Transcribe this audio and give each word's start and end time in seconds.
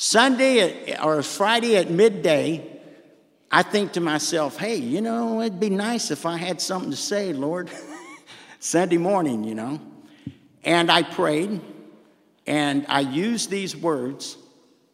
Sunday 0.00 0.92
at, 0.92 1.04
or 1.04 1.20
Friday 1.24 1.76
at 1.76 1.90
midday, 1.90 2.64
I 3.50 3.64
think 3.64 3.94
to 3.94 4.00
myself, 4.00 4.56
hey, 4.56 4.76
you 4.76 5.00
know, 5.00 5.40
it'd 5.40 5.58
be 5.58 5.70
nice 5.70 6.12
if 6.12 6.24
I 6.24 6.36
had 6.36 6.60
something 6.60 6.92
to 6.92 6.96
say, 6.96 7.32
Lord. 7.32 7.68
Sunday 8.60 8.96
morning, 8.96 9.42
you 9.42 9.56
know. 9.56 9.80
And 10.62 10.88
I 10.88 11.02
prayed 11.02 11.60
and 12.46 12.86
I 12.88 13.00
used 13.00 13.50
these 13.50 13.76
words, 13.76 14.38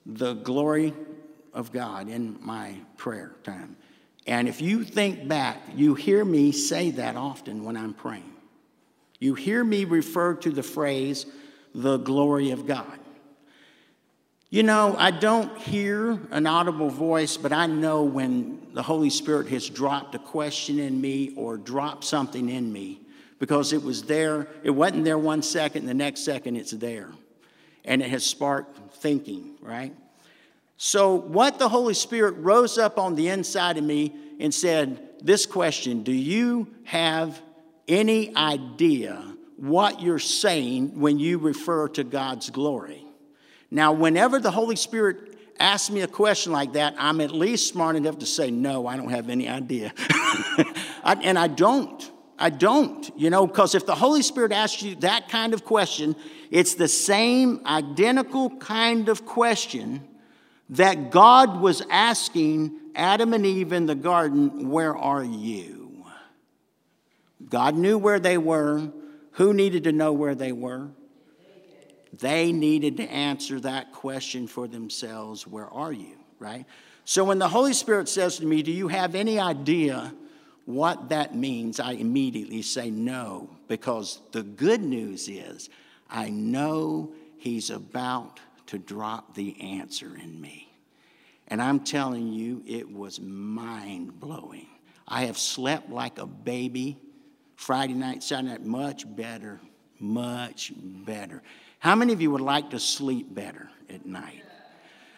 the 0.07 0.33
glory 0.33 0.95
of 1.53 1.71
God, 1.71 2.09
in 2.09 2.39
my 2.41 2.75
prayer 2.97 3.33
time. 3.43 3.77
And 4.27 4.49
if 4.49 4.63
you 4.63 4.85
think 4.85 5.29
back, 5.29 5.61
you 5.77 5.95
hear 5.95 6.25
me 6.25 6.51
say 6.51 6.93
that 6.93 7.17
often 7.17 7.65
when 7.65 7.77
I'm 7.77 7.93
praying. 7.93 8.33
You 9.21 9.35
hear 9.35 9.63
me 9.63 9.85
refer 9.85 10.33
to 10.37 10.51
the 10.51 10.63
phrase, 10.63 11.27
the 11.75 11.99
glory 11.99 12.53
of 12.53 12.67
God. 12.67 13.01
You 14.55 14.63
know, 14.63 14.95
I 14.97 15.11
don't 15.11 15.59
hear 15.59 16.17
an 16.31 16.47
audible 16.47 16.89
voice, 16.89 17.37
but 17.37 17.53
I 17.53 17.67
know 17.67 18.05
when 18.05 18.65
the 18.73 18.85
Holy 18.85 19.11
Spirit 19.11 19.49
has 19.49 19.69
dropped 19.69 20.15
a 20.15 20.21
question 20.21 20.79
in 20.79 21.01
me 21.01 21.33
or 21.37 21.57
dropped 21.57 22.05
something 22.05 22.49
in 22.49 22.73
me 22.73 23.01
because 23.41 23.73
it 23.73 23.83
was 23.83 24.05
there. 24.05 24.47
It 24.63 24.71
wasn't 24.71 25.03
there 25.07 25.19
one 25.19 25.43
second, 25.43 25.87
the 25.87 25.93
next 25.93 26.21
second 26.21 26.55
it's 26.55 26.71
there. 26.71 27.11
And 27.85 28.01
it 28.01 28.11
has 28.11 28.25
sparked 28.25 28.95
thinking, 28.99 29.57
right? 29.61 29.93
So, 30.77 31.17
what 31.17 31.59
the 31.59 31.69
Holy 31.69 31.95
Spirit 31.95 32.37
rose 32.37 32.79
up 32.79 32.97
on 32.97 33.17
the 33.17 33.31
inside 33.31 33.77
of 33.77 33.83
me 33.83 34.15
and 34.39 34.55
said, 34.55 35.01
This 35.21 35.47
question 35.47 36.05
Do 36.05 36.13
you 36.13 36.69
have 36.85 37.43
any 37.89 38.37
idea 38.37 39.21
what 39.57 40.01
you're 40.01 40.21
saying 40.21 41.01
when 41.01 41.19
you 41.19 41.39
refer 41.39 41.89
to 41.89 42.05
God's 42.05 42.51
glory? 42.51 43.04
Now, 43.75 43.93
whenever 43.93 44.39
the 44.39 44.53
Holy 44.53 44.77
Spirit 44.77 45.37
asks 45.59 45.91
me 45.91 46.03
a 46.03 46.07
question 46.07 46.53
like 46.53 46.75
that, 46.75 46.95
I'm 46.97 47.21
at 47.21 47.33
least 47.33 47.69
smart 47.69 47.97
enough 47.97 48.21
to 48.21 48.27
say, 48.27 48.53
No, 48.53 48.87
I 48.87 48.97
don't 48.97 49.11
have 49.11 49.29
any 49.29 49.49
idea. 49.49 49.93
I, 51.03 51.19
and 51.25 51.37
I 51.37 51.49
don't. 51.49 52.13
I 52.39 52.51
don't, 52.51 53.11
you 53.17 53.31
know, 53.31 53.49
because 53.49 53.75
if 53.75 53.85
the 53.85 53.95
Holy 53.97 54.23
Spirit 54.23 54.53
asks 54.53 54.83
you 54.83 54.95
that 54.97 55.29
kind 55.29 55.55
of 55.55 55.65
question, 55.65 56.15
it's 56.53 56.75
the 56.75 56.87
same 56.87 57.63
identical 57.67 58.51
kind 58.59 59.09
of 59.09 59.27
question 59.27 60.07
that 60.71 61.11
God 61.11 61.61
was 61.61 61.83
asking 61.91 62.79
Adam 62.95 63.35
and 63.35 63.45
Eve 63.45 63.73
in 63.73 63.87
the 63.87 63.97
garden, 63.97 64.69
Where 64.71 64.97
are 64.97 65.25
you? 65.25 66.07
God 67.49 67.75
knew 67.75 67.99
where 67.99 68.21
they 68.21 68.39
were. 68.39 68.93
Who 69.33 69.53
needed 69.53 69.83
to 69.85 69.93
know 69.93 70.13
where 70.13 70.37
they 70.37 70.53
were? 70.53 70.91
They 72.19 72.53
needed 72.53 72.97
to 72.99 73.05
answer 73.05 73.61
that 73.61 73.93
question 73.93 74.47
for 74.47 74.69
themselves 74.69 75.47
Where 75.47 75.69
are 75.69 75.93
you? 75.93 76.17
Right? 76.39 76.67
So 77.05 77.25
when 77.25 77.39
the 77.39 77.49
Holy 77.49 77.73
Spirit 77.75 78.09
says 78.09 78.39
to 78.39 78.47
me, 78.47 78.63
Do 78.63 78.73
you 78.73 78.89
have 78.89 79.15
any 79.15 79.39
idea 79.39 80.15
what 80.65 81.11
that 81.11 81.35
means? 81.35 81.81
I 81.81 81.93
immediately 81.93 82.63
say 82.63 82.91
no, 82.91 83.51
because 83.69 84.21
the 84.33 84.43
good 84.43 84.83
news 84.83 85.29
is 85.29 85.69
I 86.09 86.31
know 86.31 87.13
He's 87.37 87.71
about 87.71 88.41
to 88.69 88.79
drop 88.79 89.35
the 89.35 89.61
answer 89.61 90.17
in 90.17 90.41
me. 90.41 90.73
And 91.49 91.61
I'm 91.61 91.81
telling 91.81 92.33
you, 92.33 92.63
it 92.67 92.91
was 92.91 93.21
mind 93.21 94.19
blowing. 94.19 94.67
I 95.07 95.27
have 95.27 95.37
slept 95.37 95.91
like 95.91 96.19
a 96.19 96.27
baby 96.27 96.97
Friday 97.57 97.93
night, 97.93 98.23
Saturday 98.23 98.53
night, 98.53 98.65
much 98.65 99.05
better, 99.15 99.61
much 100.01 100.73
better. 100.77 101.43
How 101.85 101.95
many 101.95 102.15
of 102.15 102.23
you 102.23 102.31
would 102.31 102.41
like 102.41 102.71
to 102.71 102.81
sleep 102.81 103.35
better 103.35 103.69
at 103.91 104.07
night? 104.07 104.43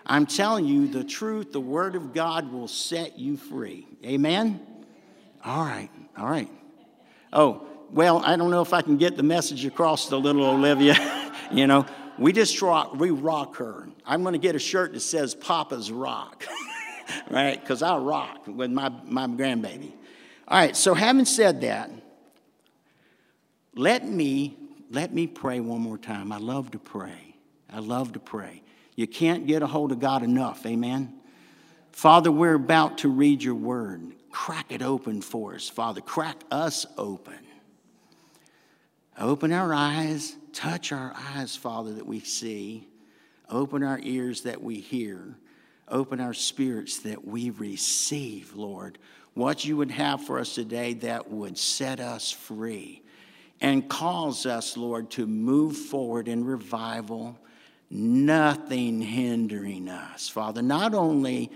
I'm 0.04 0.26
telling 0.26 0.64
you 0.64 0.88
the 0.88 1.04
truth, 1.04 1.52
the 1.52 1.60
Word 1.60 1.94
of 1.94 2.12
God 2.12 2.50
will 2.50 2.66
set 2.66 3.16
you 3.16 3.36
free. 3.36 3.86
Amen? 4.04 4.60
All 5.44 5.64
right, 5.64 5.90
all 6.18 6.26
right. 6.26 6.50
Oh, 7.32 7.68
well, 7.92 8.20
I 8.24 8.34
don't 8.34 8.50
know 8.50 8.62
if 8.62 8.72
I 8.72 8.82
can 8.82 8.96
get 8.96 9.16
the 9.16 9.22
message 9.22 9.64
across 9.64 10.08
to 10.08 10.16
little 10.16 10.44
Olivia. 10.44 10.96
you 11.52 11.68
know, 11.68 11.86
we 12.18 12.32
just 12.32 12.60
rock, 12.60 12.96
we 12.96 13.10
rock 13.10 13.54
her. 13.58 13.88
I'm 14.04 14.22
going 14.22 14.32
to 14.32 14.40
get 14.40 14.56
a 14.56 14.58
shirt 14.58 14.92
that 14.94 15.00
says 15.02 15.36
Papa's 15.36 15.92
Rock, 15.92 16.46
right? 17.30 17.60
Because 17.60 17.80
I 17.80 17.96
rock 17.96 18.48
with 18.48 18.72
my, 18.72 18.88
my 19.04 19.28
grandbaby. 19.28 19.92
All 20.48 20.58
right, 20.58 20.74
so 20.74 20.94
having 20.94 21.26
said 21.26 21.60
that, 21.60 21.92
let 23.76 24.04
me 24.04 24.65
let 24.90 25.12
me 25.12 25.26
pray 25.26 25.60
one 25.60 25.80
more 25.80 25.98
time. 25.98 26.32
I 26.32 26.38
love 26.38 26.70
to 26.72 26.78
pray. 26.78 27.36
I 27.70 27.80
love 27.80 28.12
to 28.12 28.20
pray. 28.20 28.62
You 28.94 29.06
can't 29.06 29.46
get 29.46 29.62
a 29.62 29.66
hold 29.66 29.92
of 29.92 30.00
God 30.00 30.22
enough. 30.22 30.64
Amen. 30.64 31.14
Father, 31.92 32.30
we're 32.30 32.54
about 32.54 32.98
to 32.98 33.08
read 33.08 33.42
your 33.42 33.54
word. 33.54 34.12
Crack 34.30 34.66
it 34.70 34.82
open 34.82 35.22
for 35.22 35.54
us, 35.54 35.68
Father. 35.68 36.00
Crack 36.00 36.36
us 36.50 36.86
open. 36.96 37.38
Open 39.18 39.50
our 39.50 39.72
eyes, 39.72 40.36
touch 40.52 40.92
our 40.92 41.14
eyes, 41.34 41.56
Father, 41.56 41.94
that 41.94 42.06
we 42.06 42.20
see. 42.20 42.86
Open 43.48 43.82
our 43.82 43.98
ears 44.02 44.42
that 44.42 44.62
we 44.62 44.80
hear. 44.80 45.38
Open 45.88 46.20
our 46.20 46.34
spirits 46.34 46.98
that 47.00 47.26
we 47.26 47.50
receive, 47.50 48.54
Lord, 48.54 48.98
what 49.34 49.64
you 49.64 49.76
would 49.76 49.90
have 49.90 50.22
for 50.24 50.38
us 50.38 50.54
today 50.54 50.94
that 50.94 51.30
would 51.30 51.56
set 51.56 52.00
us 52.00 52.30
free 52.30 53.02
and 53.60 53.88
calls 53.88 54.46
us, 54.46 54.76
Lord, 54.76 55.10
to 55.12 55.26
move 55.26 55.76
forward 55.76 56.28
in 56.28 56.44
revival, 56.44 57.38
nothing 57.90 59.00
hindering 59.00 59.88
us, 59.88 60.28
Father, 60.28 60.62
not 60.62 60.94
only 60.94 61.50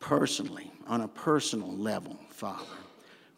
personally, 0.00 0.70
on 0.86 1.02
a 1.02 1.08
personal 1.08 1.72
level, 1.72 2.18
Father, 2.30 2.64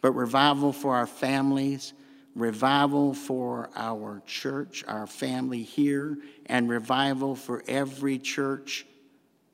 but 0.01 0.13
revival 0.13 0.73
for 0.73 0.97
our 0.97 1.07
families, 1.07 1.93
revival 2.35 3.13
for 3.13 3.69
our 3.77 4.23
church, 4.27 4.83
our 4.89 5.07
family 5.07 5.63
here, 5.63 6.17
and 6.47 6.71
revival 6.71 7.35
for 7.35 7.63
every 7.69 8.19
church 8.19 8.87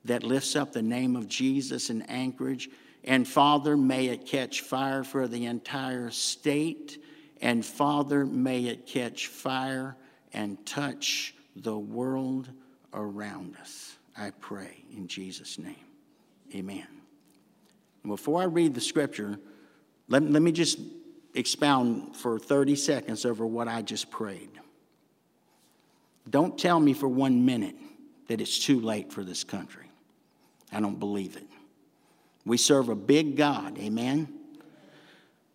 that 0.05 0.23
lifts 0.23 0.55
up 0.55 0.73
the 0.73 0.83
name 0.83 1.17
of 1.17 1.27
Jesus 1.29 1.91
in 1.91 2.03
Anchorage. 2.03 2.71
And 3.03 3.27
Father, 3.27 3.77
may 3.77 4.07
it 4.07 4.27
catch 4.27 4.61
fire 4.61 5.03
for 5.03 5.27
the 5.27 5.47
entire 5.47 6.11
state 6.11 7.03
and 7.41 7.65
Father, 7.65 8.25
may 8.25 8.65
it 8.65 8.87
catch 8.87 9.29
fire 9.29 9.97
and 10.33 10.65
touch 10.67 11.35
the 11.57 11.79
world 11.79 12.49
around 12.93 13.57
us. 13.61 13.97
I 14.17 14.31
pray 14.31 14.85
in 14.95 15.07
Jesus' 15.07 15.59
name. 15.59 15.77
Amen. 16.55 16.87
Before 18.07 18.41
I 18.41 18.45
read 18.45 18.75
the 18.75 18.81
scripture, 18.81 19.39
let, 20.09 20.23
let 20.23 20.43
me 20.43 20.53
just 20.53 20.79
expound 21.35 22.17
for 22.17 22.39
30 22.39 22.75
seconds 22.77 23.25
over 23.25 23.47
what 23.47 23.69
I 23.69 23.83
just 23.83 24.11
prayed. 24.11 24.51
Don't 26.29 26.59
tell 26.59 26.81
me 26.81 26.93
for 26.93 27.09
one 27.09 27.45
minute 27.45 27.77
that 28.29 28.41
it's 28.41 28.59
too 28.59 28.81
late 28.81 29.13
for 29.13 29.25
this 29.25 29.45
country. 29.45 29.91
I 30.73 30.81
don't 30.81 30.99
believe 30.99 31.37
it. 31.37 31.47
We 32.45 32.57
serve 32.57 32.89
a 32.89 32.95
big 32.95 33.37
God, 33.37 33.79
amen? 33.79 34.38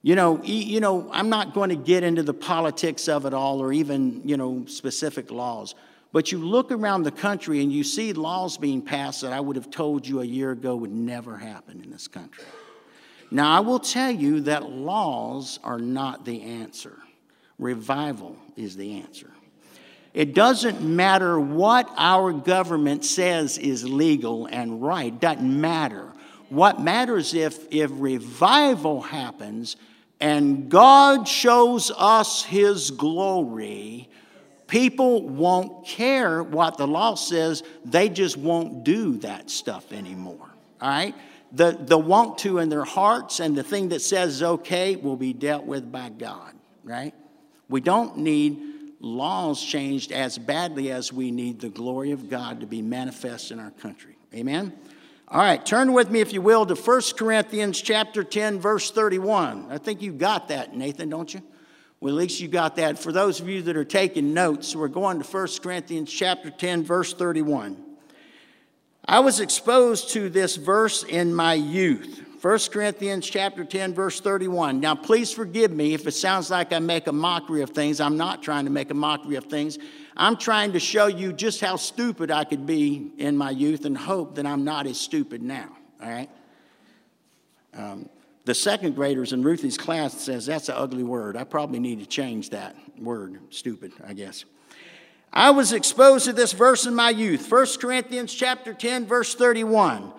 You 0.06 0.16
know, 0.16 0.44
you 0.44 0.82
know, 0.82 1.10
I'm 1.14 1.30
not 1.30 1.54
going 1.54 1.70
to 1.70 1.78
get 1.78 2.04
into 2.04 2.24
the 2.24 2.34
politics 2.34 3.08
of 3.08 3.26
it 3.26 3.34
all 3.34 3.62
or 3.62 3.72
even, 3.72 4.22
you 4.28 4.36
know, 4.36 4.66
specific 4.68 5.32
laws. 5.32 5.76
But 6.12 6.30
you 6.30 6.40
look 6.40 6.74
around 6.74 7.04
the 7.04 7.12
country 7.12 7.64
and 7.64 7.72
you 7.72 7.86
see 7.86 8.12
laws 8.12 8.58
being 8.58 8.82
passed 8.82 9.22
that 9.22 9.32
I 9.32 9.40
would 9.40 9.56
have 9.56 9.72
told 9.72 10.06
you 10.06 10.20
a 10.20 10.26
year 10.26 10.52
ago 10.52 10.76
would 10.76 10.92
never 10.92 11.38
happen 11.38 11.82
in 11.82 11.90
this 11.90 12.10
country. 12.10 12.44
Now, 13.32 13.56
I 13.56 13.62
will 13.62 13.80
tell 13.80 14.12
you 14.12 14.42
that 14.42 14.70
laws 14.70 15.58
are 15.64 15.80
not 15.80 16.26
the 16.26 16.42
answer. 16.42 17.00
Revival 17.58 18.36
is 18.58 18.76
the 18.76 19.00
answer. 19.00 19.32
It 20.14 20.36
doesn't 20.36 20.82
matter 20.82 21.40
what 21.40 21.90
our 21.98 22.34
government 22.34 23.06
says 23.06 23.58
is 23.58 23.88
legal 23.88 24.48
and 24.48 24.84
right. 24.84 25.18
Doesn't 25.18 25.62
matter. 25.62 26.12
What 26.50 26.82
matters 26.82 27.34
if 27.34 27.58
if 27.72 27.90
revival 27.94 29.02
happens 29.02 29.78
and 30.24 30.70
God 30.70 31.28
shows 31.28 31.92
us 31.92 32.44
his 32.44 32.92
glory, 32.92 34.08
people 34.68 35.28
won't 35.28 35.86
care 35.86 36.42
what 36.42 36.78
the 36.78 36.88
law 36.88 37.16
says. 37.16 37.62
They 37.84 38.08
just 38.08 38.38
won't 38.38 38.86
do 38.86 39.18
that 39.18 39.50
stuff 39.50 39.92
anymore. 39.92 40.50
All 40.80 40.88
right? 40.88 41.14
The, 41.52 41.78
the 41.78 41.98
want 41.98 42.38
to 42.38 42.60
in 42.60 42.70
their 42.70 42.86
hearts 42.86 43.42
and 43.42 43.54
the 43.54 43.64
thing 43.64 43.90
that 43.90 44.02
says 44.02 44.42
okay 44.42 44.96
will 44.96 45.18
be 45.18 45.34
dealt 45.34 45.66
with 45.66 45.92
by 45.92 46.08
God, 46.08 46.54
right? 46.86 47.14
We 47.68 47.82
don't 47.82 48.20
need 48.20 48.62
laws 49.02 49.62
changed 49.62 50.14
as 50.14 50.38
badly 50.38 50.90
as 50.90 51.12
we 51.12 51.32
need 51.32 51.60
the 51.60 51.68
glory 51.68 52.12
of 52.12 52.30
God 52.30 52.62
to 52.62 52.66
be 52.66 52.82
manifest 52.82 53.52
in 53.52 53.60
our 53.60 53.72
country. 53.72 54.16
Amen? 54.34 54.72
All 55.34 55.40
right, 55.40 55.66
turn 55.66 55.94
with 55.94 56.12
me, 56.12 56.22
if 56.22 56.32
you 56.32 56.44
will, 56.44 56.64
to 56.64 56.76
1 56.76 57.02
Corinthians 57.18 57.82
chapter 57.82 58.24
10, 58.24 58.60
verse 58.60 58.92
31. 58.92 59.66
I 59.72 59.80
think 59.80 60.04
you've 60.04 60.20
got 60.20 60.50
that, 60.50 60.76
Nathan, 60.76 61.10
don't 61.10 61.34
you? 61.34 61.42
Well, 62.00 62.14
at 62.14 62.20
least 62.20 62.40
you 62.40 62.48
got 62.48 62.76
that. 62.76 63.00
For 63.00 63.12
those 63.12 63.40
of 63.40 63.50
you 63.50 63.64
that 63.64 63.76
are 63.76 63.84
taking 63.84 64.36
notes, 64.36 64.76
we're 64.76 64.90
going 64.90 65.20
to 65.20 65.28
1 65.28 65.48
Corinthians 65.64 66.14
chapter 66.14 66.52
10, 66.52 66.84
verse 66.84 67.16
31. 67.16 67.84
I 69.06 69.22
was 69.22 69.40
exposed 69.40 70.12
to 70.12 70.30
this 70.30 70.56
verse 70.56 71.02
in 71.02 71.34
my 71.34 71.56
youth. 71.56 72.22
1 72.44 72.60
Corinthians 72.72 73.28
chapter 73.28 73.66
10 73.66 73.94
verse 73.94 74.20
31. 74.20 74.82
Now 74.82 74.96
please 74.96 75.32
forgive 75.32 75.72
me 75.72 75.94
if 75.94 76.06
it 76.06 76.12
sounds 76.12 76.50
like 76.50 76.74
I 76.74 76.80
make 76.80 77.08
a 77.08 77.14
mockery 77.14 77.62
of 77.62 77.70
things. 77.70 78.02
I'm 78.02 78.18
not 78.18 78.44
trying 78.44 78.66
to 78.66 78.72
make 78.72 78.92
a 78.92 78.94
mockery 78.94 79.38
of 79.38 79.46
things. 79.46 79.80
I'm 80.16 80.38
trying 80.38 80.74
to 80.74 80.80
show 80.80 81.08
you 81.08 81.34
just 81.34 81.60
how 81.62 81.76
stupid 81.76 82.30
I 82.30 82.44
could 82.44 82.66
be 82.66 83.12
in 83.18 83.36
my 83.36 83.50
youth 83.50 83.86
and 83.86 83.98
hope 83.98 84.36
that 84.36 84.46
I'm 84.46 84.64
not 84.64 84.86
as 84.86 85.00
stupid 85.00 85.42
now. 85.42 85.70
All 86.02 86.10
right? 86.10 86.30
Um, 87.76 88.10
the 88.46 88.54
second 88.54 88.96
graders 88.96 89.34
in 89.34 89.42
Ruthie's 89.42 89.78
class 89.78 90.20
says 90.20 90.46
that's 90.46 90.70
an 90.70 90.76
ugly 90.78 91.04
word. 91.04 91.38
I 91.38 91.44
probably 91.46 91.80
need 91.80 92.00
to 92.00 92.06
change 92.06 92.52
that 92.52 92.76
word, 93.00 93.40
stupid, 93.50 93.94
I 94.06 94.14
guess. 94.14 94.46
I 95.32 95.50
was 95.50 95.74
exposed 95.74 96.26
to 96.26 96.34
this 96.34 96.52
verse 96.52 96.86
in 96.86 96.94
my 96.94 97.10
youth, 97.10 97.50
1 97.50 97.66
Corinthians 97.80 98.34
chapter 98.34 98.74
10 98.74 99.08
verse 99.08 99.34
31. 99.34 100.14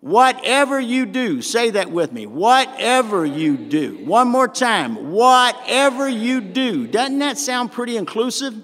Whatever 0.00 0.78
you 0.78 1.06
do, 1.06 1.42
say 1.42 1.70
that 1.70 1.90
with 1.90 2.12
me. 2.12 2.26
Whatever 2.26 3.26
you 3.26 3.56
do. 3.56 3.98
One 4.04 4.28
more 4.28 4.46
time. 4.46 5.10
Whatever 5.10 6.08
you 6.08 6.40
do. 6.40 6.86
Doesn't 6.86 7.18
that 7.18 7.36
sound 7.36 7.72
pretty 7.72 7.96
inclusive? 7.96 8.54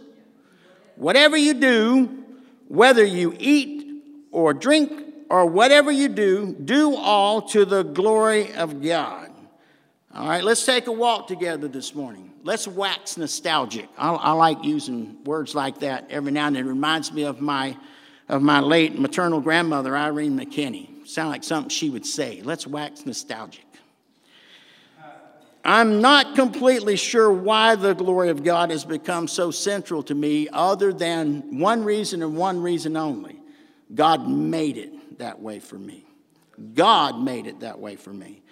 Whatever 0.97 1.37
you 1.37 1.55
do, 1.55 2.25
whether 2.69 3.05
you 3.05 3.35
eat 3.39 4.03
or 4.31 4.55
drink 4.55 4.93
or 5.31 5.47
whatever 5.47 5.91
you 5.91 6.09
do, 6.09 6.53
do 6.53 6.95
all 6.97 7.43
to 7.43 7.65
the 7.65 7.83
glory 7.83 8.53
of 8.55 8.83
God. 8.83 9.31
All 10.15 10.29
right, 10.29 10.45
let's 10.45 10.65
take 10.65 10.87
a 10.87 10.93
walk 10.93 11.27
together 11.27 11.67
this 11.67 11.95
morning. 11.95 12.31
Let's 12.45 12.69
wax 12.69 13.17
nostalgic. 13.17 13.89
I, 13.99 14.13
I 14.13 14.33
like 14.33 14.63
using 14.63 15.25
words 15.25 15.55
like 15.55 15.81
that 15.81 16.07
every 16.11 16.31
now 16.31 16.47
and 16.47 16.57
then. 16.57 16.67
It 16.67 16.69
reminds 16.69 17.13
me 17.13 17.25
of 17.25 17.41
my, 17.41 17.77
of 18.29 18.43
my 18.43 18.61
late 18.61 18.99
maternal 18.99 19.41
grandmother, 19.41 19.97
Irene 19.97 20.39
McKinney 20.39 20.95
sound 21.07 21.31
like 21.31 21.45
something 21.45 21.69
she 21.69 21.91
would 21.91 22.07
say. 22.07 22.41
Let's 22.43 22.67
wax 22.67 23.07
nostalgic. 23.07 23.64
I'm 25.65 26.03
not 26.03 26.35
completely 26.35 26.97
sure 26.97 27.33
why 27.33 27.75
the 27.75 27.95
glory 27.95 28.29
of 28.29 28.45
God 28.45 28.71
has 28.71 28.85
become 28.85 29.27
so 29.27 29.51
central 29.51 30.03
to 30.05 30.15
me, 30.15 30.49
other 30.53 30.93
than 30.93 31.59
one 31.59 31.85
reason 31.85 32.23
and 32.23 32.37
one 32.37 32.61
reason 32.61 32.97
only 32.97 33.41
God 33.95 34.29
made 34.29 34.77
it 34.77 35.19
that 35.19 35.41
way 35.41 35.61
for 35.61 35.79
me. 35.79 36.05
God 36.75 37.21
made 37.21 37.47
it 37.47 37.61
that 37.61 37.79
way 37.79 37.97
for 37.97 38.13
me. 38.13 38.43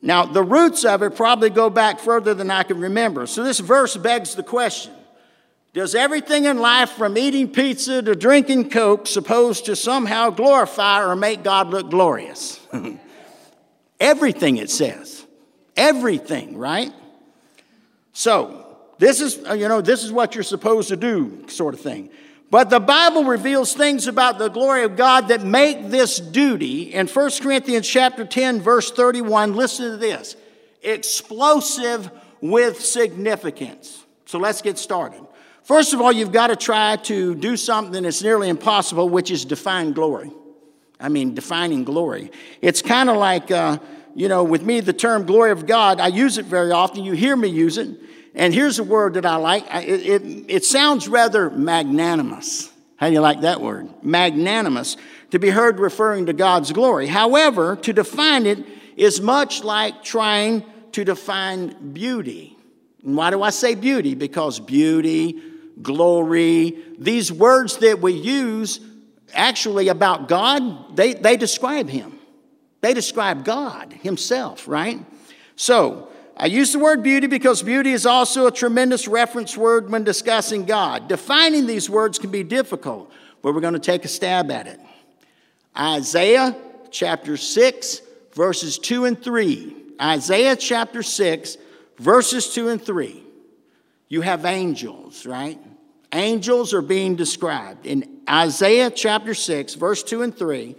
Now, 0.00 0.24
the 0.24 0.42
roots 0.42 0.84
of 0.84 1.02
it 1.02 1.16
probably 1.16 1.50
go 1.50 1.70
back 1.70 2.00
further 2.00 2.32
than 2.32 2.50
I 2.50 2.62
can 2.62 2.80
remember. 2.80 3.26
So, 3.26 3.42
this 3.42 3.58
verse 3.58 3.96
begs 3.96 4.34
the 4.34 4.42
question 4.42 4.94
does 5.74 5.94
everything 5.94 6.46
in 6.46 6.58
life, 6.58 6.90
from 6.90 7.18
eating 7.18 7.50
pizza 7.50 8.02
to 8.02 8.14
drinking 8.16 8.70
Coke, 8.70 9.06
supposed 9.06 9.66
to 9.66 9.76
somehow 9.76 10.30
glorify 10.30 11.04
or 11.04 11.14
make 11.14 11.42
God 11.42 11.68
look 11.68 11.90
glorious? 11.90 12.58
everything, 14.00 14.56
it 14.56 14.70
says. 14.70 15.26
Everything, 15.78 16.58
right? 16.58 16.92
So, 18.12 18.76
this 18.98 19.20
is, 19.20 19.38
uh, 19.48 19.54
you 19.54 19.68
know, 19.68 19.80
this 19.80 20.02
is 20.02 20.10
what 20.10 20.34
you're 20.34 20.42
supposed 20.42 20.88
to 20.88 20.96
do, 20.96 21.44
sort 21.48 21.72
of 21.72 21.80
thing. 21.80 22.10
But 22.50 22.68
the 22.68 22.80
Bible 22.80 23.24
reveals 23.24 23.74
things 23.74 24.08
about 24.08 24.38
the 24.38 24.48
glory 24.48 24.82
of 24.82 24.96
God 24.96 25.28
that 25.28 25.44
make 25.44 25.88
this 25.88 26.18
duty. 26.18 26.92
In 26.92 27.06
1 27.06 27.30
Corinthians 27.40 27.88
chapter 27.88 28.24
10, 28.24 28.60
verse 28.60 28.90
31, 28.90 29.54
listen 29.54 29.92
to 29.92 29.96
this 29.96 30.36
explosive 30.82 32.10
with 32.40 32.84
significance. 32.84 34.04
So 34.26 34.38
let's 34.38 34.62
get 34.62 34.78
started. 34.78 35.20
First 35.62 35.92
of 35.92 36.00
all, 36.00 36.10
you've 36.10 36.32
got 36.32 36.48
to 36.48 36.56
try 36.56 36.96
to 36.96 37.34
do 37.34 37.56
something 37.56 38.02
that's 38.02 38.22
nearly 38.22 38.48
impossible, 38.48 39.08
which 39.08 39.30
is 39.30 39.44
define 39.44 39.92
glory. 39.92 40.32
I 40.98 41.08
mean, 41.08 41.34
defining 41.34 41.84
glory. 41.84 42.32
It's 42.62 42.82
kind 42.82 43.08
of 43.08 43.16
like, 43.16 43.50
uh, 43.52 43.78
you 44.18 44.28
know, 44.28 44.42
with 44.42 44.62
me, 44.62 44.80
the 44.80 44.92
term 44.92 45.26
glory 45.26 45.52
of 45.52 45.64
God, 45.64 46.00
I 46.00 46.08
use 46.08 46.38
it 46.38 46.46
very 46.46 46.72
often. 46.72 47.04
You 47.04 47.12
hear 47.12 47.36
me 47.36 47.46
use 47.46 47.78
it. 47.78 47.88
And 48.34 48.52
here's 48.52 48.80
a 48.80 48.84
word 48.84 49.14
that 49.14 49.24
I 49.24 49.36
like 49.36 49.64
it, 49.72 50.06
it, 50.06 50.22
it 50.48 50.64
sounds 50.64 51.06
rather 51.06 51.50
magnanimous. 51.50 52.68
How 52.96 53.06
do 53.06 53.12
you 53.12 53.20
like 53.20 53.42
that 53.42 53.60
word? 53.60 53.88
Magnanimous, 54.02 54.96
to 55.30 55.38
be 55.38 55.50
heard 55.50 55.78
referring 55.78 56.26
to 56.26 56.32
God's 56.32 56.72
glory. 56.72 57.06
However, 57.06 57.76
to 57.76 57.92
define 57.92 58.44
it 58.46 58.58
is 58.96 59.20
much 59.20 59.62
like 59.62 60.02
trying 60.02 60.64
to 60.92 61.04
define 61.04 61.92
beauty. 61.92 62.56
And 63.04 63.16
why 63.16 63.30
do 63.30 63.40
I 63.40 63.50
say 63.50 63.76
beauty? 63.76 64.16
Because 64.16 64.58
beauty, 64.58 65.40
glory. 65.80 66.76
These 66.98 67.30
words 67.30 67.76
that 67.76 68.00
we 68.00 68.14
use 68.14 68.80
actually 69.32 69.86
about 69.86 70.26
God, 70.26 70.96
they, 70.96 71.14
they 71.14 71.36
describe 71.36 71.88
Him. 71.88 72.17
They 72.80 72.94
describe 72.94 73.44
God 73.44 73.92
Himself, 73.92 74.68
right? 74.68 75.04
So, 75.56 76.08
I 76.40 76.46
use 76.46 76.72
the 76.72 76.78
word 76.78 77.02
beauty 77.02 77.26
because 77.26 77.64
beauty 77.64 77.90
is 77.92 78.06
also 78.06 78.46
a 78.46 78.52
tremendous 78.52 79.08
reference 79.08 79.56
word 79.56 79.90
when 79.90 80.04
discussing 80.04 80.66
God. 80.66 81.08
Defining 81.08 81.66
these 81.66 81.90
words 81.90 82.16
can 82.16 82.30
be 82.30 82.44
difficult, 82.44 83.10
but 83.42 83.54
we're 83.54 83.60
going 83.60 83.74
to 83.74 83.80
take 83.80 84.04
a 84.04 84.08
stab 84.08 84.52
at 84.52 84.68
it. 84.68 84.78
Isaiah 85.76 86.56
chapter 86.92 87.36
6, 87.36 88.02
verses 88.34 88.78
2 88.78 89.06
and 89.06 89.20
3. 89.20 89.74
Isaiah 90.00 90.54
chapter 90.54 91.02
6, 91.02 91.56
verses 91.98 92.54
2 92.54 92.68
and 92.68 92.80
3. 92.80 93.24
You 94.08 94.20
have 94.20 94.44
angels, 94.44 95.26
right? 95.26 95.58
Angels 96.12 96.72
are 96.72 96.82
being 96.82 97.16
described. 97.16 97.84
In 97.84 98.20
Isaiah 98.28 98.90
chapter 98.90 99.34
6, 99.34 99.74
verse 99.74 100.04
2 100.04 100.22
and 100.22 100.36
3, 100.36 100.76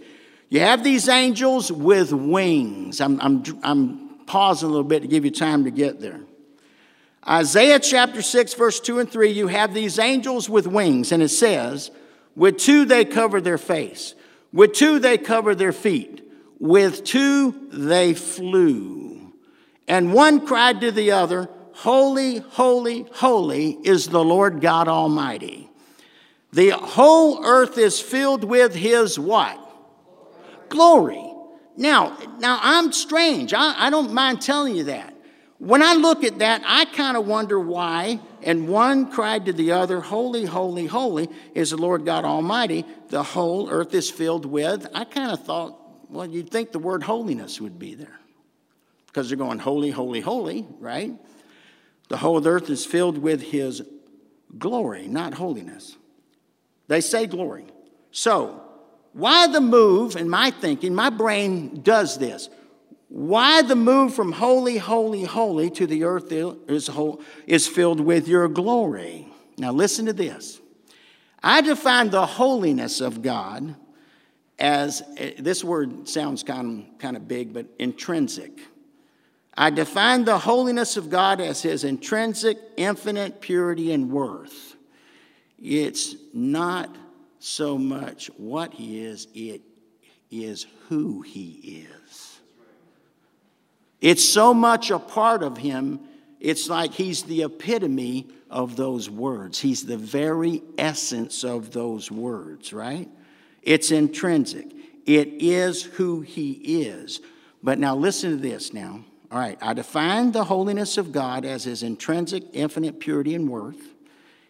you 0.50 0.58
have 0.58 0.82
these 0.82 1.08
angels 1.08 1.70
with 1.70 2.12
wings. 2.12 3.00
I'm, 3.00 3.20
I'm, 3.20 3.44
I'm 3.62 4.08
pausing 4.26 4.68
a 4.68 4.70
little 4.70 4.84
bit 4.84 5.02
to 5.02 5.08
give 5.08 5.24
you 5.24 5.30
time 5.30 5.64
to 5.64 5.70
get 5.70 6.00
there. 6.00 6.20
Isaiah 7.26 7.78
chapter 7.78 8.20
6, 8.20 8.54
verse 8.54 8.80
2 8.80 8.98
and 8.98 9.10
3, 9.10 9.30
you 9.30 9.46
have 9.46 9.72
these 9.72 9.98
angels 9.98 10.50
with 10.50 10.66
wings, 10.66 11.12
and 11.12 11.22
it 11.22 11.28
says, 11.28 11.92
With 12.34 12.56
two 12.56 12.84
they 12.84 13.04
cover 13.04 13.40
their 13.40 13.58
face, 13.58 14.14
with 14.52 14.72
two 14.72 14.98
they 14.98 15.18
cover 15.18 15.54
their 15.54 15.72
feet, 15.72 16.28
with 16.58 17.04
two 17.04 17.68
they 17.72 18.14
flew. 18.14 19.32
And 19.86 20.12
one 20.12 20.44
cried 20.46 20.80
to 20.80 20.90
the 20.90 21.12
other, 21.12 21.48
Holy, 21.74 22.38
holy, 22.38 23.06
holy 23.12 23.78
is 23.84 24.08
the 24.08 24.24
Lord 24.24 24.60
God 24.60 24.88
Almighty. 24.88 25.70
The 26.52 26.70
whole 26.70 27.44
earth 27.44 27.78
is 27.78 28.00
filled 28.00 28.42
with 28.42 28.74
his 28.74 29.16
what? 29.18 29.69
Glory. 30.70 31.30
Now, 31.76 32.16
now 32.38 32.58
I'm 32.62 32.92
strange. 32.92 33.52
I, 33.52 33.74
I 33.86 33.90
don't 33.90 34.14
mind 34.14 34.40
telling 34.40 34.74
you 34.74 34.84
that. 34.84 35.14
When 35.58 35.82
I 35.82 35.92
look 35.92 36.24
at 36.24 36.38
that, 36.38 36.62
I 36.64 36.86
kind 36.86 37.18
of 37.18 37.26
wonder 37.26 37.60
why. 37.60 38.18
And 38.42 38.66
one 38.66 39.10
cried 39.10 39.44
to 39.44 39.52
the 39.52 39.72
other, 39.72 40.00
Holy, 40.00 40.46
holy, 40.46 40.86
holy 40.86 41.28
is 41.54 41.70
the 41.70 41.76
Lord 41.76 42.06
God 42.06 42.24
Almighty. 42.24 42.86
The 43.08 43.22
whole 43.22 43.68
earth 43.68 43.92
is 43.92 44.10
filled 44.10 44.46
with. 44.46 44.86
I 44.94 45.04
kind 45.04 45.30
of 45.30 45.44
thought, 45.44 45.76
well, 46.08 46.26
you'd 46.26 46.50
think 46.50 46.72
the 46.72 46.78
word 46.78 47.02
holiness 47.02 47.60
would 47.60 47.78
be 47.78 47.94
there 47.94 48.18
because 49.06 49.28
they're 49.28 49.36
going, 49.36 49.58
Holy, 49.58 49.90
holy, 49.90 50.20
holy, 50.20 50.66
right? 50.78 51.12
The 52.08 52.16
whole 52.16 52.46
earth 52.46 52.70
is 52.70 52.86
filled 52.86 53.18
with 53.18 53.42
his 53.42 53.82
glory, 54.56 55.08
not 55.08 55.34
holiness. 55.34 55.96
They 56.88 57.00
say 57.00 57.26
glory. 57.26 57.66
So, 58.12 58.62
why 59.12 59.46
the 59.48 59.60
move, 59.60 60.16
in 60.16 60.28
my 60.28 60.50
thinking, 60.50 60.94
my 60.94 61.10
brain 61.10 61.80
does 61.82 62.18
this. 62.18 62.48
Why 63.08 63.62
the 63.62 63.74
move 63.74 64.14
from 64.14 64.30
holy, 64.30 64.78
holy, 64.78 65.24
holy 65.24 65.68
to 65.70 65.86
the 65.86 66.04
earth 66.04 66.30
is, 66.30 66.86
whole, 66.86 67.20
is 67.46 67.66
filled 67.66 68.00
with 68.00 68.28
your 68.28 68.46
glory? 68.46 69.26
Now, 69.58 69.72
listen 69.72 70.06
to 70.06 70.12
this. 70.12 70.60
I 71.42 71.60
define 71.60 72.10
the 72.10 72.24
holiness 72.24 73.00
of 73.00 73.22
God 73.22 73.74
as 74.58 75.02
eh, 75.16 75.32
this 75.38 75.64
word 75.64 76.08
sounds 76.08 76.42
kind 76.42 76.84
of, 76.84 76.98
kind 76.98 77.16
of 77.16 77.26
big, 77.26 77.52
but 77.52 77.66
intrinsic. 77.78 78.60
I 79.56 79.70
define 79.70 80.24
the 80.24 80.38
holiness 80.38 80.96
of 80.96 81.10
God 81.10 81.40
as 81.40 81.62
his 81.62 81.82
intrinsic, 81.82 82.58
infinite 82.76 83.40
purity 83.40 83.92
and 83.92 84.10
worth. 84.10 84.76
It's 85.58 86.14
not 86.32 86.94
so 87.40 87.76
much 87.76 88.28
what 88.36 88.72
he 88.72 89.00
is, 89.00 89.26
it 89.34 89.62
is 90.30 90.66
who 90.88 91.22
he 91.22 91.86
is. 91.88 92.38
It's 94.00 94.26
so 94.26 94.54
much 94.54 94.90
a 94.90 94.98
part 94.98 95.42
of 95.42 95.58
him, 95.58 96.00
it's 96.38 96.68
like 96.68 96.92
he's 96.92 97.24
the 97.24 97.42
epitome 97.42 98.28
of 98.48 98.76
those 98.76 99.10
words. 99.10 99.58
He's 99.58 99.84
the 99.84 99.96
very 99.96 100.62
essence 100.78 101.44
of 101.44 101.70
those 101.72 102.10
words, 102.10 102.72
right? 102.72 103.08
It's 103.62 103.90
intrinsic. 103.90 104.66
It 105.06 105.28
is 105.38 105.82
who 105.82 106.22
he 106.22 106.52
is. 106.52 107.20
But 107.62 107.78
now 107.78 107.94
listen 107.94 108.30
to 108.30 108.36
this 108.36 108.72
now. 108.72 109.04
All 109.30 109.38
right, 109.38 109.58
I 109.60 109.74
define 109.74 110.32
the 110.32 110.44
holiness 110.44 110.98
of 110.98 111.12
God 111.12 111.44
as 111.44 111.64
his 111.64 111.82
intrinsic, 111.82 112.42
infinite 112.52 112.98
purity 113.00 113.34
and 113.34 113.48
worth. 113.48 113.94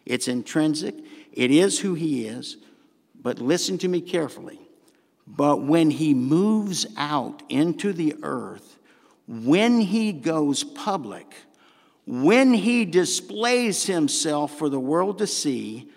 It's 0.05 0.27
intrinsic, 0.27 0.95
it 1.31 1.51
is 1.51 1.79
who 1.79 1.93
he 1.93 2.25
is. 2.25 2.57
But 3.21 3.39
listen 3.39 3.77
to 3.79 3.87
me 3.87 4.01
carefully. 4.01 4.59
But 5.27 5.63
when 5.63 5.91
he 5.91 6.13
moves 6.13 6.85
out 6.97 7.43
into 7.49 7.93
the 7.93 8.15
earth, 8.23 8.79
when 9.27 9.79
he 9.79 10.11
goes 10.11 10.63
public, 10.63 11.33
when 12.05 12.53
he 12.53 12.85
displays 12.85 13.85
himself 13.85 14.57
for 14.57 14.67
the 14.67 14.79
world 14.79 15.19
to 15.19 15.27
see, 15.27 15.89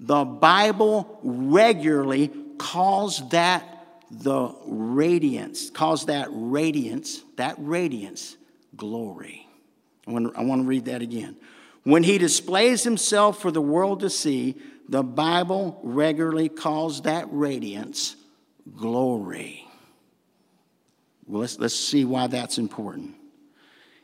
the 0.00 0.24
Bible 0.24 1.18
regularly 1.22 2.30
calls 2.58 3.28
that 3.30 3.68
the 4.10 4.54
radiance, 4.66 5.70
calls 5.70 6.06
that 6.06 6.28
radiance, 6.30 7.22
that 7.36 7.54
radiance, 7.58 8.36
glory. 8.76 9.48
I 10.06 10.10
want, 10.10 10.34
to, 10.34 10.62
read 10.62 10.86
that 10.86 11.00
again. 11.00 11.36
When 11.84 12.02
he 12.02 12.18
displays 12.18 12.84
himself 12.84 13.40
for 13.40 13.50
the 13.50 13.62
world 13.62 14.00
to 14.00 14.10
see, 14.10 14.56
the 14.92 15.02
Bible 15.02 15.80
regularly 15.82 16.50
calls 16.50 17.02
that 17.02 17.26
radiance 17.30 18.14
glory. 18.76 19.66
Well, 21.26 21.40
let's, 21.40 21.58
let's 21.58 21.74
see 21.74 22.04
why 22.04 22.26
that's 22.26 22.58
important. 22.58 23.14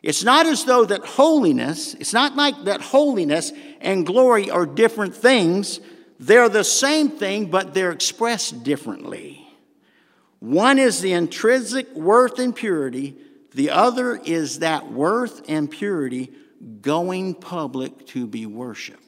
It's 0.03 0.25
not 0.25 0.47
as 0.47 0.65
though 0.65 0.87
that 0.87 1.05
holiness, 1.05 1.93
it's 1.93 2.15
not 2.15 2.37
like 2.37 2.65
that 2.65 2.81
holiness 2.81 3.53
and 3.83 4.07
glory 4.07 4.51
are 4.51 4.65
different 4.65 5.15
things. 5.15 5.79
They're 6.19 6.49
the 6.49 6.65
same 6.65 7.11
thing, 7.11 7.51
but 7.51 7.75
they're 7.75 7.93
expressed 7.93 8.65
differently. 8.65 9.47
One 10.39 10.79
is 10.79 11.03
the 11.03 11.13
intrinsic 11.13 11.95
worth 11.95 12.39
and 12.39 12.57
purity, 12.57 13.15
the 13.53 13.71
other 13.71 14.17
is 14.17 14.61
that 14.61 14.91
worth 14.91 15.43
and 15.51 15.71
purity 15.71 16.33
going 16.81 17.35
public 17.35 18.07
to 18.07 18.27
be 18.27 18.47
worshiped. 18.47 19.08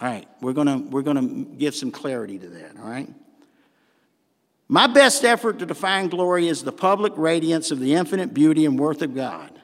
All 0.00 0.08
right, 0.08 0.28
we're 0.40 0.52
gonna, 0.52 0.78
we're 0.78 1.02
gonna 1.02 1.26
give 1.26 1.74
some 1.74 1.90
clarity 1.90 2.38
to 2.38 2.48
that, 2.48 2.76
all 2.78 2.88
right? 2.88 3.08
My 4.68 4.86
best 4.86 5.24
effort 5.24 5.58
to 5.58 5.66
define 5.66 6.08
glory 6.08 6.46
is 6.46 6.62
the 6.62 6.72
public 6.72 7.14
radiance 7.16 7.70
of 7.70 7.80
the 7.80 7.94
infinite 7.94 8.34
beauty 8.34 8.66
and 8.66 8.78
worth 8.78 9.02
of 9.02 9.14
God. 9.14 9.58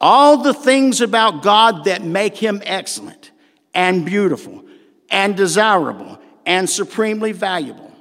All 0.00 0.38
the 0.38 0.54
things 0.54 1.00
about 1.00 1.42
God 1.42 1.84
that 1.84 2.02
make 2.02 2.36
him 2.36 2.62
excellent 2.64 3.32
and 3.74 4.06
beautiful 4.06 4.64
and 5.10 5.36
desirable 5.36 6.20
and 6.46 6.70
supremely 6.70 7.32
valuable. 7.32 7.92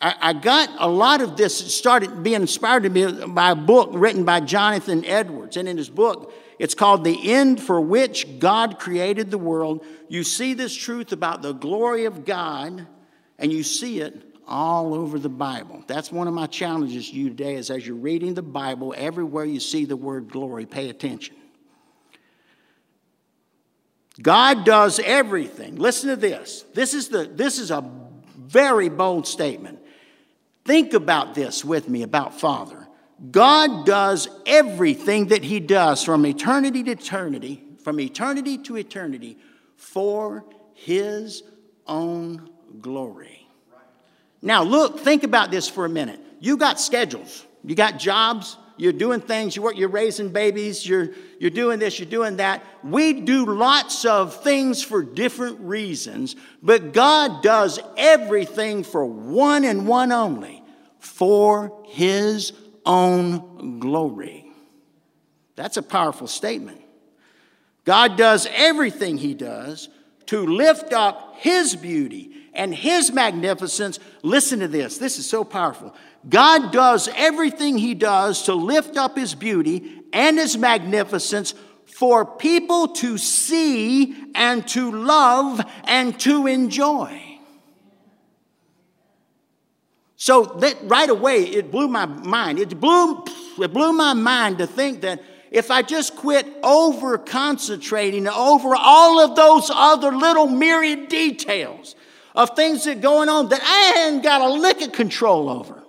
I, 0.00 0.14
I 0.20 0.32
got 0.32 0.70
a 0.78 0.88
lot 0.88 1.20
of 1.20 1.36
this 1.36 1.74
started 1.74 2.22
being 2.22 2.42
inspired 2.42 2.84
to 2.84 2.88
me 2.88 3.26
by 3.26 3.50
a 3.50 3.56
book 3.56 3.90
written 3.92 4.24
by 4.24 4.40
Jonathan 4.40 5.04
Edwards. 5.04 5.56
And 5.56 5.68
in 5.68 5.76
his 5.76 5.90
book, 5.90 6.32
it's 6.60 6.74
called 6.74 7.04
The 7.04 7.32
End 7.32 7.58
for 7.58 7.80
Which 7.80 8.38
God 8.38 8.78
Created 8.78 9.30
the 9.30 9.38
World. 9.38 9.82
You 10.10 10.22
see 10.22 10.52
this 10.52 10.76
truth 10.76 11.10
about 11.10 11.40
the 11.40 11.52
glory 11.52 12.04
of 12.04 12.26
God, 12.26 12.86
and 13.38 13.50
you 13.50 13.62
see 13.62 14.00
it 14.00 14.36
all 14.46 14.92
over 14.92 15.18
the 15.18 15.30
Bible. 15.30 15.82
That's 15.86 16.12
one 16.12 16.28
of 16.28 16.34
my 16.34 16.46
challenges 16.46 17.08
to 17.08 17.16
you 17.16 17.30
today 17.30 17.54
is 17.54 17.70
as 17.70 17.86
you're 17.86 17.96
reading 17.96 18.34
the 18.34 18.42
Bible, 18.42 18.92
everywhere 18.94 19.46
you 19.46 19.58
see 19.58 19.86
the 19.86 19.96
word 19.96 20.30
glory, 20.30 20.66
pay 20.66 20.90
attention. 20.90 21.34
God 24.20 24.66
does 24.66 25.00
everything. 25.02 25.76
Listen 25.76 26.10
to 26.10 26.16
this. 26.16 26.66
This 26.74 26.92
is, 26.92 27.08
the, 27.08 27.24
this 27.24 27.58
is 27.58 27.70
a 27.70 27.90
very 28.36 28.90
bold 28.90 29.26
statement. 29.26 29.78
Think 30.66 30.92
about 30.92 31.34
this 31.34 31.64
with 31.64 31.88
me 31.88 32.02
about 32.02 32.38
Father. 32.38 32.79
God 33.30 33.84
does 33.84 34.28
everything 34.46 35.26
that 35.26 35.44
He 35.44 35.60
does 35.60 36.02
from 36.02 36.24
eternity 36.24 36.82
to 36.84 36.92
eternity, 36.92 37.62
from 37.84 38.00
eternity 38.00 38.58
to 38.58 38.76
eternity, 38.76 39.38
for 39.76 40.44
His 40.72 41.42
own 41.86 42.48
glory. 42.80 43.46
Now, 44.42 44.62
look, 44.62 45.00
think 45.00 45.22
about 45.22 45.50
this 45.50 45.68
for 45.68 45.84
a 45.84 45.88
minute. 45.88 46.20
You 46.40 46.56
got 46.56 46.80
schedules, 46.80 47.46
you 47.62 47.74
got 47.74 47.98
jobs, 47.98 48.56
you're 48.78 48.94
doing 48.94 49.20
things, 49.20 49.54
you 49.54 49.60
work, 49.60 49.76
you're 49.76 49.90
raising 49.90 50.30
babies, 50.30 50.86
you're, 50.86 51.10
you're 51.38 51.50
doing 51.50 51.78
this, 51.78 51.98
you're 51.98 52.08
doing 52.08 52.38
that. 52.38 52.64
We 52.82 53.12
do 53.12 53.44
lots 53.44 54.06
of 54.06 54.42
things 54.42 54.82
for 54.82 55.02
different 55.02 55.60
reasons, 55.60 56.36
but 56.62 56.94
God 56.94 57.42
does 57.42 57.78
everything 57.98 58.82
for 58.82 59.04
one 59.04 59.64
and 59.64 59.86
one 59.86 60.12
only 60.12 60.64
for 60.98 61.84
His 61.88 62.54
own 62.84 63.78
glory. 63.80 64.50
That's 65.56 65.76
a 65.76 65.82
powerful 65.82 66.26
statement. 66.26 66.80
God 67.84 68.16
does 68.16 68.46
everything 68.50 69.18
He 69.18 69.34
does 69.34 69.88
to 70.26 70.46
lift 70.46 70.92
up 70.92 71.36
His 71.36 71.74
beauty 71.76 72.34
and 72.54 72.74
His 72.74 73.12
magnificence. 73.12 73.98
Listen 74.22 74.60
to 74.60 74.68
this. 74.68 74.98
This 74.98 75.18
is 75.18 75.28
so 75.28 75.44
powerful. 75.44 75.94
God 76.28 76.72
does 76.72 77.08
everything 77.14 77.78
He 77.78 77.94
does 77.94 78.44
to 78.44 78.54
lift 78.54 78.96
up 78.96 79.16
His 79.16 79.34
beauty 79.34 80.02
and 80.12 80.38
His 80.38 80.56
magnificence 80.56 81.54
for 81.86 82.24
people 82.24 82.88
to 82.88 83.18
see 83.18 84.14
and 84.34 84.66
to 84.68 84.90
love 84.90 85.60
and 85.84 86.18
to 86.20 86.46
enjoy. 86.46 87.29
So 90.20 90.42
that 90.60 90.76
right 90.82 91.08
away, 91.08 91.44
it 91.44 91.70
blew 91.70 91.88
my 91.88 92.04
mind. 92.04 92.58
It 92.58 92.78
blew, 92.78 93.24
it 93.58 93.72
blew 93.72 93.94
my 93.94 94.12
mind 94.12 94.58
to 94.58 94.66
think 94.66 95.00
that 95.00 95.22
if 95.50 95.70
I 95.70 95.80
just 95.80 96.14
quit 96.14 96.46
over 96.62 97.16
concentrating 97.16 98.28
over 98.28 98.76
all 98.76 99.18
of 99.18 99.34
those 99.34 99.70
other 99.74 100.12
little 100.12 100.46
myriad 100.46 101.08
details 101.08 101.94
of 102.34 102.54
things 102.54 102.84
that 102.84 102.98
are 102.98 103.00
going 103.00 103.30
on 103.30 103.48
that 103.48 103.62
I 103.64 104.10
ain't 104.10 104.22
got 104.22 104.42
a 104.42 104.50
lick 104.52 104.82
of 104.82 104.92
control 104.92 105.48
over. 105.48 105.82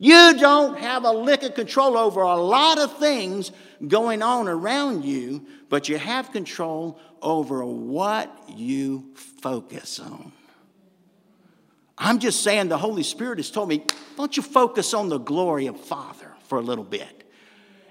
You 0.00 0.36
don't 0.36 0.76
have 0.80 1.04
a 1.04 1.12
lick 1.12 1.44
of 1.44 1.54
control 1.54 1.96
over 1.96 2.22
a 2.22 2.34
lot 2.34 2.80
of 2.80 2.98
things 2.98 3.52
going 3.86 4.22
on 4.22 4.48
around 4.48 5.04
you, 5.04 5.46
but 5.68 5.88
you 5.88 5.98
have 5.98 6.32
control 6.32 6.98
over 7.22 7.64
what 7.64 8.36
you 8.56 9.14
focus 9.14 10.00
on. 10.00 10.32
I'm 11.98 12.18
just 12.18 12.42
saying 12.42 12.68
the 12.68 12.78
Holy 12.78 13.02
Spirit 13.02 13.38
has 13.38 13.50
told 13.50 13.68
me, 13.68 13.84
don't 14.16 14.36
you 14.36 14.42
focus 14.42 14.92
on 14.94 15.08
the 15.08 15.18
glory 15.18 15.66
of 15.66 15.80
Father 15.80 16.32
for 16.44 16.58
a 16.58 16.62
little 16.62 16.84
bit. 16.84 17.24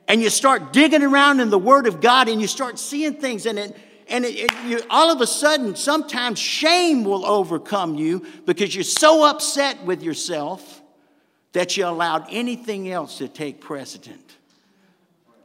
And 0.08 0.22
you 0.22 0.30
start 0.30 0.72
digging 0.72 1.02
around 1.02 1.40
in 1.40 1.50
the 1.50 1.58
Word 1.58 1.88
of 1.88 2.02
God 2.02 2.30
and 2.30 2.40
you 2.40 2.48
start 2.48 2.78
seeing 2.78 3.16
things, 3.16 3.48
and 3.48 3.58
it, 3.58 3.76
and 4.08 4.24
it, 4.24 4.36
it, 4.36 4.66
you, 4.66 4.82
all 4.90 5.12
of 5.12 5.20
a 5.22 5.28
sudden, 5.28 5.76
sometimes 5.76 6.38
shame 6.38 7.04
will 7.04 7.26
overcome 7.26 7.96
you 7.96 8.24
because 8.46 8.76
you're 8.76 8.84
so 8.84 9.28
upset 9.28 9.84
with 9.84 10.04
yourself 10.04 10.82
that 11.54 11.76
you 11.76 11.88
allowed 11.88 12.28
anything 12.30 12.92
else 12.92 13.18
to 13.18 13.28
take 13.28 13.62
precedent 13.62 14.36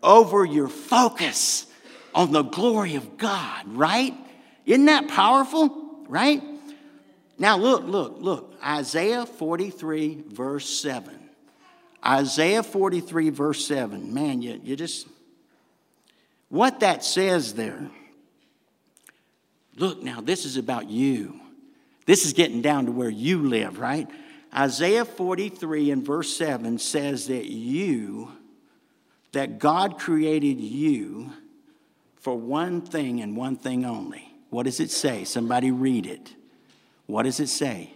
over 0.03 0.45
your 0.45 0.69
focus 0.69 1.67
on 2.15 2.33
the 2.33 2.43
glory 2.43 2.97
of 2.97 3.17
God, 3.17 3.67
right? 3.69 4.15
Isn't 4.67 4.87
that 4.87 5.09
powerful, 5.09 6.05
right? 6.09 6.43
Now, 7.41 7.57
look, 7.57 7.85
look, 7.85 8.19
look. 8.21 8.55
Isaiah 8.63 9.25
43, 9.25 10.25
verse 10.29 10.69
7. 10.69 11.19
Isaiah 12.07 12.63
43, 12.63 13.31
verse 13.31 13.65
7. 13.65 14.13
Man, 14.13 14.43
you, 14.43 14.61
you 14.63 14.77
just, 14.77 15.09
what 16.51 16.81
that 16.81 17.03
says 17.03 17.55
there 17.55 17.91
Look 19.77 20.03
now, 20.03 20.21
this 20.21 20.45
is 20.45 20.59
about 20.59 20.91
you. 20.91 21.41
This 22.05 22.27
is 22.27 22.35
getting 22.35 22.61
down 22.61 22.87
to 22.87 22.93
where 22.93 23.09
you 23.09 23.49
live, 23.49 23.79
right? 23.79 24.07
Isaiah 24.55 25.07
43 25.07 25.91
and 25.93 26.05
verse 26.05 26.37
7 26.37 26.79
says 26.79 27.29
that 27.29 27.47
you, 27.47 28.31
that 29.33 29.59
God 29.59 29.99
created 29.99 30.61
you 30.61 31.33
for 32.17 32.37
one 32.37 32.83
thing 32.83 33.23
and 33.23 33.37
one 33.37 33.57
thing 33.57 33.87
only. 33.87 34.31
What 34.51 34.65
does 34.65 34.81
it 34.81 34.91
say? 34.91 35.25
Somebody 35.25 35.71
read 35.71 36.05
it. 36.05 36.35
What 37.11 37.25
does 37.25 37.41
it 37.41 37.49
say? 37.49 37.93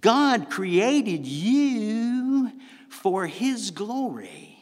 God 0.00 0.50
created 0.50 1.24
you 1.24 2.50
for 2.88 3.26
His 3.26 3.70
glory. 3.70 4.58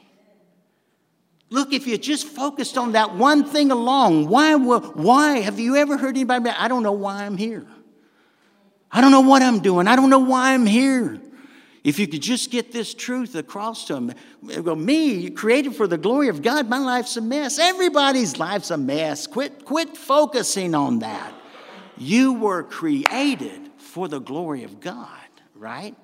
Look, 1.48 1.72
if 1.72 1.86
you 1.86 1.96
just 1.96 2.26
focused 2.26 2.76
on 2.76 2.92
that 2.92 3.14
one 3.14 3.44
thing 3.44 3.70
alone, 3.70 4.26
why, 4.26 4.54
why? 4.56 5.38
Have 5.38 5.58
you 5.58 5.76
ever 5.76 5.96
heard 5.96 6.16
anybody, 6.16 6.50
I 6.50 6.68
don't 6.68 6.82
know 6.82 6.92
why 6.92 7.24
I'm 7.24 7.38
here. 7.38 7.66
I 8.92 9.00
don't 9.00 9.10
know 9.10 9.22
what 9.22 9.40
I'm 9.40 9.60
doing. 9.60 9.88
I 9.88 9.96
don't 9.96 10.10
know 10.10 10.18
why 10.18 10.52
I'm 10.52 10.66
here. 10.66 11.20
If 11.84 11.98
you 11.98 12.08
could 12.08 12.22
just 12.22 12.50
get 12.50 12.72
this 12.72 12.94
truth 12.94 13.34
across 13.34 13.86
to 13.86 13.94
them, 13.94 14.14
go, 14.62 14.74
me, 14.74 15.28
created 15.28 15.76
for 15.76 15.86
the 15.86 15.98
glory 15.98 16.28
of 16.28 16.40
God, 16.40 16.70
my 16.70 16.78
life's 16.78 17.18
a 17.18 17.20
mess. 17.20 17.58
Everybody's 17.58 18.38
life's 18.38 18.70
a 18.70 18.78
mess. 18.78 19.26
Quit, 19.26 19.66
quit 19.66 19.94
focusing 19.94 20.74
on 20.74 21.00
that. 21.00 21.34
You 21.98 22.32
were 22.32 22.62
created 22.62 23.70
for 23.76 24.08
the 24.08 24.18
glory 24.18 24.64
of 24.64 24.80
God, 24.80 25.08
right? 25.54 25.94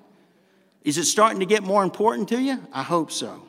Is 0.83 0.99
it 0.99 1.05
starting 1.05 1.39
to 1.39 1.47
get 1.47 1.63
more 1.63 1.83
important 1.83 2.29
to 2.29 2.39
you? 2.39 2.63
I 2.71 2.83
hope 2.83 3.11
so. 3.11 3.41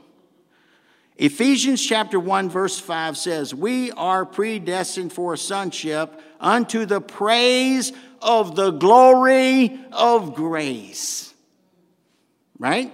Ephesians 1.19 1.85
chapter 1.85 2.19
1, 2.19 2.49
verse 2.49 2.81
5 2.81 3.19
says, 3.19 3.55
We 3.55 3.93
are 3.93 4.25
predestined 4.25 5.13
for 5.13 5.37
sonship 5.37 6.19
unto 6.41 6.87
the 6.87 7.03
praise 7.03 7.93
of 8.23 8.57
the 8.57 8.71
glory 8.71 9.79
of 9.93 10.35
grace. 10.35 11.32
Right? 12.63 12.93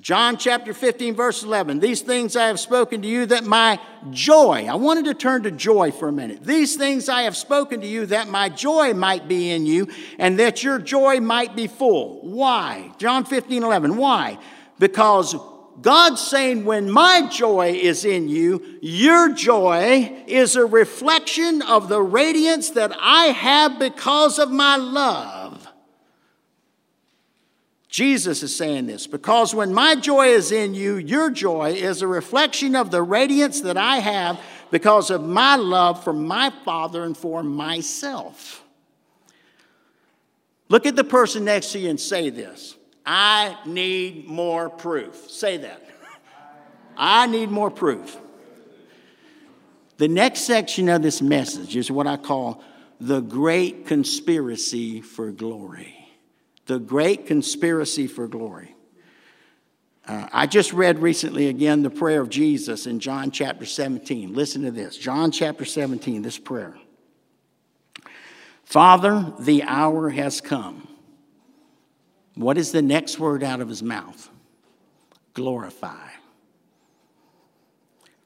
John 0.00 0.38
chapter 0.38 0.72
15, 0.72 1.14
verse 1.14 1.42
11. 1.42 1.78
These 1.78 2.00
things 2.00 2.36
I 2.36 2.46
have 2.46 2.58
spoken 2.58 3.02
to 3.02 3.08
you 3.08 3.26
that 3.26 3.44
my 3.44 3.78
joy, 4.10 4.66
I 4.66 4.76
wanted 4.76 5.04
to 5.04 5.14
turn 5.14 5.42
to 5.42 5.50
joy 5.50 5.90
for 5.90 6.08
a 6.08 6.12
minute. 6.12 6.42
These 6.42 6.76
things 6.76 7.10
I 7.10 7.24
have 7.24 7.36
spoken 7.36 7.82
to 7.82 7.86
you 7.86 8.06
that 8.06 8.28
my 8.28 8.48
joy 8.48 8.94
might 8.94 9.28
be 9.28 9.50
in 9.50 9.66
you 9.66 9.88
and 10.18 10.38
that 10.38 10.62
your 10.62 10.78
joy 10.78 11.20
might 11.20 11.54
be 11.54 11.66
full. 11.66 12.20
Why? 12.22 12.92
John 12.96 13.26
15, 13.26 13.62
11. 13.62 13.98
Why? 13.98 14.38
Because 14.78 15.36
God's 15.82 16.22
saying, 16.22 16.64
when 16.64 16.90
my 16.90 17.28
joy 17.30 17.72
is 17.72 18.06
in 18.06 18.30
you, 18.30 18.78
your 18.80 19.34
joy 19.34 20.24
is 20.26 20.56
a 20.56 20.64
reflection 20.64 21.60
of 21.60 21.90
the 21.90 22.00
radiance 22.00 22.70
that 22.70 22.96
I 22.98 23.26
have 23.26 23.78
because 23.78 24.38
of 24.38 24.50
my 24.50 24.76
love. 24.76 25.43
Jesus 27.94 28.42
is 28.42 28.56
saying 28.56 28.86
this 28.86 29.06
because 29.06 29.54
when 29.54 29.72
my 29.72 29.94
joy 29.94 30.30
is 30.30 30.50
in 30.50 30.74
you, 30.74 30.96
your 30.96 31.30
joy 31.30 31.74
is 31.74 32.02
a 32.02 32.08
reflection 32.08 32.74
of 32.74 32.90
the 32.90 33.00
radiance 33.00 33.60
that 33.60 33.76
I 33.76 33.98
have 33.98 34.40
because 34.72 35.10
of 35.10 35.22
my 35.22 35.54
love 35.54 36.02
for 36.02 36.12
my 36.12 36.50
Father 36.64 37.04
and 37.04 37.16
for 37.16 37.44
myself. 37.44 38.64
Look 40.68 40.86
at 40.86 40.96
the 40.96 41.04
person 41.04 41.44
next 41.44 41.70
to 41.70 41.78
you 41.78 41.88
and 41.88 42.00
say 42.00 42.30
this 42.30 42.74
I 43.06 43.56
need 43.64 44.26
more 44.26 44.70
proof. 44.70 45.30
Say 45.30 45.58
that. 45.58 45.86
I 46.96 47.28
need 47.28 47.48
more 47.48 47.70
proof. 47.70 48.18
The 49.98 50.08
next 50.08 50.40
section 50.40 50.88
of 50.88 51.02
this 51.02 51.22
message 51.22 51.76
is 51.76 51.92
what 51.92 52.08
I 52.08 52.16
call 52.16 52.60
the 52.98 53.20
great 53.20 53.86
conspiracy 53.86 55.00
for 55.00 55.30
glory 55.30 56.03
the 56.66 56.78
great 56.78 57.26
conspiracy 57.26 58.06
for 58.06 58.26
glory. 58.26 58.74
Uh, 60.06 60.28
I 60.32 60.46
just 60.46 60.72
read 60.72 60.98
recently 60.98 61.48
again 61.48 61.82
the 61.82 61.90
prayer 61.90 62.20
of 62.20 62.28
Jesus 62.28 62.86
in 62.86 63.00
John 63.00 63.30
chapter 63.30 63.64
17. 63.64 64.34
Listen 64.34 64.62
to 64.62 64.70
this 64.70 64.96
John 64.96 65.30
chapter 65.30 65.64
17, 65.64 66.22
this 66.22 66.38
prayer. 66.38 66.76
Father, 68.64 69.32
the 69.38 69.62
hour 69.62 70.10
has 70.10 70.40
come. 70.40 70.88
What 72.34 72.58
is 72.58 72.72
the 72.72 72.82
next 72.82 73.18
word 73.18 73.42
out 73.42 73.60
of 73.60 73.68
his 73.68 73.82
mouth? 73.82 74.28
Glorify. 75.34 76.08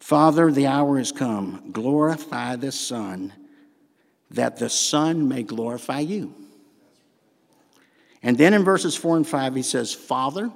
Father, 0.01 0.51
the 0.51 0.67
hour 0.67 0.99
has 0.99 1.13
come. 1.13 1.71
Glorify 1.71 2.57
the 2.57 2.73
Son, 2.73 3.33
that 4.31 4.57
the 4.57 4.71
Son 4.71 5.29
may 5.29 5.43
glorify 5.43 6.01
you. 6.01 6.35
And 8.23 8.37
then 8.37 8.55
in 8.55 8.65
verses 8.65 8.97
4 8.97 9.19
and 9.19 9.27
5, 9.27 9.55
he 9.55 9.63
says, 9.63 9.95
Father, 9.95 10.51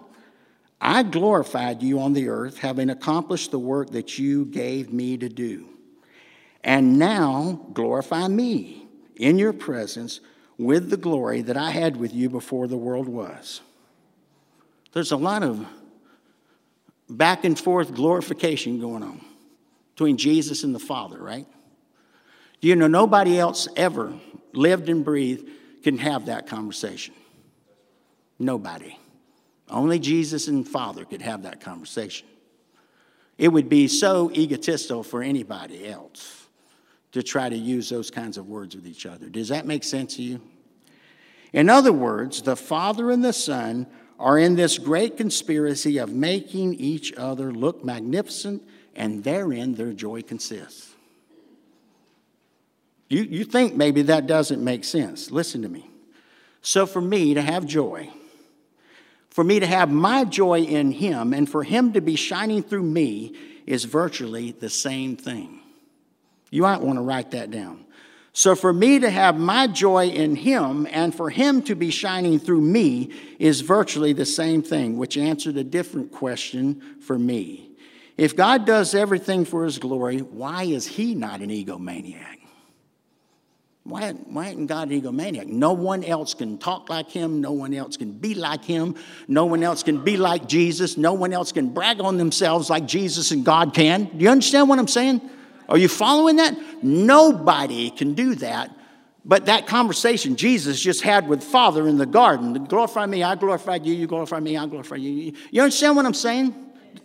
I 0.81 1.04
glorified 1.04 1.83
you 1.83 2.00
on 2.00 2.12
the 2.12 2.28
earth, 2.28 2.59
having 2.59 2.90
accomplished 2.90 3.52
the 3.52 3.59
work 3.59 3.90
that 3.90 4.19
you 4.19 4.45
gave 4.47 4.92
me 4.92 5.16
to 5.16 5.28
do. 5.28 5.69
And 6.64 6.99
now 6.99 7.66
glorify 7.73 8.26
me 8.28 8.87
in 9.16 9.38
your 9.38 9.52
presence 9.52 10.21
with 10.59 10.90
the 10.90 10.97
glory 10.97 11.42
that 11.42 11.57
I 11.57 11.71
had 11.71 11.97
with 11.97 12.12
you 12.12 12.28
before 12.28 12.66
the 12.66 12.76
world 12.76 13.09
was. 13.09 13.61
There's 14.92 15.12
a 15.12 15.16
lot 15.16 15.42
of 15.42 15.66
back 17.09 17.45
and 17.45 17.59
forth 17.59 17.95
glorification 17.95 18.81
going 18.81 19.02
on 19.02 19.21
between 19.95 20.16
Jesus 20.16 20.64
and 20.64 20.75
the 20.75 20.81
Father, 20.81 21.19
right? 21.19 21.47
You 22.61 22.76
know, 22.76 22.87
nobody 22.87 23.38
else 23.38 23.69
ever 23.76 24.14
lived 24.52 24.88
and 24.88 25.04
breathed 25.04 25.49
can 25.83 25.99
have 25.99 26.26
that 26.26 26.47
conversation. 26.47 27.14
Nobody. 28.42 28.98
Only 29.70 29.98
Jesus 29.98 30.48
and 30.48 30.68
Father 30.68 31.05
could 31.05 31.22
have 31.22 31.44
that 31.44 31.61
conversation. 31.61 32.26
It 33.38 33.48
would 33.48 33.68
be 33.68 33.88
so 33.88 34.31
egotistical 34.33 35.02
for 35.02 35.22
anybody 35.22 35.88
else 35.88 36.48
to 37.12 37.22
try 37.22 37.48
to 37.48 37.57
use 37.57 37.88
those 37.88 38.11
kinds 38.11 38.37
of 38.37 38.48
words 38.48 38.74
with 38.74 38.87
each 38.87 39.07
other. 39.07 39.28
Does 39.28 39.48
that 39.48 39.66
make 39.66 39.85
sense 39.85 40.16
to 40.16 40.22
you? 40.22 40.40
In 41.52 41.68
other 41.68 41.92
words, 41.92 42.42
the 42.42 42.57
Father 42.57 43.11
and 43.11 43.24
the 43.24 43.33
Son 43.33 43.87
are 44.18 44.38
in 44.38 44.57
this 44.57 44.78
great 44.78 45.16
conspiracy 45.16 45.98
of 45.98 46.11
making 46.11 46.74
each 46.74 47.12
other 47.14 47.52
look 47.52 47.85
magnificent, 47.85 48.62
and 48.94 49.22
therein 49.24 49.74
their 49.74 49.92
joy 49.92 50.22
consists. 50.22 50.94
You, 53.09 53.22
you 53.22 53.44
think 53.44 53.74
maybe 53.74 54.02
that 54.02 54.26
doesn't 54.26 54.62
make 54.62 54.85
sense. 54.85 55.31
Listen 55.31 55.62
to 55.62 55.68
me. 55.68 55.90
So, 56.62 56.87
for 56.87 57.00
me 57.00 57.35
to 57.35 57.42
have 57.42 57.66
joy, 57.66 58.11
for 59.33 59.42
me 59.42 59.61
to 59.61 59.66
have 59.66 59.90
my 59.90 60.25
joy 60.25 60.61
in 60.61 60.92
Him 60.92 61.33
and 61.33 61.49
for 61.49 61.64
Him 61.64 61.95
to 61.95 62.03
be 62.03 62.16
shining 62.16 62.62
through 62.62 62.83
me 62.83 63.35
is 63.66 63.85
virtually 63.85 64.53
the 64.53 64.68
same 64.68 65.16
thing. 65.16 65.61
You 66.51 66.62
might 66.62 66.83
want 66.83 66.99
to 66.99 67.03
write 67.03 67.31
that 67.31 67.51
down. 67.51 67.87
So, 68.35 68.55
for 68.55 68.73
me 68.73 68.99
to 68.99 69.09
have 69.09 69.38
my 69.38 69.66
joy 69.66 70.09
in 70.09 70.37
Him 70.37 70.87
and 70.90 71.14
for 71.14 71.31
Him 71.31 71.62
to 71.62 71.75
be 71.75 71.90
shining 71.90 72.38
through 72.38 72.61
me 72.61 73.11
is 73.38 73.62
virtually 73.62 74.12
the 74.12 74.27
same 74.27 74.62
thing, 74.62 74.99
which 74.99 75.16
answered 75.16 75.57
a 75.57 75.64
different 75.64 76.12
question 76.12 76.83
for 77.01 77.18
me. 77.18 77.71
If 78.18 78.37
God 78.37 78.66
does 78.66 78.95
everything 78.95 79.47
for 79.47 79.64
His 79.64 79.79
glory, 79.79 80.18
why 80.18 80.64
is 80.64 80.87
He 80.87 81.14
not 81.14 81.40
an 81.40 81.49
egomaniac? 81.49 82.41
Why, 83.85 84.12
why 84.12 84.49
isn't 84.49 84.66
God 84.66 84.90
an 84.90 85.03
egomaniac? 85.03 85.47
No 85.47 85.73
one 85.73 86.05
else 86.05 86.35
can 86.35 86.57
talk 86.59 86.88
like 86.88 87.11
him. 87.11 87.40
No 87.40 87.51
one 87.51 87.75
else 87.75 87.97
can 87.97 88.12
be 88.12 88.35
like 88.35 88.64
him. 88.64 88.95
No 89.27 89.47
one 89.47 89.64
else 89.64 89.83
can 89.83 90.05
be 90.05 90.16
like 90.16 90.47
Jesus. 90.47 90.97
No 90.97 91.14
one 91.14 91.33
else 91.33 91.51
can 91.51 91.71
brag 91.71 92.01
on 92.01 92.16
themselves 92.16 92.71
like 92.71 92.87
Jesus 92.87 93.33
and 93.33 93.45
God 93.45 93.75
can. 93.75 94.05
Do 94.05 94.18
you 94.18 94.31
understand 94.31 94.68
what 94.68 94.79
I'm 94.79 94.87
saying? 94.87 95.21
Are 95.68 95.79
you 95.79 95.88
following 95.88 96.37
that? 96.37 96.57
Nobody 96.85 97.90
can 97.90 98.14
do 98.14 98.37
that. 98.37 98.71
But 99.25 99.47
that 99.47 99.66
conversation 99.66 100.37
Jesus 100.37 100.81
just 100.81 101.03
had 101.03 101.29
with 101.29 101.42
Father 101.42 101.87
in 101.88 101.97
the 101.97 102.07
garden, 102.07 102.64
glorify 102.64 103.07
me, 103.07 103.23
I 103.23 103.37
glorify 103.37 103.77
you, 103.77 103.95
you 103.95 104.07
glorify 104.07 104.40
me, 104.40 104.57
I 104.57 104.66
glorify 104.66 104.97
you. 104.97 105.33
You 105.51 105.62
understand 105.62 105.97
what 105.97 106.07
I'm 106.07 106.14
saying? 106.14 106.55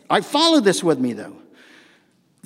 I 0.09 0.21
follow 0.21 0.59
this 0.59 0.83
with 0.83 0.99
me 0.99 1.13
though. 1.13 1.35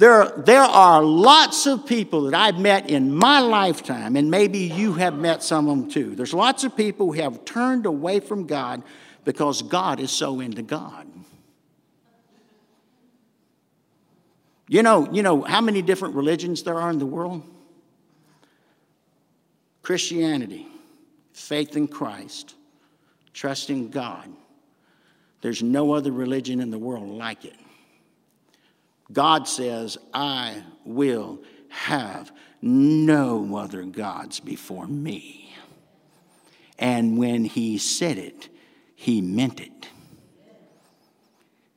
There, 0.02 0.34
there 0.36 0.64
are 0.64 1.04
lots 1.04 1.68
of 1.68 1.86
people 1.86 2.24
that 2.24 2.34
I've 2.34 2.58
met 2.58 2.90
in 2.90 3.14
my 3.14 3.40
lifetime, 3.40 4.16
and 4.16 4.32
maybe 4.32 4.58
you 4.58 4.94
have 4.94 5.14
met 5.14 5.44
some 5.44 5.68
of 5.68 5.78
them 5.78 5.92
too. 5.92 6.16
There's 6.16 6.34
lots 6.34 6.64
of 6.64 6.76
people 6.76 7.14
who 7.14 7.22
have 7.22 7.46
turned 7.46 7.86
away 7.86 8.20
from 8.20 8.48
God 8.48 8.82
because 9.26 9.62
God 9.62 10.00
is 10.00 10.10
so 10.10 10.40
into 10.40 10.64
God. 10.64 11.06
You 14.68 14.82
know, 14.82 15.08
you 15.12 15.22
know 15.22 15.44
how 15.44 15.62
many 15.62 15.84
different 15.84 16.16
religions 16.16 16.64
there 16.64 16.80
are 16.80 16.90
in 16.90 16.98
the 16.98 17.06
world? 17.06 17.44
Christianity, 19.84 20.66
faith 21.32 21.78
in 21.78 21.88
Christ, 21.88 22.56
trusting 23.34 23.92
God. 23.92 24.28
There's 25.42 25.62
no 25.62 25.94
other 25.94 26.12
religion 26.12 26.60
in 26.60 26.72
the 26.72 26.80
world 26.80 27.08
like 27.08 27.46
it. 27.46 27.61
God 29.12 29.48
says, 29.48 29.98
I 30.14 30.64
will 30.86 31.40
have 31.70 32.32
no 32.62 33.56
other 33.56 33.84
gods 33.84 34.40
before 34.40 34.88
me. 34.88 35.54
And 36.78 37.18
when 37.18 37.46
he 37.46 37.78
said 37.78 38.18
it, 38.18 38.50
he 38.96 39.22
meant 39.22 39.60
it. 39.60 39.88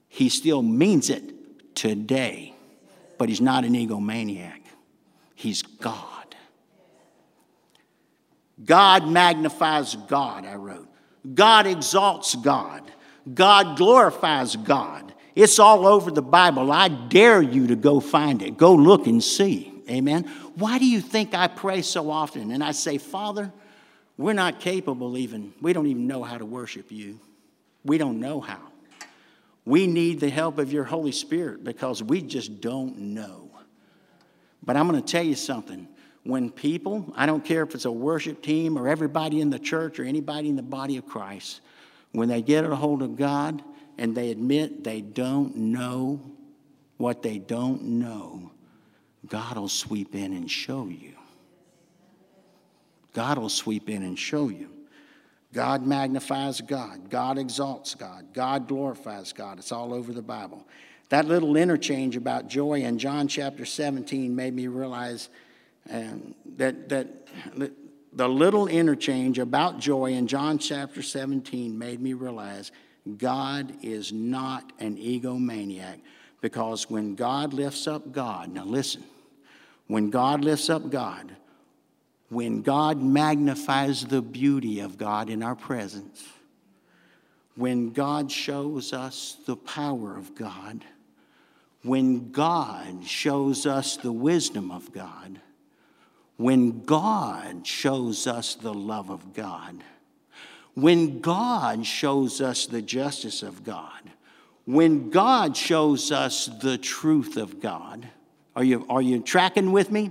He 0.09 0.29
still 0.29 0.63
means 0.63 1.11
it 1.11 1.75
today, 1.75 2.55
but 3.19 3.29
he's 3.29 3.41
not 3.41 3.65
an 3.65 3.75
egomaniac. 3.75 4.61
He's 5.35 5.63
God. 5.63 6.37
God 8.65 9.09
magnifies 9.09 9.97
God, 9.97 10.47
I 10.47 10.55
wrote. 10.55 10.89
God 11.35 11.67
exalts 11.67 12.35
God. 12.35 12.83
God 13.33 13.77
glorifies 13.77 14.57
God. 14.57 15.14
It's 15.35 15.59
all 15.59 15.87
over 15.87 16.11
the 16.11 16.23
Bible. 16.23 16.71
I 16.71 16.89
dare 16.89 17.43
you 17.43 17.67
to 17.69 17.77
go 17.77 18.01
find 18.01 18.41
it. 18.43 18.57
Go 18.57 18.75
look 18.75 19.07
and 19.07 19.23
see. 19.23 19.73
Amen. 19.91 20.25
Why 20.55 20.79
do 20.79 20.87
you 20.87 21.01
think 21.01 21.35
I 21.35 21.49
pray 21.49 21.83
so 21.83 22.11
often? 22.11 22.53
And 22.53 22.63
I 22.63 22.73
say, 22.73 22.99
Father, 22.99 23.53
we're 24.17 24.33
not 24.33 24.61
capable 24.61 25.19
even, 25.19 25.53
we 25.61 25.73
don't 25.73 25.87
even 25.87 26.07
know 26.07 26.23
how 26.23 26.39
to 26.39 26.47
worship 26.47 26.91
you. 26.91 27.19
We 27.85 27.99
don't 27.99 28.21
know 28.21 28.41
how. 28.41 28.61
We 29.65 29.87
need 29.87 30.21
the 30.21 30.31
help 30.31 30.59
of 30.59 30.73
your 30.73 30.85
Holy 30.85 31.13
Spirit 31.13 31.65
because 31.65 32.03
we 32.03 32.23
just 32.23 32.61
don't 32.61 32.97
know. 32.99 33.51
But 34.63 34.77
I'm 34.77 34.89
going 34.89 35.03
to 35.03 35.07
tell 35.07 35.25
you 35.25 35.35
something. 35.35 35.89
When 36.23 36.51
people, 36.51 37.13
I 37.17 37.27
don't 37.27 37.45
care 37.45 37.63
if 37.65 37.75
it's 37.75 37.85
a 37.85 37.93
worship 37.93 38.41
team 38.43 38.79
or 38.79 38.89
everybody 38.89 39.43
in 39.43 39.51
the 39.51 39.59
church 39.59 39.99
or 39.99 40.05
anybody 40.05 40.49
in 40.49 40.57
the 40.57 40.63
body 40.63 40.97
of 40.97 41.07
Christ, 41.07 41.61
when 42.13 42.29
they 42.29 42.41
get 42.41 42.65
a 42.65 42.75
hold 42.75 43.03
of 43.03 43.17
God 43.17 43.63
and 43.99 44.17
they 44.17 44.31
admit 44.31 44.85
they 44.85 45.01
don't 45.01 45.57
know 45.57 46.21
what 46.97 47.23
they 47.23 47.39
don't 47.39 47.83
know, 47.83 48.51
God 49.27 49.57
will 49.57 49.69
sweep 49.69 50.15
in 50.15 50.33
and 50.33 50.51
show 50.51 50.87
you. 50.87 51.13
God 53.13 53.39
will 53.39 53.49
sweep 53.49 53.89
in 53.89 54.03
and 54.03 54.19
show 54.19 54.49
you. 54.49 54.71
God 55.53 55.87
magnifies 55.87 56.61
God. 56.61 57.09
God 57.11 57.39
exalts 57.39 57.95
God. 57.95 58.35
God 58.35 58.67
glorifies 58.67 59.33
God. 59.33 59.59
It's 59.59 59.71
all 59.71 59.95
over 59.95 60.13
the 60.13 60.23
Bible. 60.23 60.67
That 61.11 61.27
little 61.27 61.57
interchange 61.57 62.17
about 62.17 62.49
joy 62.49 62.83
in 62.83 62.99
John 62.99 63.29
chapter 63.29 63.65
17 63.65 64.35
made 64.35 64.53
me 64.53 64.67
realize 64.67 65.29
um, 65.91 66.35
that, 66.57 66.89
that 66.89 67.29
the 68.13 68.29
little 68.29 68.67
interchange 68.67 69.39
about 69.39 69.79
joy 69.79 70.13
in 70.13 70.27
John 70.27 70.59
chapter 70.59 71.03
17 71.03 71.79
made 71.79 72.01
me 72.01 72.15
realize 72.15 72.73
God 73.19 73.75
is 73.83 74.13
not 74.13 74.73
an 74.79 74.97
egomaniac 74.97 76.01
because 76.41 76.89
when 76.89 77.15
God 77.15 77.53
lifts 77.53 77.87
up 77.87 78.13
God, 78.13 78.53
now 78.53 78.65
listen, 78.65 79.05
when 79.87 80.11
God 80.11 80.45
lifts 80.45 80.71
up 80.71 80.91
God, 80.91 81.37
when 82.31 82.63
God 82.63 83.03
magnifies 83.03 84.07
the 84.07 84.23
beauty 84.23 84.81
of 84.81 84.97
God 84.97 85.29
in 85.29 85.43
our 85.43 85.55
presence, 85.55 86.27
when 87.57 87.91
God 87.91 88.31
shows 88.33 88.93
us 88.93 89.37
the 89.47 89.57
power 89.57 90.17
of 90.17 90.35
God, 90.35 90.85
when 91.83 92.33
God 92.33 93.05
shows 93.07 93.67
us 93.67 93.97
the 93.99 94.13
wisdom 94.13 94.71
of 94.71 94.93
God, 94.93 95.41
when 96.37 96.83
God 96.85 97.67
shows 97.67 98.27
us 98.27 98.55
the 98.55 98.75
love 98.75 99.11
of 99.11 99.35
God, 99.35 99.85
when 100.75 101.21
God 101.21 101.87
shows 101.87 102.41
us 102.41 102.67
the 102.67 102.83
justice 102.83 103.43
of 103.43 103.65
God, 103.65 103.91
when 104.65 105.11
God 105.11 105.57
shows 105.57 106.11
us 106.11 106.47
the 106.47 106.79
truth 106.79 107.37
of 107.37 107.61
God, 107.61 108.09
are 108.57 108.65
you, 108.65 108.87
are 108.89 109.03
you 109.03 109.21
tracking 109.21 109.73
with 109.73 109.91
me? 109.91 110.11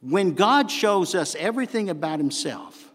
When 0.00 0.34
God 0.34 0.70
shows 0.70 1.14
us 1.14 1.34
everything 1.36 1.90
about 1.90 2.18
Himself, 2.18 2.92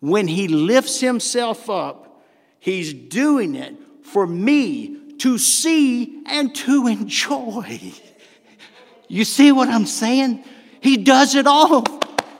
when 0.00 0.28
He 0.28 0.48
lifts 0.48 1.00
Himself 1.00 1.70
up, 1.70 2.22
He's 2.58 2.92
doing 2.92 3.54
it 3.54 3.74
for 4.02 4.26
me 4.26 5.14
to 5.18 5.38
see 5.38 6.22
and 6.26 6.54
to 6.56 6.86
enjoy. 6.88 7.92
You 9.08 9.24
see 9.24 9.52
what 9.52 9.68
I'm 9.68 9.86
saying? 9.86 10.44
He 10.80 10.96
does 10.96 11.34
it 11.34 11.46
all 11.46 11.84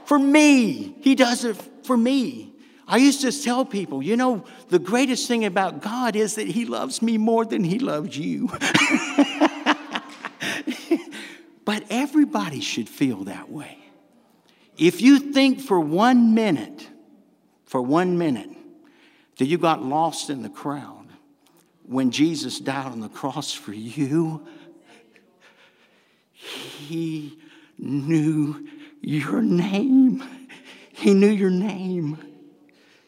for 0.05 0.19
me. 0.19 0.97
He 1.01 1.15
does 1.15 1.45
it 1.45 1.57
for 1.85 1.97
me. 1.97 2.52
I 2.93 2.99
used 2.99 3.23
to 3.23 3.33
tell 3.33 3.65
people, 3.65 4.03
you 4.03 4.19
know, 4.19 4.45
the 4.69 4.79
greatest 4.79 5.27
thing 5.27 5.47
about 5.47 5.81
God 5.81 6.15
is 6.15 6.35
that 6.35 6.47
He 6.47 6.67
loves 6.67 7.01
me 7.01 7.17
more 7.17 7.47
than 7.47 7.65
He 7.65 7.79
loves 7.79 8.19
you. 8.19 8.49
but 11.65 11.85
everybody 11.89 12.61
should 12.61 12.91
feel 12.91 13.25
that 13.25 13.51
way. 13.51 13.79
If 14.77 15.01
you 15.01 15.19
think 15.19 15.59
for 15.63 15.81
one 15.81 16.35
minute, 16.35 16.87
for 17.65 17.81
one 17.81 18.19
minute, 18.19 18.51
that 19.39 19.47
you 19.47 19.57
got 19.57 19.83
lost 19.83 20.29
in 20.29 20.43
the 20.43 20.51
crowd 20.51 21.07
when 21.85 22.11
Jesus 22.11 22.59
died 22.59 22.93
on 22.93 23.01
the 23.01 23.09
cross 23.09 23.55
for 23.55 23.73
you, 23.73 24.47
He 26.31 27.39
knew 27.79 28.69
your 29.01 29.41
name. 29.41 30.23
He 30.93 31.15
knew 31.15 31.31
your 31.31 31.49
name. 31.49 32.32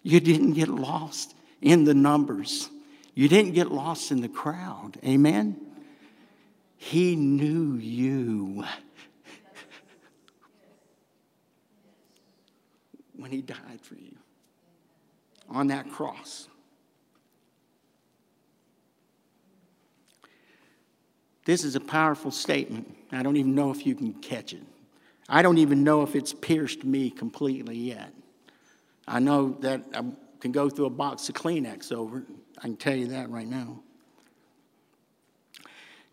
You 0.04 0.20
didn't 0.20 0.52
get 0.52 0.68
lost 0.68 1.34
in 1.60 1.82
the 1.82 1.94
numbers. 1.94 2.68
You 3.14 3.26
didn't 3.28 3.54
get 3.54 3.72
lost 3.72 4.12
in 4.12 4.20
the 4.20 4.28
crowd. 4.28 4.98
Amen? 5.04 5.56
He 6.76 7.16
knew 7.16 7.74
you. 7.74 8.64
when 13.16 13.30
he 13.30 13.40
died 13.40 13.80
for 13.80 13.94
you 13.94 14.14
on 15.48 15.68
that 15.68 15.90
cross. 15.90 16.48
This 21.46 21.64
is 21.64 21.76
a 21.76 21.80
powerful 21.80 22.30
statement. 22.30 22.94
I 23.12 23.22
don't 23.22 23.36
even 23.36 23.54
know 23.54 23.70
if 23.70 23.86
you 23.86 23.94
can 23.94 24.12
catch 24.14 24.52
it. 24.52 24.62
I 25.28 25.40
don't 25.40 25.58
even 25.58 25.84
know 25.84 26.02
if 26.02 26.14
it's 26.14 26.34
pierced 26.34 26.84
me 26.84 27.10
completely 27.10 27.76
yet. 27.76 28.12
I 29.06 29.18
know 29.18 29.56
that 29.60 29.82
I 29.94 30.02
can 30.40 30.52
go 30.52 30.68
through 30.68 30.86
a 30.86 30.90
box 30.90 31.28
of 31.28 31.34
Kleenex 31.34 31.92
over. 31.92 32.24
I 32.58 32.62
can 32.62 32.76
tell 32.76 32.94
you 32.94 33.08
that 33.08 33.30
right 33.30 33.46
now. 33.46 33.80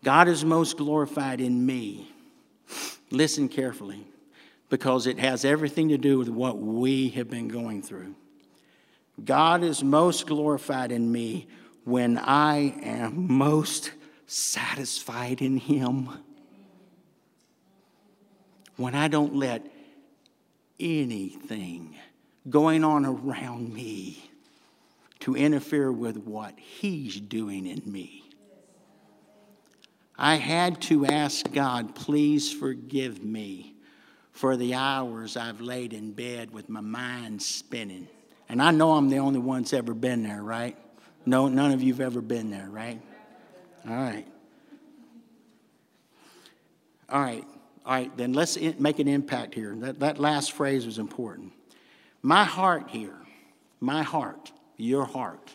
God 0.04 0.28
is 0.28 0.44
most 0.44 0.76
glorified 0.76 1.40
in 1.40 1.64
me. 1.64 2.10
Listen 3.10 3.48
carefully 3.48 4.06
because 4.68 5.06
it 5.06 5.18
has 5.18 5.44
everything 5.44 5.90
to 5.90 5.98
do 5.98 6.18
with 6.18 6.28
what 6.28 6.58
we 6.58 7.10
have 7.10 7.28
been 7.28 7.48
going 7.48 7.82
through. 7.82 8.14
God 9.22 9.62
is 9.62 9.84
most 9.84 10.26
glorified 10.26 10.90
in 10.90 11.12
me 11.12 11.46
when 11.84 12.18
I 12.18 12.74
am 12.82 13.30
most 13.30 13.92
satisfied 14.26 15.42
in 15.42 15.58
Him. 15.58 16.08
When 18.76 18.94
I 18.94 19.08
don't 19.08 19.36
let 19.36 19.66
anything 20.80 21.96
going 22.48 22.84
on 22.84 23.06
around 23.06 23.72
me 23.72 24.30
to 25.20 25.36
interfere 25.36 25.92
with 25.92 26.16
what 26.16 26.58
He's 26.58 27.20
doing 27.20 27.66
in 27.66 27.82
me. 27.90 28.24
I 30.18 30.36
had 30.36 30.80
to 30.82 31.06
ask 31.06 31.50
God, 31.52 31.94
please 31.94 32.52
forgive 32.52 33.22
me 33.22 33.74
for 34.32 34.56
the 34.56 34.74
hours 34.74 35.36
I've 35.36 35.60
laid 35.60 35.92
in 35.92 36.12
bed 36.12 36.52
with 36.52 36.68
my 36.68 36.80
mind 36.80 37.42
spinning. 37.42 38.08
And 38.48 38.60
I 38.60 38.70
know 38.70 38.92
I'm 38.92 39.08
the 39.08 39.18
only 39.18 39.38
one 39.38 39.62
that's 39.62 39.72
ever 39.72 39.94
been 39.94 40.22
there, 40.22 40.42
right? 40.42 40.76
No, 41.24 41.48
none 41.48 41.72
of 41.72 41.82
you've 41.82 42.00
ever 42.00 42.20
been 42.20 42.50
there, 42.50 42.68
right? 42.68 43.00
All 43.88 43.94
right. 43.94 44.26
All 47.08 47.20
right. 47.20 47.44
All 47.84 47.92
right, 47.92 48.16
then 48.16 48.32
let's 48.32 48.56
make 48.78 49.00
an 49.00 49.08
impact 49.08 49.54
here. 49.54 49.74
That, 49.76 50.00
that 50.00 50.18
last 50.18 50.52
phrase 50.52 50.86
was 50.86 50.98
important. 50.98 51.52
My 52.22 52.44
heart 52.44 52.88
here, 52.88 53.18
my 53.80 54.02
heart, 54.02 54.52
your 54.76 55.04
heart, 55.04 55.54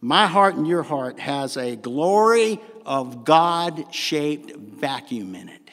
my 0.00 0.26
heart 0.26 0.54
and 0.54 0.66
your 0.66 0.82
heart 0.82 1.18
has 1.18 1.56
a 1.56 1.76
glory 1.76 2.60
of 2.86 3.24
God 3.24 3.92
shaped 3.92 4.56
vacuum 4.56 5.34
in 5.34 5.48
it. 5.48 5.70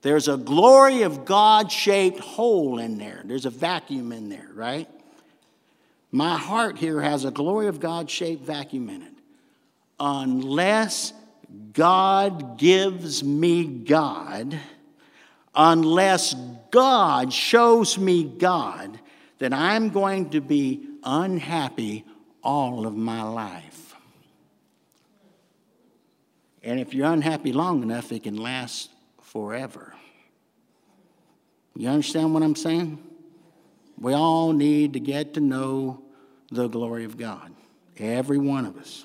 There's 0.00 0.28
a 0.28 0.36
glory 0.36 1.02
of 1.02 1.24
God 1.24 1.72
shaped 1.72 2.20
hole 2.20 2.78
in 2.78 2.98
there. 2.98 3.22
There's 3.24 3.46
a 3.46 3.50
vacuum 3.50 4.12
in 4.12 4.28
there, 4.28 4.48
right? 4.54 4.88
My 6.10 6.38
heart 6.38 6.78
here 6.78 7.02
has 7.02 7.24
a 7.24 7.30
glory 7.30 7.66
of 7.66 7.80
God 7.80 8.08
shaped 8.08 8.44
vacuum 8.44 8.88
in 8.88 9.02
it. 9.02 9.12
Unless 10.00 11.12
God 11.72 12.58
gives 12.58 13.24
me 13.24 13.64
God, 13.64 14.58
unless 15.58 16.34
God 16.70 17.32
shows 17.32 17.98
me 17.98 18.22
God, 18.22 18.98
then 19.38 19.52
I'm 19.52 19.90
going 19.90 20.30
to 20.30 20.40
be 20.40 20.86
unhappy 21.02 22.04
all 22.42 22.86
of 22.86 22.96
my 22.96 23.22
life. 23.22 23.94
And 26.62 26.78
if 26.78 26.94
you're 26.94 27.10
unhappy 27.12 27.52
long 27.52 27.82
enough, 27.82 28.12
it 28.12 28.22
can 28.22 28.36
last 28.36 28.90
forever. 29.20 29.94
You 31.74 31.88
understand 31.88 32.34
what 32.34 32.42
I'm 32.42 32.56
saying? 32.56 32.98
We 34.00 34.12
all 34.12 34.52
need 34.52 34.92
to 34.92 35.00
get 35.00 35.34
to 35.34 35.40
know 35.40 36.02
the 36.50 36.68
glory 36.68 37.04
of 37.04 37.16
God, 37.16 37.52
every 37.96 38.38
one 38.38 38.64
of 38.64 38.76
us. 38.76 39.04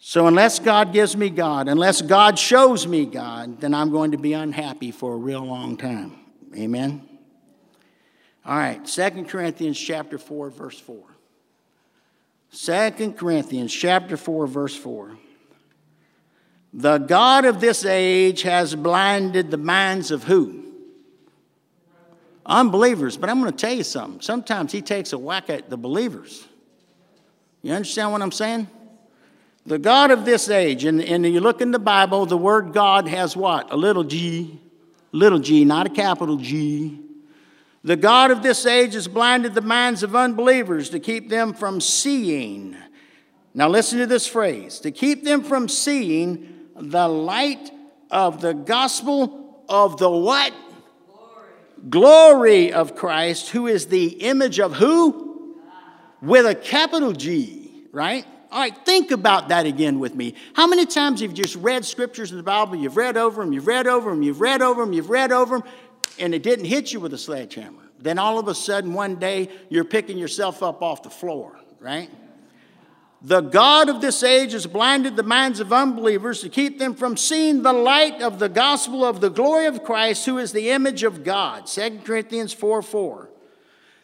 So, 0.00 0.28
unless 0.28 0.60
God 0.60 0.92
gives 0.92 1.16
me 1.16 1.28
God, 1.28 1.68
unless 1.68 2.02
God 2.02 2.38
shows 2.38 2.86
me 2.86 3.04
God, 3.04 3.60
then 3.60 3.74
I'm 3.74 3.90
going 3.90 4.12
to 4.12 4.18
be 4.18 4.32
unhappy 4.32 4.92
for 4.92 5.12
a 5.12 5.16
real 5.16 5.44
long 5.44 5.76
time. 5.76 6.18
Amen? 6.56 7.06
All 8.46 8.56
right, 8.56 8.88
Second 8.88 9.28
Corinthians 9.28 9.78
chapter 9.78 10.16
4, 10.16 10.50
verse 10.50 10.78
4. 10.78 11.02
2 12.50 13.12
Corinthians 13.12 13.74
chapter 13.74 14.16
4, 14.16 14.46
verse 14.46 14.76
4. 14.76 15.18
The 16.72 16.98
God 16.98 17.44
of 17.44 17.60
this 17.60 17.84
age 17.84 18.42
has 18.42 18.74
blinded 18.74 19.50
the 19.50 19.58
minds 19.58 20.10
of 20.10 20.24
who? 20.24 20.64
Unbelievers. 22.46 23.16
But 23.16 23.28
I'm 23.28 23.40
going 23.40 23.52
to 23.52 23.56
tell 23.56 23.74
you 23.74 23.84
something. 23.84 24.20
Sometimes 24.20 24.72
he 24.72 24.80
takes 24.80 25.12
a 25.12 25.18
whack 25.18 25.50
at 25.50 25.68
the 25.68 25.76
believers. 25.76 26.46
You 27.62 27.72
understand 27.72 28.12
what 28.12 28.22
I'm 28.22 28.32
saying? 28.32 28.68
The 29.68 29.78
God 29.78 30.10
of 30.10 30.24
this 30.24 30.48
age, 30.48 30.86
and, 30.86 31.02
and 31.02 31.26
you 31.26 31.40
look 31.40 31.60
in 31.60 31.72
the 31.72 31.78
Bible, 31.78 32.24
the 32.24 32.38
word 32.38 32.72
God 32.72 33.06
has 33.06 33.36
what? 33.36 33.70
A 33.70 33.76
little 33.76 34.02
g, 34.02 34.58
little 35.12 35.38
g, 35.38 35.66
not 35.66 35.86
a 35.86 35.90
capital 35.90 36.38
G. 36.38 36.98
The 37.84 37.96
God 37.96 38.30
of 38.30 38.42
this 38.42 38.64
age 38.64 38.94
has 38.94 39.06
blinded 39.06 39.52
the 39.52 39.60
minds 39.60 40.02
of 40.02 40.16
unbelievers 40.16 40.88
to 40.90 40.98
keep 40.98 41.28
them 41.28 41.52
from 41.52 41.82
seeing. 41.82 42.78
Now, 43.52 43.68
listen 43.68 43.98
to 43.98 44.06
this 44.06 44.26
phrase 44.26 44.78
to 44.80 44.90
keep 44.90 45.22
them 45.22 45.44
from 45.44 45.68
seeing 45.68 46.70
the 46.74 47.06
light 47.06 47.70
of 48.10 48.40
the 48.40 48.54
gospel 48.54 49.64
of 49.68 49.98
the 49.98 50.08
what? 50.08 50.54
Glory, 51.10 51.90
Glory 51.90 52.72
of 52.72 52.96
Christ, 52.96 53.50
who 53.50 53.66
is 53.66 53.88
the 53.88 54.06
image 54.06 54.60
of 54.60 54.76
who? 54.76 55.58
God. 55.62 56.26
With 56.26 56.46
a 56.46 56.54
capital 56.54 57.12
G, 57.12 57.84
right? 57.92 58.24
All 58.50 58.60
right, 58.60 58.74
think 58.86 59.10
about 59.10 59.48
that 59.48 59.66
again 59.66 59.98
with 59.98 60.14
me. 60.14 60.34
How 60.54 60.66
many 60.66 60.86
times 60.86 61.20
have 61.20 61.30
you 61.30 61.36
just 61.36 61.56
read 61.56 61.84
scriptures 61.84 62.30
in 62.30 62.38
the 62.38 62.42
Bible? 62.42 62.76
You've 62.76 62.96
read 62.96 63.18
over 63.18 63.42
them, 63.42 63.52
you've 63.52 63.66
read 63.66 63.86
over 63.86 64.10
them, 64.10 64.22
you've 64.22 64.40
read 64.40 64.62
over 64.62 64.82
them, 64.82 64.94
you've 64.94 65.10
read 65.10 65.32
over 65.32 65.58
them, 65.58 65.68
and 66.18 66.34
it 66.34 66.42
didn't 66.42 66.64
hit 66.64 66.92
you 66.92 67.00
with 67.00 67.12
a 67.12 67.18
sledgehammer. 67.18 67.82
Then 67.98 68.18
all 68.18 68.38
of 68.38 68.48
a 68.48 68.54
sudden, 68.54 68.94
one 68.94 69.16
day, 69.16 69.50
you're 69.68 69.84
picking 69.84 70.16
yourself 70.16 70.62
up 70.62 70.82
off 70.82 71.02
the 71.02 71.10
floor, 71.10 71.58
right? 71.78 72.10
The 73.20 73.40
God 73.40 73.88
of 73.88 74.00
this 74.00 74.22
age 74.22 74.52
has 74.52 74.66
blinded 74.66 75.16
the 75.16 75.24
minds 75.24 75.58
of 75.58 75.72
unbelievers 75.72 76.40
to 76.42 76.48
keep 76.48 76.78
them 76.78 76.94
from 76.94 77.16
seeing 77.16 77.62
the 77.62 77.72
light 77.72 78.22
of 78.22 78.38
the 78.38 78.48
gospel 78.48 79.04
of 79.04 79.20
the 79.20 79.28
glory 79.28 79.66
of 79.66 79.82
Christ, 79.82 80.24
who 80.24 80.38
is 80.38 80.52
the 80.52 80.70
image 80.70 81.02
of 81.02 81.24
God. 81.24 81.66
2 81.66 82.00
Corinthians 82.04 82.52
4 82.52 82.80
4. 82.80 83.28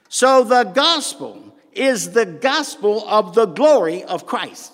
So 0.08 0.42
the 0.44 0.64
gospel 0.64 1.53
is 1.74 2.12
the 2.12 2.26
gospel 2.26 3.06
of 3.08 3.34
the 3.34 3.46
glory 3.46 4.04
of 4.04 4.26
Christ. 4.26 4.72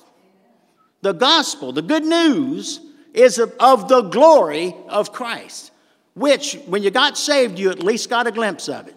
The 1.02 1.12
gospel, 1.12 1.72
the 1.72 1.82
good 1.82 2.04
news, 2.04 2.80
is 3.14 3.38
of 3.38 3.88
the 3.88 4.02
glory 4.02 4.74
of 4.88 5.12
Christ, 5.12 5.72
which, 6.14 6.54
when 6.66 6.82
you 6.82 6.90
got 6.90 7.16
saved, 7.16 7.58
you 7.58 7.70
at 7.70 7.82
least 7.82 8.10
got 8.10 8.26
a 8.26 8.32
glimpse 8.32 8.68
of 8.68 8.86
it. 8.88 8.96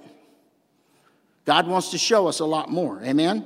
God 1.46 1.68
wants 1.68 1.92
to 1.92 1.98
show 1.98 2.28
us 2.28 2.40
a 2.40 2.46
lot 2.46 2.70
more. 2.70 3.02
Amen? 3.04 3.46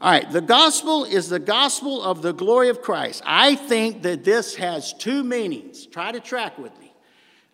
All 0.00 0.10
right, 0.10 0.30
the 0.30 0.40
gospel 0.40 1.04
is 1.04 1.28
the 1.28 1.38
gospel 1.38 2.02
of 2.02 2.20
the 2.20 2.32
glory 2.32 2.68
of 2.68 2.82
Christ. 2.82 3.22
I 3.24 3.54
think 3.54 4.02
that 4.02 4.24
this 4.24 4.54
has 4.56 4.92
two 4.92 5.24
meanings. 5.24 5.86
Try 5.86 6.12
to 6.12 6.20
track 6.20 6.58
with 6.58 6.78
me. 6.78 6.92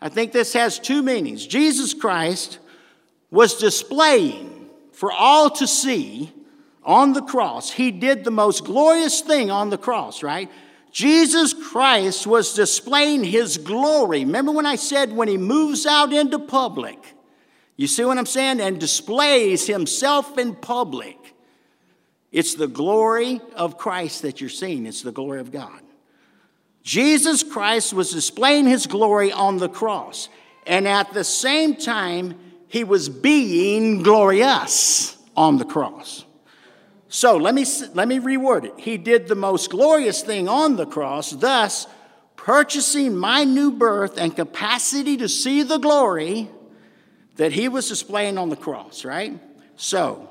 I 0.00 0.08
think 0.08 0.32
this 0.32 0.52
has 0.54 0.78
two 0.80 1.02
meanings. 1.02 1.46
Jesus 1.46 1.94
Christ 1.94 2.58
was 3.30 3.56
displaying 3.58 4.51
for 4.92 5.10
all 5.12 5.50
to 5.50 5.66
see 5.66 6.32
on 6.84 7.12
the 7.12 7.22
cross. 7.22 7.70
He 7.70 7.90
did 7.90 8.24
the 8.24 8.30
most 8.30 8.64
glorious 8.64 9.20
thing 9.20 9.50
on 9.50 9.70
the 9.70 9.78
cross, 9.78 10.22
right? 10.22 10.50
Jesus 10.90 11.54
Christ 11.54 12.26
was 12.26 12.54
displaying 12.54 13.24
his 13.24 13.56
glory. 13.56 14.20
Remember 14.24 14.52
when 14.52 14.66
I 14.66 14.76
said 14.76 15.12
when 15.12 15.28
he 15.28 15.38
moves 15.38 15.86
out 15.86 16.12
into 16.12 16.38
public, 16.38 16.98
you 17.76 17.86
see 17.86 18.04
what 18.04 18.18
I'm 18.18 18.26
saying? 18.26 18.60
And 18.60 18.78
displays 18.78 19.66
himself 19.66 20.36
in 20.36 20.54
public. 20.54 21.16
It's 22.30 22.54
the 22.54 22.68
glory 22.68 23.40
of 23.54 23.78
Christ 23.78 24.22
that 24.22 24.40
you're 24.40 24.50
seeing, 24.50 24.86
it's 24.86 25.02
the 25.02 25.12
glory 25.12 25.40
of 25.40 25.50
God. 25.50 25.80
Jesus 26.82 27.42
Christ 27.42 27.92
was 27.92 28.10
displaying 28.10 28.66
his 28.66 28.86
glory 28.86 29.30
on 29.30 29.58
the 29.58 29.68
cross, 29.68 30.28
and 30.66 30.88
at 30.88 31.12
the 31.12 31.24
same 31.24 31.76
time, 31.76 32.38
he 32.72 32.84
was 32.84 33.10
being 33.10 34.02
glorious 34.02 35.18
on 35.36 35.58
the 35.58 35.64
cross. 35.64 36.24
So 37.10 37.36
let 37.36 37.54
me, 37.54 37.66
let 37.92 38.08
me 38.08 38.18
reword 38.18 38.64
it. 38.64 38.72
He 38.78 38.96
did 38.96 39.28
the 39.28 39.34
most 39.34 39.68
glorious 39.68 40.22
thing 40.22 40.48
on 40.48 40.76
the 40.76 40.86
cross, 40.86 41.32
thus 41.32 41.86
purchasing 42.34 43.14
my 43.14 43.44
new 43.44 43.72
birth 43.72 44.16
and 44.16 44.34
capacity 44.34 45.18
to 45.18 45.28
see 45.28 45.62
the 45.62 45.76
glory 45.76 46.48
that 47.36 47.52
he 47.52 47.68
was 47.68 47.90
displaying 47.90 48.38
on 48.38 48.48
the 48.48 48.56
cross, 48.56 49.04
right? 49.04 49.38
So, 49.76 50.30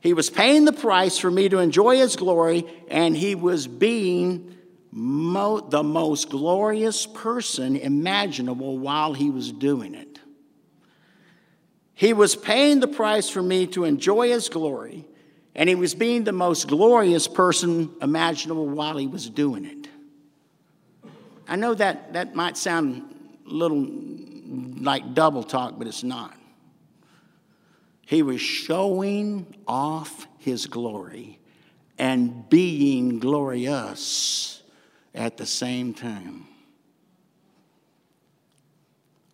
he 0.00 0.14
was 0.14 0.30
paying 0.30 0.64
the 0.64 0.72
price 0.72 1.18
for 1.18 1.30
me 1.30 1.50
to 1.50 1.58
enjoy 1.58 1.98
his 1.98 2.16
glory, 2.16 2.64
and 2.88 3.14
he 3.14 3.34
was 3.34 3.66
being 3.66 4.56
mo- 4.90 5.60
the 5.60 5.82
most 5.82 6.30
glorious 6.30 7.04
person 7.04 7.76
imaginable 7.76 8.78
while 8.78 9.12
he 9.12 9.28
was 9.28 9.52
doing 9.52 9.94
it. 9.94 10.13
He 11.94 12.12
was 12.12 12.34
paying 12.34 12.80
the 12.80 12.88
price 12.88 13.28
for 13.28 13.42
me 13.42 13.66
to 13.68 13.84
enjoy 13.84 14.28
his 14.28 14.48
glory, 14.48 15.04
and 15.54 15.68
he 15.68 15.74
was 15.74 15.94
being 15.94 16.24
the 16.24 16.32
most 16.32 16.66
glorious 16.66 17.28
person 17.28 17.90
imaginable 18.02 18.68
while 18.68 18.96
he 18.96 19.06
was 19.06 19.30
doing 19.30 19.64
it. 19.64 19.88
I 21.46 21.56
know 21.56 21.74
that 21.74 22.14
that 22.14 22.34
might 22.34 22.56
sound 22.56 23.14
a 23.46 23.50
little 23.50 23.88
like 24.80 25.14
double 25.14 25.44
talk, 25.44 25.78
but 25.78 25.86
it's 25.86 26.02
not. 26.02 26.36
He 28.06 28.22
was 28.22 28.40
showing 28.40 29.46
off 29.66 30.26
his 30.38 30.66
glory 30.66 31.38
and 31.98 32.48
being 32.48 33.18
glorious 33.18 34.62
at 35.14 35.36
the 35.36 35.46
same 35.46 35.94
time. 35.94 36.46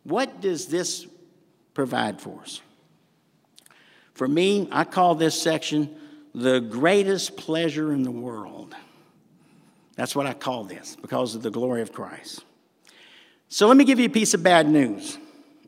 What 0.04 0.40
does 0.40 0.66
this 0.66 1.06
provide 1.80 2.20
for 2.20 2.42
us? 2.42 2.60
For 4.12 4.28
me, 4.28 4.68
I 4.70 4.84
call 4.84 5.14
this 5.14 5.40
section 5.40 5.96
the 6.34 6.60
greatest 6.60 7.38
pleasure 7.38 7.90
in 7.94 8.02
the 8.02 8.10
world. 8.10 8.74
That's 9.96 10.14
what 10.14 10.26
I 10.26 10.34
call 10.34 10.64
this 10.64 10.98
because 11.00 11.34
of 11.34 11.40
the 11.40 11.50
glory 11.50 11.80
of 11.80 11.90
Christ. 11.90 12.44
So 13.48 13.66
let 13.66 13.78
me 13.78 13.84
give 13.84 13.98
you 13.98 14.04
a 14.04 14.10
piece 14.10 14.34
of 14.34 14.42
bad 14.42 14.68
news. 14.68 15.16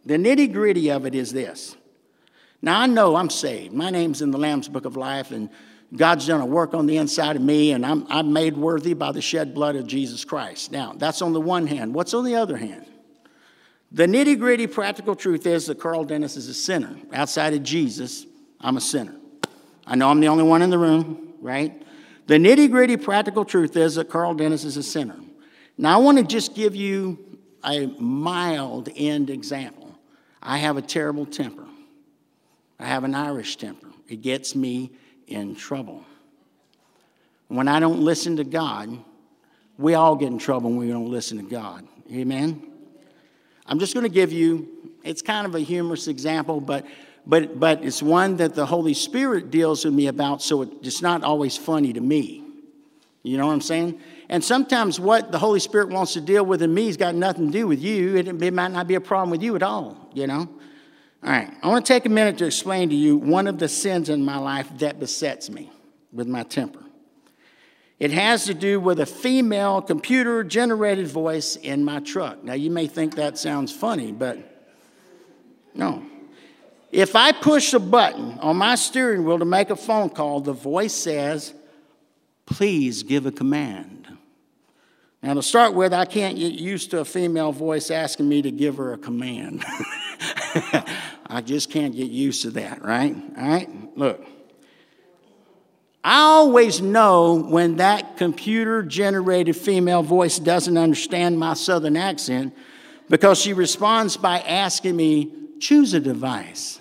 The 0.05 0.19
nitty 0.19 0.53
gritty 0.53 0.91
of 0.91 1.07
it 1.07 1.15
is 1.15 1.33
this 1.33 1.77
now, 2.61 2.81
I 2.81 2.87
know 2.87 3.17
I'm 3.17 3.31
saved. 3.31 3.73
My 3.73 3.89
name's 3.89 4.21
in 4.21 4.31
the 4.31 4.39
Lamb's 4.39 4.69
Book 4.69 4.85
of 4.85 4.99
Life, 4.99 5.31
and 5.31 5.49
God's 5.97 6.27
done 6.27 6.43
a 6.43 6.47
work 6.47 6.75
on 6.75 6.85
the 6.85 6.99
inside 6.99 7.37
of 7.37 7.43
me, 7.43 7.73
and 7.73 7.87
I'm, 7.87 8.07
I'm 8.11 8.35
made 8.35 8.59
worthy 8.59 8.93
by 8.93 9.13
the 9.13 9.23
shed 9.23 9.55
blood 9.55 9.77
of 9.77 9.87
Jesus 9.87 10.27
Christ. 10.27 10.73
Now, 10.73 10.93
that's 10.95 11.23
on 11.23 11.33
the 11.33 11.41
one 11.41 11.67
hand. 11.67 11.95
What's 11.95 12.13
on 12.13 12.27
the 12.27 12.35
other 12.35 12.59
hand? 12.59 12.85
The 13.95 14.07
nitty 14.07 14.39
gritty 14.39 14.67
practical 14.67 15.15
truth 15.15 15.47
is 15.47 15.67
that 15.67 15.79
Carl 15.79 16.05
Dennis 16.05 16.37
is 16.37 16.49
a 16.49 16.55
sinner. 16.55 16.97
Outside 17.13 17.53
of 17.53 17.63
Jesus, 17.63 18.25
I'm 18.59 18.79
a 18.79 18.81
sinner. 18.81 19.15
I 19.87 19.97
know 19.97 20.09
I'm 20.09 20.21
the 20.21 20.29
only 20.29 20.45
one 20.45 20.63
in 20.63 20.71
the 20.71 20.79
room, 20.79 21.35
right? 21.41 21.83
The 22.27 22.35
nitty 22.35 22.71
gritty 22.71 22.97
practical 22.97 23.45
truth 23.45 23.77
is 23.77 23.97
that 23.97 24.09
Carl 24.09 24.33
Dennis 24.33 24.65
is 24.65 24.79
a 24.79 24.83
sinner. 24.83 25.17
Now, 25.77 25.99
I 25.99 26.03
want 26.03 26.17
to 26.19 26.25
just 26.25 26.55
give 26.55 26.75
you 26.75 27.39
a 27.65 27.87
mild 27.99 28.89
end 28.97 29.29
example. 29.29 29.99
I 30.43 30.57
have 30.59 30.79
a 30.79 30.83
terrible 30.83 31.27
temper. 31.27 31.67
I 32.79 32.87
have 32.87 33.05
an 33.05 33.15
Irish 33.15 33.57
temper. 33.57 33.89
It 34.09 34.23
gets 34.23 34.55
me 34.57 34.93
in 35.27 35.55
trouble. 35.55 36.05
When 37.49 37.69
I 37.69 37.79
don't 37.79 38.01
listen 38.01 38.37
to 38.39 38.45
God, 38.45 38.99
we 39.77 39.95
all 39.95 40.17
get 40.17 40.29
in 40.29 40.39
trouble 40.39 40.71
when 40.71 40.79
we 40.79 40.89
don't 40.89 41.11
listen 41.11 41.37
to 41.37 41.45
God. 41.45 41.87
Amen? 42.11 42.72
I'm 43.67 43.79
just 43.79 43.95
going 43.95 44.05
to 44.05 44.13
give 44.13 44.33
you, 44.33 44.69
it's 45.05 45.23
kind 45.23 45.47
of 45.47 45.55
a 45.55 45.61
humorous 45.61 46.09
example, 46.09 46.61
but, 46.61 46.87
but, 47.27 47.59
but 47.59 47.85
it's 47.85 48.03
one 48.03 48.37
that 48.39 48.55
the 48.55 48.67
Holy 48.67 48.95
Spirit 48.95 49.51
deals 49.51 49.85
with 49.85 49.95
me 49.95 50.09
about, 50.09 50.43
so 50.43 50.63
it's 50.63 51.03
not 51.03 51.23
always 51.23 51.57
funny 51.57 51.93
to 51.93 52.01
me. 52.01 52.45
You 53.23 53.39
know 53.39 53.47
what 53.47 53.53
I'm 53.53 53.61
saying? 53.61 54.01
And 54.29 54.43
sometimes 54.43 54.99
what 54.99 55.31
the 55.31 55.39
Holy 55.39 55.61
Spirit 55.61 55.91
wants 55.91 56.15
to 56.15 56.21
deal 56.21 56.45
with 56.45 56.61
in 56.63 56.75
me 56.75 56.87
has 56.87 56.97
got 56.97 57.15
nothing 57.15 57.47
to 57.47 57.53
do 57.53 57.67
with 57.69 57.81
you. 57.81 58.17
It, 58.17 58.27
it 58.27 58.55
might 58.55 58.73
not 58.73 58.89
be 58.89 58.97
a 58.97 59.01
problem 59.01 59.31
with 59.31 59.43
you 59.43 59.55
at 59.55 59.63
all, 59.63 60.11
you 60.13 60.27
know? 60.27 60.49
All 61.25 61.31
right, 61.31 61.55
I 61.63 61.69
want 61.69 61.87
to 61.87 61.93
take 61.93 62.05
a 62.05 62.09
minute 62.09 62.39
to 62.39 62.47
explain 62.47 62.89
to 62.89 62.97
you 62.97 63.17
one 63.17 63.47
of 63.47 63.59
the 63.59 63.69
sins 63.69 64.09
in 64.09 64.25
my 64.25 64.39
life 64.39 64.69
that 64.79 64.99
besets 64.99 65.49
me 65.51 65.71
with 66.13 66.27
my 66.27 66.43
temper. 66.43 66.81
It 68.03 68.11
has 68.11 68.47
to 68.47 68.55
do 68.55 68.81
with 68.81 68.99
a 68.99 69.07
female 69.07 69.81
computer 69.81 70.43
generated 70.43 71.07
voice 71.07 71.55
in 71.55 71.85
my 71.85 72.01
truck. 72.01 72.43
Now, 72.43 72.55
you 72.55 72.69
may 72.69 72.89
think 72.89 73.15
that 73.15 73.39
sounds 73.39 73.71
funny, 73.71 74.11
but 74.11 74.39
no. 75.73 76.03
If 76.91 77.15
I 77.15 77.31
push 77.31 77.73
a 77.75 77.79
button 77.79 78.41
on 78.41 78.57
my 78.57 78.75
steering 78.75 79.23
wheel 79.25 79.39
to 79.39 79.45
make 79.45 79.71
a 79.71 79.77
phone 79.77 80.11
call, 80.11 80.41
the 80.41 80.53
voice 80.53 80.93
says, 80.93 81.55
Please 82.45 83.05
give 83.05 83.25
a 83.25 83.31
command. 83.31 84.09
Now, 85.23 85.35
to 85.35 85.43
start 85.43 85.75
with, 85.75 85.93
I 85.93 86.05
can't 86.05 86.37
get 86.37 86.55
used 86.55 86.91
to 86.91 86.99
a 86.99 87.05
female 87.05 87.53
voice 87.53 87.89
asking 87.89 88.29
me 88.29 88.43
to 88.43 88.51
give 88.51 88.79
her 88.79 88.95
a 88.95 88.99
command. 88.99 89.65
I 91.29 91.41
just 91.41 91.71
can't 91.71 91.95
get 91.95 92.11
used 92.11 92.43
to 92.43 92.51
that, 92.51 92.83
right? 92.83 93.15
All 93.39 93.49
right? 93.49 93.97
Look. 93.97 94.27
I 96.05 96.19
always 96.19 96.81
know 96.83 97.35
when 97.35 97.77
that 97.77 98.17
computer 98.17 98.83
generated 98.83 99.57
female 99.57 100.03
voice 100.03 100.39
doesn't 100.39 100.77
understand 100.77 101.39
my 101.39 101.55
southern 101.55 101.97
accent 101.97 102.55
because 103.09 103.41
she 103.41 103.53
responds 103.53 104.17
by 104.17 104.41
asking 104.41 104.97
me, 104.97 105.31
choose 105.61 105.95
a 105.95 106.01
device. 106.01 106.81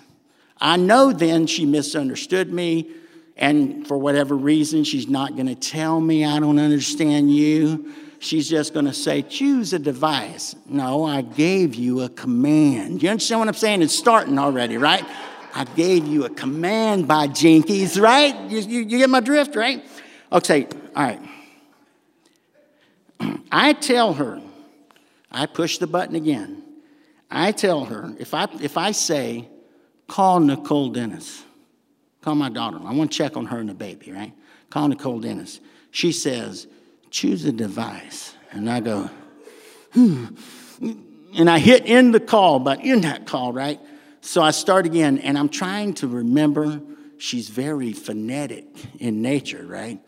I 0.60 0.76
know 0.76 1.12
then 1.12 1.46
she 1.46 1.66
misunderstood 1.66 2.52
me, 2.52 2.90
and 3.36 3.86
for 3.86 3.96
whatever 3.96 4.36
reason, 4.36 4.84
she's 4.84 5.08
not 5.08 5.34
going 5.34 5.46
to 5.46 5.54
tell 5.54 6.00
me 6.00 6.24
I 6.24 6.40
don't 6.40 6.58
understand 6.58 7.34
you 7.34 7.92
she's 8.22 8.48
just 8.48 8.72
going 8.72 8.86
to 8.86 8.92
say, 8.92 9.22
choose 9.22 9.72
a 9.72 9.78
device. 9.78 10.54
No, 10.66 11.04
I 11.04 11.22
gave 11.22 11.74
you 11.74 12.02
a 12.02 12.08
command. 12.08 13.02
You 13.02 13.10
understand 13.10 13.40
what 13.40 13.48
I'm 13.48 13.54
saying? 13.54 13.82
It's 13.82 13.94
starting 13.94 14.38
already, 14.38 14.78
right? 14.78 15.04
I 15.54 15.64
gave 15.64 16.06
you 16.06 16.24
a 16.24 16.30
command 16.30 17.06
by 17.06 17.28
Jinkies, 17.28 18.00
right? 18.00 18.50
You, 18.50 18.60
you, 18.60 18.80
you 18.80 18.98
get 18.98 19.10
my 19.10 19.20
drift, 19.20 19.54
right? 19.54 19.84
Okay, 20.30 20.66
all 20.96 21.04
right. 21.04 21.20
I 23.52 23.74
tell 23.74 24.14
her, 24.14 24.40
I 25.30 25.46
push 25.46 25.78
the 25.78 25.86
button 25.86 26.14
again. 26.14 26.62
I 27.30 27.52
tell 27.52 27.84
her, 27.84 28.14
if 28.18 28.34
I, 28.34 28.48
if 28.60 28.76
I 28.76 28.92
say, 28.92 29.48
call 30.06 30.40
Nicole 30.40 30.90
Dennis, 30.90 31.42
call 32.20 32.34
my 32.34 32.48
daughter, 32.48 32.78
I 32.84 32.92
want 32.92 33.12
to 33.12 33.18
check 33.18 33.36
on 33.36 33.46
her 33.46 33.58
and 33.58 33.68
the 33.68 33.74
baby, 33.74 34.12
right? 34.12 34.32
Call 34.70 34.88
Nicole 34.88 35.20
Dennis. 35.20 35.60
She 35.90 36.12
says, 36.12 36.66
choose 37.10 37.44
a 37.44 37.52
device. 37.52 38.34
And 38.52 38.68
I 38.70 38.80
go, 38.80 39.10
hmm. 39.92 40.26
And 41.34 41.48
I 41.48 41.58
hit 41.58 41.84
end 41.86 42.14
the 42.14 42.20
call, 42.20 42.58
but 42.58 42.84
in 42.84 43.02
that 43.02 43.26
call, 43.26 43.52
right? 43.52 43.80
So 44.22 44.40
I 44.40 44.52
start 44.52 44.86
again, 44.86 45.18
and 45.18 45.36
I'm 45.36 45.48
trying 45.48 45.94
to 45.94 46.06
remember 46.06 46.80
she's 47.18 47.48
very 47.48 47.92
phonetic 47.92 48.66
in 49.00 49.20
nature, 49.20 49.66
right? 49.66 50.00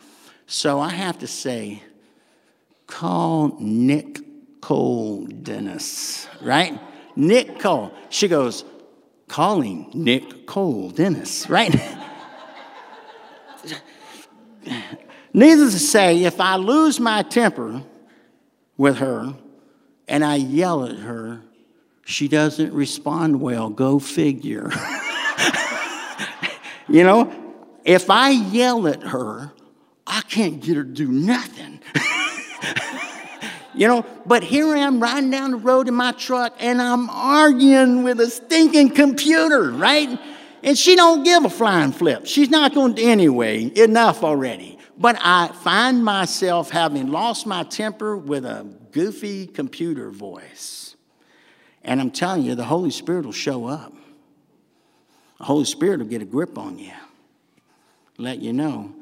So 0.47 0.79
I 0.79 0.91
have 0.91 1.19
to 1.19 1.27
say, 1.27 1.83
call 2.87 3.57
Nick 3.59 4.21
Cole 4.61 5.27
Dennis, 5.27 6.29
right? 6.41 6.81
Nick 7.17 7.59
Cole. 7.59 7.93
She 8.09 8.29
goes, 8.29 8.65
calling 9.27 9.91
Nick 9.93 10.47
Cole 10.47 10.91
Dennis, 10.91 11.51
right? 11.51 11.75
Needless 15.33 15.73
to 15.73 15.81
say, 15.81 16.23
if 16.23 16.41
I 16.41 16.55
lose 16.55 17.01
my 17.01 17.23
temper 17.23 17.83
with 18.77 18.99
her 18.99 19.35
and 20.07 20.25
I 20.25 20.37
yell 20.37 20.85
at 20.85 20.99
her, 20.99 21.43
she 22.05 22.29
doesn't 22.29 22.73
respond 22.73 23.41
well. 23.41 23.71
Go 23.71 23.99
figure. 23.99 24.71
you 26.89 27.03
know, 27.03 27.33
if 27.85 28.11
I 28.11 28.31
yell 28.31 28.87
at 28.87 29.03
her, 29.03 29.53
I 30.07 30.21
can't 30.23 30.61
get 30.61 30.77
her 30.77 30.85
to 30.85 30.91
do 30.91 31.09
nothing. 31.09 31.81
you 33.75 33.89
know, 33.89 34.05
but 34.27 34.43
here 34.43 34.75
I 34.75 34.81
am 34.81 35.01
riding 35.01 35.31
down 35.31 35.53
the 35.53 35.57
road 35.57 35.89
in 35.89 35.95
my 35.95 36.13
truck 36.13 36.55
and 36.61 36.81
I'm 36.81 37.09
arguing 37.09 38.03
with 38.03 38.21
a 38.21 38.29
stinking 38.29 38.91
computer, 38.91 39.71
right? 39.71 40.19
And 40.63 40.79
she 40.79 40.97
don't 40.97 41.25
give 41.25 41.45
a 41.45 41.51
flying 41.51 41.93
flip. 41.93 42.27
She's 42.27 42.51
not 42.51 42.75
going 42.75 42.95
to 42.97 43.03
anyway. 43.03 43.71
Enough 43.77 44.23
already. 44.23 44.79
But 44.97 45.17
I 45.21 45.49
find 45.49 46.05
myself 46.05 46.71
having 46.71 47.09
lost 47.09 47.47
my 47.47 47.65
temper 47.65 48.17
with 48.17 48.45
a 48.45 48.65
goofy 48.93 49.47
computer 49.47 50.11
voice. 50.11 50.84
And 51.85 52.01
I'm 52.01 52.11
telling 52.11 52.43
you, 52.43 52.55
the 52.55 52.65
Holy 52.65 52.91
Spirit 52.91 53.27
will 53.27 53.33
show 53.33 53.67
up. 53.67 53.93
The 55.39 55.45
Holy 55.45 55.67
Spirit 55.67 55.99
will 55.99 56.07
get 56.07 56.23
a 56.23 56.27
grip 56.27 56.57
on 56.57 56.79
you, 56.79 56.93
let 58.19 58.41
you 58.41 58.53
know. 58.53 58.95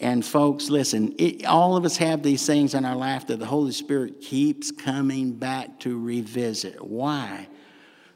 And 0.00 0.24
folks, 0.24 0.70
listen, 0.70 1.14
it, 1.18 1.44
all 1.44 1.76
of 1.76 1.84
us 1.84 1.96
have 1.96 2.22
these 2.22 2.46
things 2.46 2.74
in 2.74 2.84
our 2.84 2.94
life 2.94 3.26
that 3.26 3.40
the 3.40 3.46
Holy 3.46 3.72
Spirit 3.72 4.20
keeps 4.20 4.70
coming 4.70 5.32
back 5.32 5.80
to 5.80 5.98
revisit. 6.00 6.80
Why? 6.80 7.48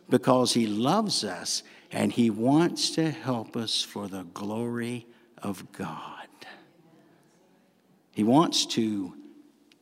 Because 0.09 0.55
He 0.55 0.69
loves 0.69 1.25
us 1.25 1.65
and 1.91 2.13
He 2.13 2.31
wants 2.31 2.91
to 2.91 3.11
help 3.11 3.57
us 3.57 3.83
for 3.83 4.07
the 4.07 4.23
glory 4.33 5.07
of 5.39 5.73
God. 5.73 6.29
He 8.13 8.23
wants 8.23 8.67
to 8.67 9.15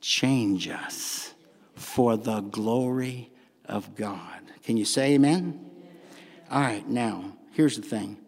change 0.01 0.69
us 0.69 1.35
for 1.75 2.17
the 2.17 2.41
glory 2.41 3.31
of 3.71 3.97
God. 3.97 4.43
Can 4.63 4.77
you 4.77 4.85
say 4.85 5.15
amen? 5.15 5.71
All 6.51 6.61
right, 6.61 6.87
now, 6.87 7.33
here's 7.53 7.77
the 7.77 7.83
thing. 7.83 8.19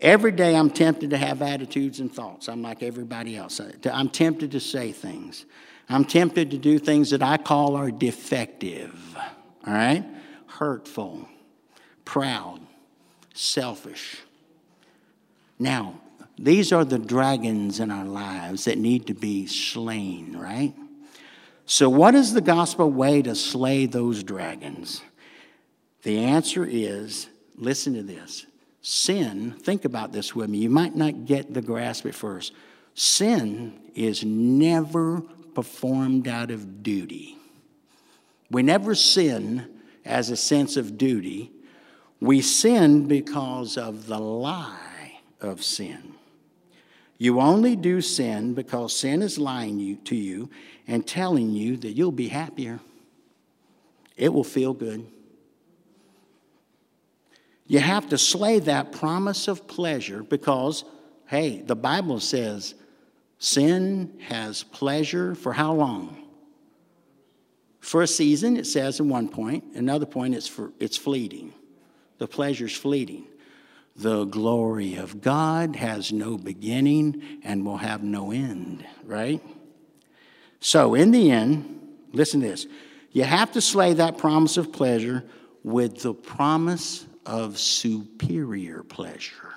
Every 0.00 0.30
day 0.30 0.54
I'm 0.54 0.70
tempted 0.70 1.10
to 1.10 1.18
have 1.18 1.42
attitudes 1.42 1.98
and 2.00 2.12
thoughts. 2.12 2.48
I'm 2.48 2.62
like 2.62 2.82
everybody 2.82 3.36
else. 3.36 3.60
I'm 3.84 4.08
tempted 4.08 4.52
to 4.52 4.60
say 4.60 4.92
things. 4.92 5.44
I'm 5.88 6.04
tempted 6.04 6.52
to 6.52 6.58
do 6.58 6.78
things 6.78 7.10
that 7.10 7.22
I 7.22 7.36
call 7.36 7.74
are 7.74 7.90
defective, 7.90 9.16
all 9.66 9.72
right? 9.72 10.04
Hurtful, 10.46 11.28
proud, 12.04 12.60
selfish. 13.34 14.18
Now, 15.58 16.00
these 16.38 16.72
are 16.72 16.84
the 16.84 16.98
dragons 16.98 17.80
in 17.80 17.90
our 17.90 18.04
lives 18.04 18.66
that 18.66 18.78
need 18.78 19.08
to 19.08 19.14
be 19.14 19.46
slain, 19.46 20.36
right? 20.36 20.74
So, 21.70 21.90
what 21.90 22.14
is 22.14 22.32
the 22.32 22.40
gospel 22.40 22.90
way 22.90 23.20
to 23.20 23.34
slay 23.34 23.84
those 23.84 24.22
dragons? 24.22 25.02
The 26.02 26.24
answer 26.24 26.66
is 26.66 27.28
listen 27.56 27.92
to 27.92 28.02
this 28.02 28.46
sin, 28.80 29.52
think 29.52 29.84
about 29.84 30.10
this 30.10 30.34
with 30.34 30.48
me. 30.48 30.58
You 30.58 30.70
might 30.70 30.96
not 30.96 31.26
get 31.26 31.52
the 31.52 31.60
grasp 31.60 32.06
at 32.06 32.14
first. 32.14 32.54
Sin 32.94 33.78
is 33.94 34.24
never 34.24 35.20
performed 35.54 36.26
out 36.26 36.50
of 36.50 36.82
duty. 36.82 37.36
We 38.50 38.62
never 38.62 38.94
sin 38.94 39.68
as 40.06 40.30
a 40.30 40.36
sense 40.36 40.78
of 40.78 40.96
duty. 40.96 41.52
We 42.18 42.40
sin 42.40 43.08
because 43.08 43.76
of 43.76 44.06
the 44.06 44.18
lie 44.18 45.20
of 45.42 45.62
sin. 45.62 46.14
You 47.18 47.40
only 47.40 47.76
do 47.76 48.00
sin 48.00 48.54
because 48.54 48.96
sin 48.96 49.20
is 49.20 49.38
lying 49.38 49.98
to 50.04 50.16
you 50.16 50.48
and 50.88 51.06
telling 51.06 51.50
you 51.50 51.76
that 51.76 51.92
you'll 51.92 52.10
be 52.10 52.28
happier. 52.28 52.80
It 54.16 54.32
will 54.32 54.42
feel 54.42 54.72
good. 54.72 55.06
You 57.66 57.80
have 57.80 58.08
to 58.08 58.18
slay 58.18 58.58
that 58.60 58.92
promise 58.92 59.46
of 59.46 59.68
pleasure 59.68 60.22
because, 60.22 60.84
hey, 61.26 61.60
the 61.60 61.76
Bible 61.76 62.18
says 62.18 62.74
sin 63.38 64.18
has 64.26 64.64
pleasure 64.64 65.34
for 65.34 65.52
how 65.52 65.74
long? 65.74 66.24
For 67.80 68.02
a 68.02 68.06
season, 68.06 68.56
it 68.56 68.66
says 68.66 68.98
in 68.98 69.10
one 69.10 69.28
point. 69.28 69.64
Another 69.74 70.06
point, 70.06 70.34
it's, 70.34 70.48
for, 70.48 70.72
it's 70.80 70.96
fleeting. 70.96 71.52
The 72.16 72.26
pleasure's 72.26 72.74
fleeting. 72.74 73.26
The 73.94 74.24
glory 74.24 74.96
of 74.96 75.20
God 75.20 75.76
has 75.76 76.12
no 76.12 76.38
beginning 76.38 77.40
and 77.42 77.64
will 77.66 77.76
have 77.76 78.02
no 78.02 78.30
end, 78.30 78.84
right? 79.04 79.42
So, 80.60 80.94
in 80.94 81.10
the 81.10 81.30
end, 81.30 81.80
listen 82.12 82.40
to 82.40 82.48
this 82.48 82.66
you 83.12 83.24
have 83.24 83.52
to 83.52 83.60
slay 83.60 83.94
that 83.94 84.18
promise 84.18 84.56
of 84.56 84.72
pleasure 84.72 85.24
with 85.62 86.02
the 86.02 86.14
promise 86.14 87.06
of 87.26 87.58
superior 87.58 88.82
pleasure. 88.82 89.54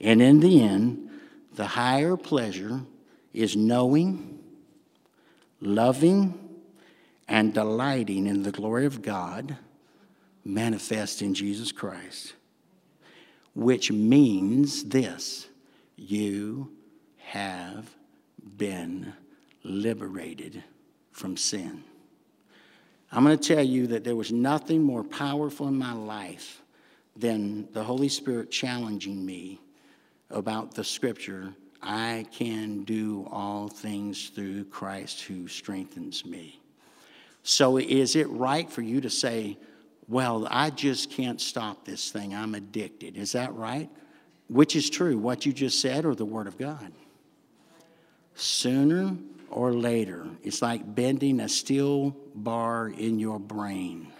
And 0.00 0.22
in 0.22 0.40
the 0.40 0.62
end, 0.62 1.10
the 1.54 1.66
higher 1.66 2.16
pleasure 2.16 2.82
is 3.32 3.56
knowing, 3.56 4.38
loving, 5.60 6.38
and 7.26 7.52
delighting 7.52 8.26
in 8.26 8.42
the 8.42 8.52
glory 8.52 8.86
of 8.86 9.02
God 9.02 9.56
manifest 10.44 11.20
in 11.20 11.34
Jesus 11.34 11.72
Christ, 11.72 12.34
which 13.54 13.90
means 13.92 14.84
this 14.84 15.46
you 15.96 16.72
have 17.18 17.94
been 18.58 19.12
liberated 19.62 20.62
from 21.12 21.36
sin. 21.36 21.82
I'm 23.10 23.24
going 23.24 23.38
to 23.38 23.54
tell 23.54 23.64
you 23.64 23.86
that 23.88 24.04
there 24.04 24.16
was 24.16 24.30
nothing 24.30 24.82
more 24.82 25.02
powerful 25.02 25.68
in 25.68 25.78
my 25.78 25.92
life 25.92 26.60
than 27.16 27.68
the 27.72 27.82
Holy 27.82 28.08
Spirit 28.08 28.50
challenging 28.50 29.24
me 29.24 29.60
about 30.30 30.74
the 30.74 30.84
scripture 30.84 31.54
I 31.80 32.26
can 32.32 32.82
do 32.82 33.26
all 33.30 33.68
things 33.68 34.30
through 34.30 34.64
Christ 34.64 35.22
who 35.22 35.46
strengthens 35.46 36.24
me. 36.24 36.60
So, 37.44 37.78
is 37.78 38.16
it 38.16 38.28
right 38.28 38.68
for 38.68 38.82
you 38.82 39.00
to 39.00 39.10
say, 39.10 39.56
well, 40.08 40.48
I 40.50 40.70
just 40.70 41.10
can't 41.10 41.40
stop 41.40 41.84
this 41.84 42.10
thing. 42.10 42.34
I'm 42.34 42.54
addicted. 42.54 43.16
Is 43.16 43.32
that 43.32 43.54
right? 43.54 43.88
Which 44.48 44.74
is 44.74 44.90
true, 44.90 45.18
what 45.18 45.46
you 45.46 45.52
just 45.52 45.80
said 45.80 46.04
or 46.04 46.14
the 46.14 46.24
Word 46.24 46.46
of 46.46 46.58
God? 46.58 46.92
Sooner 48.38 49.16
or 49.50 49.72
later, 49.72 50.24
it's 50.44 50.62
like 50.62 50.94
bending 50.94 51.40
a 51.40 51.48
steel 51.48 52.16
bar 52.36 52.86
in 52.88 53.18
your 53.18 53.40
brain. 53.40 54.12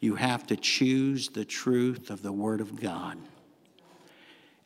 You 0.00 0.14
have 0.14 0.46
to 0.46 0.56
choose 0.56 1.28
the 1.28 1.44
truth 1.44 2.08
of 2.08 2.22
the 2.22 2.32
Word 2.32 2.62
of 2.62 2.80
God. 2.80 3.18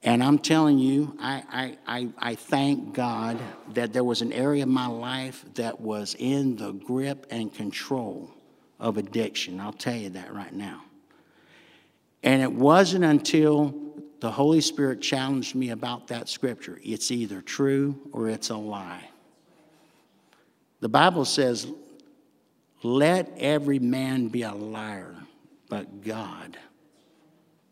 And 0.05 0.23
I'm 0.23 0.39
telling 0.39 0.79
you, 0.79 1.17
I, 1.21 1.43
I, 1.51 1.99
I, 1.99 2.09
I, 2.19 2.35
thank 2.37 2.95
God 2.95 3.41
that 3.75 3.93
there 3.93 4.05
was 4.05 4.23
an 4.23 4.33
area 4.33 4.63
of 4.63 4.69
my 4.69 4.87
life 4.87 5.45
that 5.55 5.81
was 5.81 6.15
in 6.17 6.55
the 6.55 6.71
grip 6.71 7.27
and 7.31 7.53
control 7.53 8.31
of 8.79 8.97
addiction. 8.97 9.59
I'll 9.59 9.73
tell 9.73 9.97
you 9.97 10.11
that 10.11 10.33
right 10.33 10.53
now. 10.53 10.85
And 12.23 12.43
it 12.43 12.53
wasn't 12.53 13.05
until 13.05 13.88
the 14.21 14.31
Holy 14.31 14.61
Spirit 14.61 15.01
challenged 15.01 15.55
me 15.55 15.71
about 15.71 16.09
that 16.09 16.29
scripture 16.29 16.81
it's 16.83 17.11
either 17.11 17.41
true 17.41 17.97
or 18.13 18.29
it's 18.29 18.51
a 18.51 18.57
lie. 18.57 19.09
The 20.81 20.89
Bible 20.89 21.25
says, 21.25 21.67
let 22.83 23.33
every 23.39 23.79
man 23.79 24.29
be 24.29 24.43
a 24.43 24.55
liar, 24.55 25.17
but 25.69 26.05
God 26.05 26.57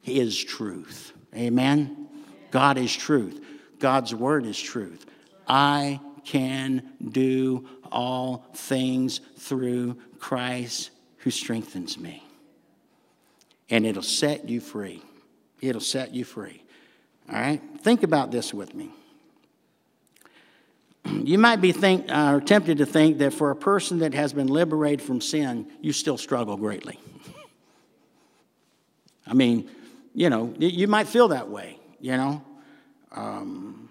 is 0.05 0.43
truth. 0.43 1.13
Amen? 1.35 2.09
God 2.51 2.79
is 2.79 2.95
truth. 2.95 3.45
God's 3.79 4.15
word 4.15 4.47
is 4.47 4.61
truth. 4.61 5.07
I 5.47 6.01
can 6.25 6.91
do 7.09 7.69
all 7.93 8.45
things 8.55 9.21
through 9.39 9.97
Christ 10.19 10.91
who 11.19 11.31
strengthens 11.31 11.99
me. 11.99 12.25
And 13.71 13.87
it'll 13.87 14.03
set 14.03 14.49
you 14.49 14.61
free. 14.61 15.03
It'll 15.61 15.81
set 15.81 16.15
you 16.15 16.25
free. 16.25 16.63
All 17.33 17.39
right? 17.39 17.61
Think 17.81 18.03
about 18.03 18.31
this 18.31 18.53
with 18.53 18.75
me. 18.75 18.91
You 21.25 21.39
might 21.39 21.61
be 21.61 21.73
think, 21.73 22.07
uh, 22.09 22.41
tempted 22.41 22.79
to 22.79 22.87
think 22.87 23.19
that 23.19 23.33
for 23.33 23.51
a 23.51 23.57
person 23.57 24.01
that 24.01 24.15
has 24.15 24.33
been 24.33 24.49
liberated 24.49 25.03
from 25.03 25.21
sin, 25.21 25.67
you 25.81 25.93
still 25.93 26.19
struggle 26.19 26.57
greatly. 26.57 26.99
I 29.27 29.35
mean, 29.35 29.69
you 30.15 30.31
know, 30.31 30.55
you 30.59 30.89
might 30.89 31.09
feel 31.09 31.29
that 31.29 31.49
way, 31.49 31.79
you 32.01 32.17
know. 32.17 32.43
Um, 33.13 33.89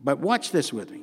but 0.00 0.18
watch 0.18 0.52
this 0.52 0.72
with 0.72 0.90
me. 0.90 1.02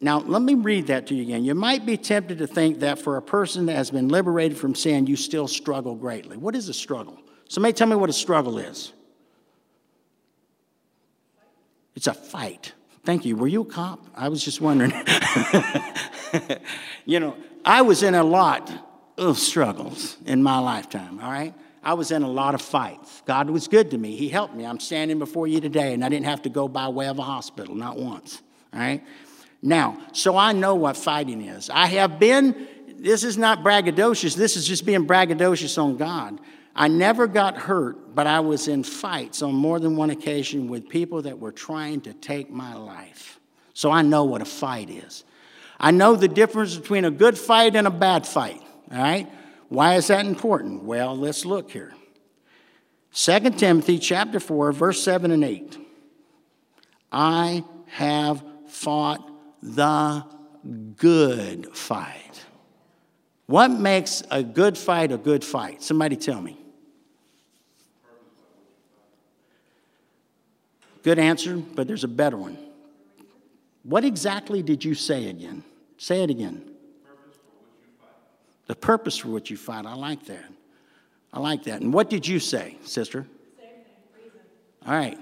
Now, 0.00 0.18
let 0.18 0.42
me 0.42 0.54
read 0.54 0.88
that 0.88 1.06
to 1.08 1.14
you 1.14 1.22
again. 1.22 1.44
You 1.44 1.54
might 1.54 1.86
be 1.86 1.96
tempted 1.96 2.38
to 2.38 2.46
think 2.46 2.80
that 2.80 2.98
for 2.98 3.16
a 3.16 3.22
person 3.22 3.66
that 3.66 3.76
has 3.76 3.90
been 3.90 4.08
liberated 4.08 4.58
from 4.58 4.74
sin, 4.74 5.06
you 5.06 5.16
still 5.16 5.48
struggle 5.48 5.94
greatly. 5.94 6.36
What 6.36 6.54
is 6.54 6.68
a 6.68 6.74
struggle? 6.74 7.18
Somebody 7.48 7.72
tell 7.72 7.86
me 7.86 7.96
what 7.96 8.10
a 8.10 8.14
struggle 8.14 8.58
is. 8.58 8.92
It's 11.94 12.06
a 12.06 12.14
fight. 12.14 12.72
Thank 13.04 13.24
you. 13.24 13.36
Were 13.36 13.46
you 13.46 13.62
a 13.62 13.66
cop? 13.66 14.04
I 14.14 14.28
was 14.28 14.42
just 14.42 14.60
wondering. 14.60 14.92
you 17.04 17.20
know, 17.20 17.36
I 17.64 17.82
was 17.82 18.02
in 18.02 18.14
a 18.14 18.24
lot 18.24 18.72
of 19.16 19.38
struggles 19.38 20.16
in 20.24 20.42
my 20.42 20.58
lifetime, 20.58 21.20
all 21.20 21.30
right? 21.30 21.54
I 21.82 21.94
was 21.94 22.10
in 22.10 22.22
a 22.22 22.28
lot 22.28 22.54
of 22.54 22.62
fights. 22.62 23.22
God 23.26 23.50
was 23.50 23.68
good 23.68 23.90
to 23.90 23.98
me. 23.98 24.16
He 24.16 24.30
helped 24.30 24.54
me. 24.54 24.64
I'm 24.64 24.80
standing 24.80 25.18
before 25.18 25.46
you 25.46 25.60
today, 25.60 25.92
and 25.92 26.02
I 26.02 26.08
didn't 26.08 26.26
have 26.26 26.42
to 26.42 26.48
go 26.48 26.66
by 26.66 26.88
way 26.88 27.08
of 27.08 27.18
a 27.18 27.22
hospital, 27.22 27.74
not 27.74 27.98
once. 27.98 28.42
All 28.72 28.80
right? 28.80 29.04
Now, 29.62 29.98
so 30.12 30.36
I 30.36 30.52
know 30.52 30.74
what 30.74 30.96
fighting 30.96 31.42
is. 31.42 31.68
I 31.68 31.86
have 31.86 32.18
been, 32.18 32.66
this 32.96 33.22
is 33.22 33.36
not 33.36 33.62
braggadocious, 33.62 34.34
this 34.34 34.56
is 34.56 34.66
just 34.66 34.86
being 34.86 35.06
braggadocious 35.06 35.82
on 35.82 35.98
God. 35.98 36.40
I 36.76 36.88
never 36.88 37.26
got 37.26 37.56
hurt, 37.56 38.14
but 38.14 38.26
I 38.26 38.40
was 38.40 38.66
in 38.66 38.82
fights 38.82 39.42
on 39.42 39.54
more 39.54 39.78
than 39.78 39.96
one 39.96 40.10
occasion 40.10 40.68
with 40.68 40.88
people 40.88 41.22
that 41.22 41.38
were 41.38 41.52
trying 41.52 42.00
to 42.02 42.12
take 42.12 42.50
my 42.50 42.74
life. 42.74 43.38
So 43.74 43.90
I 43.90 44.02
know 44.02 44.24
what 44.24 44.42
a 44.42 44.46
fight 44.46 44.90
is. 44.90 45.24
I 45.78 45.90
know 45.90 46.16
the 46.16 46.28
difference 46.28 46.76
between 46.76 47.04
a 47.04 47.10
good 47.10 47.38
fight 47.38 47.76
and 47.76 47.86
a 47.86 47.90
bad 47.90 48.26
fight, 48.26 48.62
all 48.90 48.98
right? 48.98 49.28
Why 49.68 49.94
is 49.94 50.08
that 50.08 50.26
important? 50.26 50.82
Well, 50.84 51.16
let's 51.16 51.44
look 51.44 51.70
here. 51.70 51.94
2 53.12 53.50
Timothy 53.50 53.98
chapter 53.98 54.40
4 54.40 54.72
verse 54.72 55.02
7 55.02 55.30
and 55.30 55.44
8. 55.44 55.78
I 57.12 57.64
have 57.86 58.44
fought 58.66 59.30
the 59.62 60.24
good 60.96 61.76
fight. 61.76 62.44
What 63.46 63.70
makes 63.70 64.22
a 64.30 64.42
good 64.42 64.76
fight 64.76 65.12
a 65.12 65.18
good 65.18 65.44
fight? 65.44 65.82
Somebody 65.82 66.16
tell 66.16 66.40
me. 66.40 66.63
Good 71.04 71.18
answer, 71.18 71.58
but 71.58 71.86
there's 71.86 72.02
a 72.02 72.08
better 72.08 72.38
one. 72.38 72.56
What 73.82 74.06
exactly 74.06 74.62
did 74.62 74.82
you 74.82 74.94
say 74.94 75.28
again? 75.28 75.62
Say 75.98 76.22
it 76.22 76.30
again. 76.30 76.64
The 78.66 78.74
purpose 78.74 79.18
for 79.18 79.28
which 79.28 79.50
you 79.50 79.58
fight. 79.58 79.84
I 79.84 79.94
like 79.94 80.24
that. 80.26 80.50
I 81.30 81.40
like 81.40 81.64
that. 81.64 81.82
And 81.82 81.92
what 81.92 82.08
did 82.08 82.26
you 82.26 82.40
say, 82.40 82.78
sister? 82.84 83.26
All 84.86 84.94
right. 84.94 85.18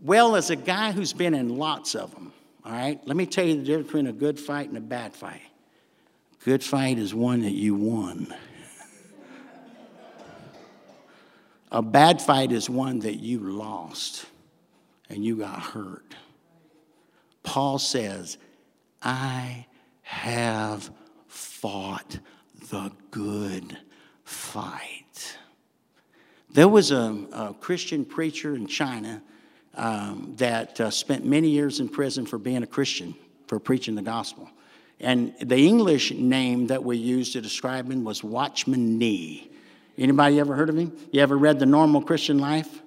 Well, 0.00 0.34
as 0.34 0.48
a 0.48 0.56
guy 0.56 0.92
who's 0.92 1.12
been 1.12 1.34
in 1.34 1.58
lots 1.58 1.94
of 1.94 2.14
them, 2.14 2.32
all 2.64 2.72
right, 2.72 2.98
let 3.06 3.18
me 3.18 3.26
tell 3.26 3.44
you 3.44 3.56
the 3.56 3.62
difference 3.62 3.88
between 3.88 4.06
a 4.06 4.12
good 4.12 4.40
fight 4.40 4.68
and 4.68 4.78
a 4.78 4.82
bad 4.82 5.14
fight. 5.14 5.42
Good 6.42 6.64
fight 6.64 6.98
is 6.98 7.14
one 7.14 7.42
that 7.42 7.52
you 7.52 7.74
won. 7.74 8.34
a 11.70 11.82
bad 11.82 12.22
fight 12.22 12.50
is 12.50 12.70
one 12.70 13.00
that 13.00 13.16
you 13.16 13.40
lost 13.40 14.24
and 15.10 15.24
you 15.24 15.36
got 15.36 15.60
hurt. 15.60 16.14
Paul 17.42 17.78
says, 17.78 18.38
I 19.02 19.66
have 20.02 20.90
fought 21.26 22.18
the 22.70 22.92
good 23.10 23.76
fight. 24.24 25.36
There 26.52 26.68
was 26.68 26.90
a, 26.90 27.26
a 27.32 27.54
Christian 27.60 28.04
preacher 28.04 28.54
in 28.54 28.66
China 28.66 29.22
um, 29.74 30.34
that 30.36 30.80
uh, 30.80 30.90
spent 30.90 31.24
many 31.24 31.48
years 31.48 31.80
in 31.80 31.88
prison 31.88 32.26
for 32.26 32.38
being 32.38 32.62
a 32.62 32.66
Christian, 32.66 33.14
for 33.46 33.58
preaching 33.58 33.94
the 33.94 34.02
gospel. 34.02 34.48
And 35.00 35.34
the 35.40 35.66
English 35.66 36.12
name 36.12 36.66
that 36.68 36.84
we 36.84 36.96
used 36.96 37.32
to 37.32 37.40
describe 37.40 37.90
him 37.90 38.04
was 38.04 38.22
Watchman 38.22 38.98
Nee. 38.98 39.50
Anybody 39.96 40.38
ever 40.40 40.54
heard 40.54 40.68
of 40.68 40.76
him? 40.76 40.96
You 41.10 41.20
ever 41.20 41.36
read 41.36 41.58
The 41.58 41.66
Normal 41.66 42.02
Christian 42.02 42.38
Life? 42.38 42.82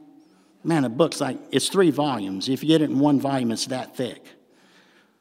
Man, 0.64 0.84
the 0.84 0.90
book's 0.90 1.20
like, 1.20 1.38
it's 1.52 1.68
three 1.68 1.92
volumes. 1.92 2.48
If 2.48 2.64
you 2.64 2.70
get 2.70 2.82
it 2.82 2.90
in 2.90 3.00
one 3.00 3.20
volume, 3.20 3.52
it's 3.52 3.66
that 3.68 3.98
thick. 3.98 4.24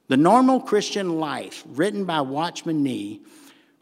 The 0.08 0.16
Normal 0.16 0.60
Christian 0.60 1.18
Life, 1.18 1.64
written 1.66 2.04
by 2.04 2.20
Watchman 2.20 2.82
Nee, 2.82 3.22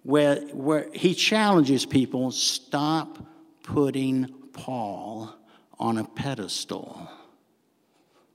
where, 0.02 0.36
where 0.52 0.88
he 0.92 1.14
challenges 1.14 1.84
people 1.84 2.30
stop 2.30 3.18
putting 3.62 4.32
Paul 4.52 5.34
on 5.78 5.98
a 5.98 6.04
pedestal. 6.04 7.10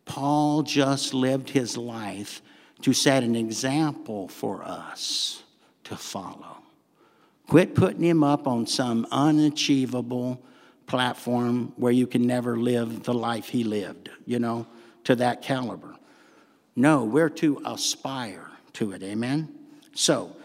Paul 0.05 0.61
just 0.63 1.13
lived 1.13 1.49
his 1.49 1.77
life 1.77 2.41
to 2.81 2.93
set 2.93 3.23
an 3.23 3.35
example 3.35 4.27
for 4.27 4.63
us 4.63 5.43
to 5.85 5.95
follow. 5.95 6.57
Quit 7.47 7.75
putting 7.75 8.03
him 8.03 8.23
up 8.23 8.47
on 8.47 8.67
some 8.67 9.07
unachievable 9.11 10.43
platform 10.87 11.73
where 11.77 11.91
you 11.91 12.07
can 12.07 12.25
never 12.25 12.57
live 12.57 13.03
the 13.03 13.13
life 13.13 13.49
he 13.49 13.63
lived, 13.63 14.09
you 14.25 14.39
know, 14.39 14.67
to 15.03 15.15
that 15.15 15.41
caliber. 15.41 15.95
No, 16.75 17.03
we're 17.03 17.29
to 17.29 17.61
aspire 17.65 18.49
to 18.73 18.91
it. 18.91 19.01
Amen? 19.03 19.53
So, 19.93 20.35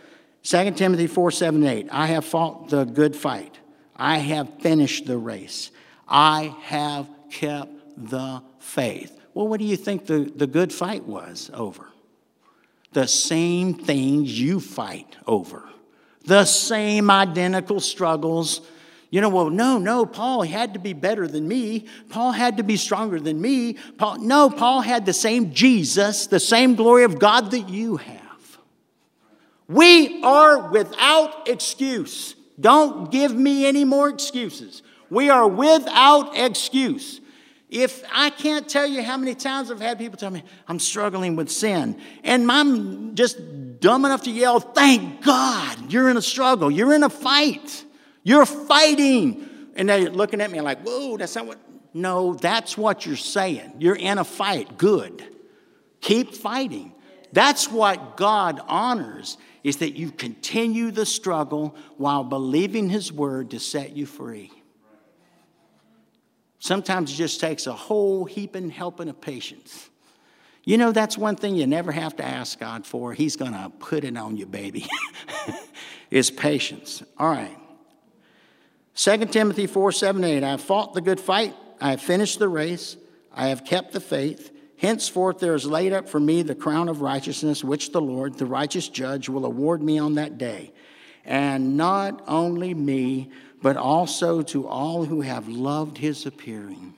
2 0.42 0.70
Timothy 0.72 1.06
4 1.06 1.30
7 1.30 1.64
8. 1.64 1.88
I 1.90 2.06
have 2.06 2.24
fought 2.24 2.70
the 2.70 2.84
good 2.84 3.14
fight. 3.14 3.58
I 3.96 4.18
have 4.18 4.60
finished 4.60 5.06
the 5.06 5.18
race. 5.18 5.70
I 6.08 6.54
have 6.62 7.08
kept 7.30 7.70
the 7.96 8.42
faith. 8.58 9.18
Well, 9.34 9.48
what 9.48 9.60
do 9.60 9.66
you 9.66 9.76
think 9.76 10.06
the, 10.06 10.32
the 10.34 10.46
good 10.46 10.72
fight 10.72 11.04
was 11.04 11.50
over? 11.52 11.86
The 12.92 13.06
same 13.06 13.74
things 13.74 14.40
you 14.40 14.58
fight 14.58 15.16
over, 15.26 15.68
the 16.24 16.44
same 16.44 17.10
identical 17.10 17.78
struggles 17.78 18.62
you 19.10 19.20
know, 19.20 19.28
well, 19.28 19.50
no, 19.50 19.76
no, 19.78 20.06
Paul 20.06 20.42
had 20.42 20.74
to 20.74 20.80
be 20.80 20.92
better 20.92 21.26
than 21.26 21.48
me. 21.48 21.86
Paul 22.08 22.30
had 22.30 22.58
to 22.58 22.62
be 22.62 22.76
stronger 22.76 23.18
than 23.18 23.40
me. 23.40 23.74
Paul, 23.98 24.20
no, 24.20 24.48
Paul 24.48 24.82
had 24.82 25.04
the 25.04 25.12
same 25.12 25.52
Jesus, 25.52 26.28
the 26.28 26.38
same 26.38 26.76
glory 26.76 27.02
of 27.02 27.18
God 27.18 27.50
that 27.50 27.68
you 27.68 27.96
have. 27.96 28.58
We 29.68 30.22
are 30.22 30.70
without 30.70 31.48
excuse. 31.48 32.36
Don't 32.60 33.10
give 33.10 33.34
me 33.34 33.66
any 33.66 33.84
more 33.84 34.08
excuses. 34.08 34.82
We 35.10 35.28
are 35.28 35.48
without 35.48 36.36
excuse. 36.36 37.20
If 37.68 38.04
I 38.12 38.30
can't 38.30 38.68
tell 38.68 38.86
you 38.86 39.02
how 39.02 39.16
many 39.16 39.34
times 39.34 39.70
I've 39.70 39.80
had 39.80 39.98
people 39.98 40.18
tell 40.18 40.30
me, 40.30 40.44
I'm 40.68 40.78
struggling 40.78 41.34
with 41.34 41.50
sin, 41.50 42.00
and 42.22 42.50
I'm 42.50 43.14
just 43.14 43.80
dumb 43.80 44.04
enough 44.04 44.22
to 44.24 44.30
yell, 44.30 44.60
Thank 44.60 45.24
God 45.24 45.92
you're 45.92 46.10
in 46.10 46.16
a 46.16 46.22
struggle, 46.22 46.70
you're 46.70 46.94
in 46.94 47.02
a 47.02 47.10
fight. 47.10 47.84
You're 48.22 48.46
fighting. 48.46 49.48
And 49.76 49.88
they're 49.88 50.10
looking 50.10 50.40
at 50.40 50.50
me 50.50 50.60
like, 50.60 50.82
whoa, 50.82 51.16
that's 51.16 51.34
not 51.34 51.46
what. 51.46 51.58
No, 51.92 52.34
that's 52.34 52.78
what 52.78 53.04
you're 53.04 53.16
saying. 53.16 53.72
You're 53.78 53.96
in 53.96 54.18
a 54.18 54.24
fight. 54.24 54.78
Good. 54.78 55.24
Keep 56.00 56.34
fighting. 56.34 56.92
That's 57.32 57.68
what 57.68 58.16
God 58.16 58.60
honors 58.68 59.36
is 59.62 59.78
that 59.78 59.96
you 59.96 60.10
continue 60.10 60.90
the 60.90 61.06
struggle 61.06 61.76
while 61.96 62.24
believing 62.24 62.88
his 62.88 63.12
word 63.12 63.50
to 63.50 63.60
set 63.60 63.96
you 63.96 64.06
free. 64.06 64.50
Sometimes 66.58 67.12
it 67.12 67.14
just 67.14 67.40
takes 67.40 67.66
a 67.66 67.72
whole 67.72 68.24
heaping 68.24 68.70
helping 68.70 69.08
of 69.08 69.20
patience. 69.20 69.88
You 70.64 70.76
know, 70.76 70.92
that's 70.92 71.16
one 71.16 71.36
thing 71.36 71.56
you 71.56 71.66
never 71.66 71.90
have 71.90 72.16
to 72.16 72.24
ask 72.24 72.58
God 72.58 72.86
for. 72.86 73.14
He's 73.14 73.36
going 73.36 73.52
to 73.52 73.72
put 73.78 74.04
it 74.04 74.16
on 74.16 74.36
you, 74.36 74.46
baby. 74.46 74.86
is 76.10 76.30
patience. 76.30 77.02
All 77.18 77.28
right. 77.28 77.56
2 78.94 79.26
Timothy 79.26 79.66
4 79.66 79.92
7 79.92 80.24
8. 80.24 80.44
I 80.44 80.50
have 80.50 80.60
fought 80.60 80.94
the 80.94 81.00
good 81.00 81.20
fight, 81.20 81.54
I 81.80 81.90
have 81.90 82.00
finished 82.00 82.38
the 82.38 82.48
race, 82.48 82.96
I 83.32 83.48
have 83.48 83.64
kept 83.64 83.92
the 83.92 84.00
faith. 84.00 84.56
Henceforth 84.76 85.40
there 85.40 85.54
is 85.54 85.66
laid 85.66 85.92
up 85.92 86.08
for 86.08 86.18
me 86.18 86.42
the 86.42 86.54
crown 86.54 86.88
of 86.88 87.02
righteousness, 87.02 87.62
which 87.62 87.92
the 87.92 88.00
Lord, 88.00 88.38
the 88.38 88.46
righteous 88.46 88.88
judge, 88.88 89.28
will 89.28 89.44
award 89.44 89.82
me 89.82 89.98
on 89.98 90.14
that 90.14 90.38
day. 90.38 90.72
And 91.26 91.76
not 91.76 92.22
only 92.26 92.72
me, 92.72 93.30
but 93.62 93.76
also 93.76 94.40
to 94.40 94.66
all 94.66 95.04
who 95.04 95.20
have 95.20 95.48
loved 95.48 95.98
his 95.98 96.24
appearing. 96.24 96.94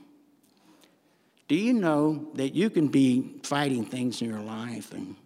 Do 1.48 1.56
you 1.56 1.72
know 1.72 2.28
that 2.34 2.54
you 2.54 2.70
can 2.70 2.88
be 2.88 3.34
fighting 3.42 3.84
things 3.84 4.22
in 4.22 4.28
your 4.28 4.40
life 4.40 4.92
and 4.92 5.16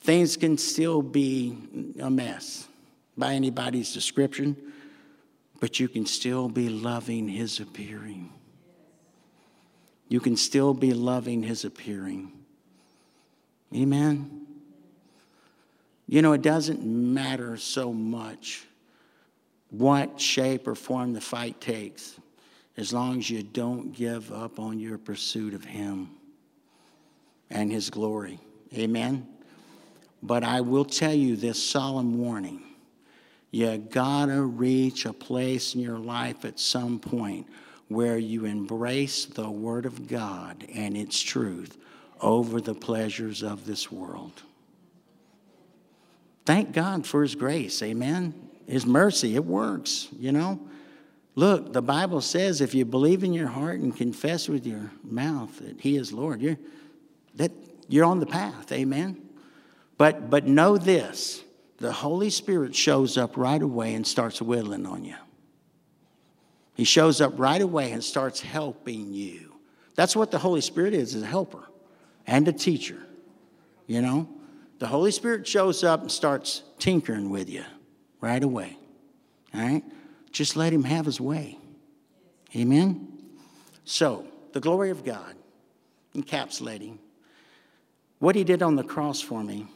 things 0.00 0.36
can 0.36 0.56
still 0.56 1.02
be 1.02 1.56
a 2.00 2.08
mess 2.08 2.66
by 3.16 3.34
anybody's 3.34 3.92
description, 3.92 4.56
but 5.60 5.80
you 5.80 5.88
can 5.88 6.06
still 6.06 6.48
be 6.48 6.68
loving 6.68 7.28
his 7.28 7.60
appearing? 7.60 8.32
You 10.08 10.20
can 10.20 10.36
still 10.36 10.74
be 10.74 10.92
loving 10.92 11.42
his 11.42 11.64
appearing. 11.64 12.32
Amen. 13.74 14.46
You 16.06 16.22
know, 16.22 16.32
it 16.32 16.42
doesn't 16.42 16.84
matter 16.84 17.56
so 17.56 17.92
much 17.92 18.64
what 19.70 20.20
shape 20.20 20.68
or 20.68 20.74
form 20.74 21.12
the 21.12 21.20
fight 21.20 21.60
takes 21.60 22.18
as 22.76 22.92
long 22.92 23.18
as 23.18 23.30
you 23.30 23.42
don't 23.42 23.92
give 23.92 24.32
up 24.32 24.60
on 24.60 24.78
your 24.78 24.98
pursuit 24.98 25.54
of 25.54 25.64
Him 25.64 26.10
and 27.50 27.72
His 27.72 27.90
glory. 27.90 28.38
Amen? 28.74 29.26
But 30.22 30.44
I 30.44 30.60
will 30.60 30.84
tell 30.84 31.14
you 31.14 31.36
this 31.36 31.62
solemn 31.62 32.18
warning. 32.18 32.62
You 33.56 33.78
gotta 33.78 34.42
reach 34.42 35.06
a 35.06 35.14
place 35.14 35.74
in 35.74 35.80
your 35.80 35.98
life 35.98 36.44
at 36.44 36.60
some 36.60 36.98
point 36.98 37.46
where 37.88 38.18
you 38.18 38.44
embrace 38.44 39.24
the 39.24 39.48
Word 39.48 39.86
of 39.86 40.06
God 40.06 40.66
and 40.74 40.94
its 40.94 41.18
truth 41.22 41.78
over 42.20 42.60
the 42.60 42.74
pleasures 42.74 43.42
of 43.42 43.64
this 43.64 43.90
world. 43.90 44.42
Thank 46.44 46.72
God 46.72 47.06
for 47.06 47.22
His 47.22 47.34
grace. 47.34 47.82
Amen. 47.82 48.34
His 48.66 48.84
mercy, 48.84 49.36
it 49.36 49.44
works, 49.46 50.08
you 50.20 50.32
know. 50.32 50.60
Look, 51.34 51.72
the 51.72 51.80
Bible 51.80 52.20
says 52.20 52.60
if 52.60 52.74
you 52.74 52.84
believe 52.84 53.24
in 53.24 53.32
your 53.32 53.48
heart 53.48 53.80
and 53.80 53.96
confess 53.96 54.50
with 54.50 54.66
your 54.66 54.90
mouth 55.02 55.60
that 55.60 55.80
He 55.80 55.96
is 55.96 56.12
Lord, 56.12 56.42
you're, 56.42 56.58
that, 57.36 57.52
you're 57.88 58.04
on 58.04 58.20
the 58.20 58.26
path. 58.26 58.70
Amen. 58.70 59.16
But, 59.96 60.28
but 60.28 60.46
know 60.46 60.76
this 60.76 61.42
the 61.78 61.92
Holy 61.92 62.30
Spirit 62.30 62.74
shows 62.74 63.18
up 63.18 63.36
right 63.36 63.60
away 63.60 63.94
and 63.94 64.06
starts 64.06 64.40
whittling 64.40 64.86
on 64.86 65.04
you. 65.04 65.16
He 66.74 66.84
shows 66.84 67.20
up 67.20 67.32
right 67.36 67.60
away 67.60 67.92
and 67.92 68.02
starts 68.02 68.40
helping 68.40 69.12
you. 69.12 69.54
That's 69.94 70.14
what 70.14 70.30
the 70.30 70.38
Holy 70.38 70.60
Spirit 70.60 70.94
is, 70.94 71.14
is 71.14 71.22
a 71.22 71.26
helper 71.26 71.64
and 72.26 72.46
a 72.48 72.52
teacher. 72.52 72.98
You 73.86 74.02
know? 74.02 74.28
The 74.78 74.86
Holy 74.86 75.10
Spirit 75.10 75.46
shows 75.46 75.84
up 75.84 76.02
and 76.02 76.12
starts 76.12 76.62
tinkering 76.78 77.30
with 77.30 77.48
you 77.48 77.64
right 78.20 78.42
away. 78.42 78.76
All 79.54 79.60
right? 79.60 79.82
Just 80.30 80.56
let 80.56 80.72
him 80.72 80.84
have 80.84 81.06
his 81.06 81.20
way. 81.20 81.58
Amen? 82.54 83.08
So, 83.84 84.26
the 84.52 84.60
glory 84.60 84.90
of 84.90 85.04
God, 85.04 85.34
encapsulating 86.14 86.98
what 88.18 88.34
he 88.34 88.44
did 88.44 88.62
on 88.62 88.76
the 88.76 88.84
cross 88.84 89.20
for 89.20 89.42
me, 89.42 89.66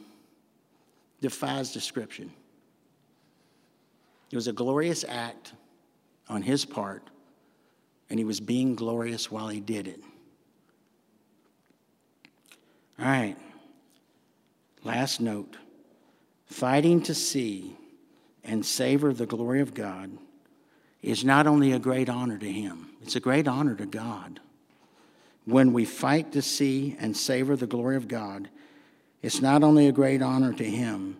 defies 1.21 1.71
description. 1.71 2.31
It 4.31 4.35
was 4.35 4.47
a 4.47 4.53
glorious 4.53 5.05
act 5.07 5.53
on 6.27 6.41
his 6.41 6.65
part, 6.65 7.03
and 8.09 8.19
he 8.19 8.25
was 8.25 8.39
being 8.39 8.75
glorious 8.75 9.31
while 9.31 9.47
he 9.47 9.59
did 9.59 9.87
it. 9.87 10.01
All 12.99 13.05
right, 13.05 13.37
last 14.83 15.21
note 15.21 15.57
fighting 16.45 17.01
to 17.01 17.15
see 17.15 17.77
and 18.43 18.65
savor 18.65 19.13
the 19.13 19.25
glory 19.25 19.61
of 19.61 19.73
God 19.73 20.11
is 21.01 21.23
not 21.23 21.47
only 21.47 21.71
a 21.71 21.79
great 21.79 22.09
honor 22.09 22.37
to 22.37 22.51
Him, 22.51 22.89
it's 23.01 23.15
a 23.15 23.19
great 23.19 23.47
honor 23.47 23.75
to 23.75 23.85
God. 23.85 24.39
When 25.45 25.73
we 25.73 25.85
fight 25.85 26.31
to 26.33 26.41
see 26.41 26.95
and 26.99 27.17
savor 27.17 27.55
the 27.55 27.67
glory 27.67 27.95
of 27.95 28.07
God, 28.07 28.49
it's 29.21 29.41
not 29.41 29.63
only 29.63 29.87
a 29.87 29.91
great 29.91 30.21
honor 30.21 30.53
to 30.53 30.63
Him, 30.63 31.17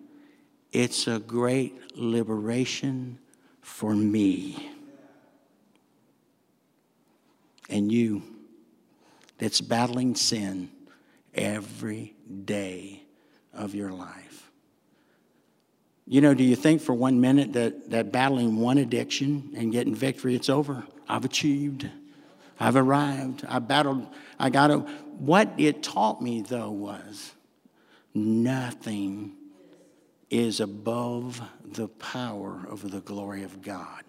it's 0.72 1.08
a 1.08 1.20
great 1.20 1.98
liberation 1.98 3.20
for 3.62 3.94
me 3.94 4.72
and 7.72 7.92
you 7.92 8.22
that's 9.38 9.62
battling 9.62 10.14
sin 10.14 10.70
every 11.34 12.14
day 12.46 13.02
of 13.54 13.74
your 13.74 13.92
life. 13.92 14.52
You 16.06 16.20
know, 16.20 16.34
do 16.34 16.44
you 16.44 16.56
think 16.56 16.82
for 16.82 16.94
one 16.94 17.22
minute 17.22 17.54
that, 17.54 17.90
that 17.92 18.12
battling 18.12 18.58
one 18.58 18.78
addiction 18.78 19.54
and 19.56 19.72
getting 19.72 19.96
victory, 19.96 20.36
it's 20.36 20.50
over? 20.50 20.84
I've 21.08 21.24
achieved. 21.24 21.90
I've 22.60 22.76
arrived. 22.76 23.46
I 23.48 23.60
battled. 23.60 24.08
I 24.38 24.50
got 24.50 24.72
it. 24.72 24.80
What 25.18 25.54
it 25.58 25.82
taught 25.82 26.22
me, 26.22 26.42
though, 26.42 26.70
was 26.70 27.32
nothing 28.14 29.34
is 30.30 30.60
above 30.60 31.42
the 31.64 31.88
power 31.88 32.66
of 32.70 32.90
the 32.90 33.02
glory 33.02 33.44
of 33.44 33.62
God. 33.62 34.04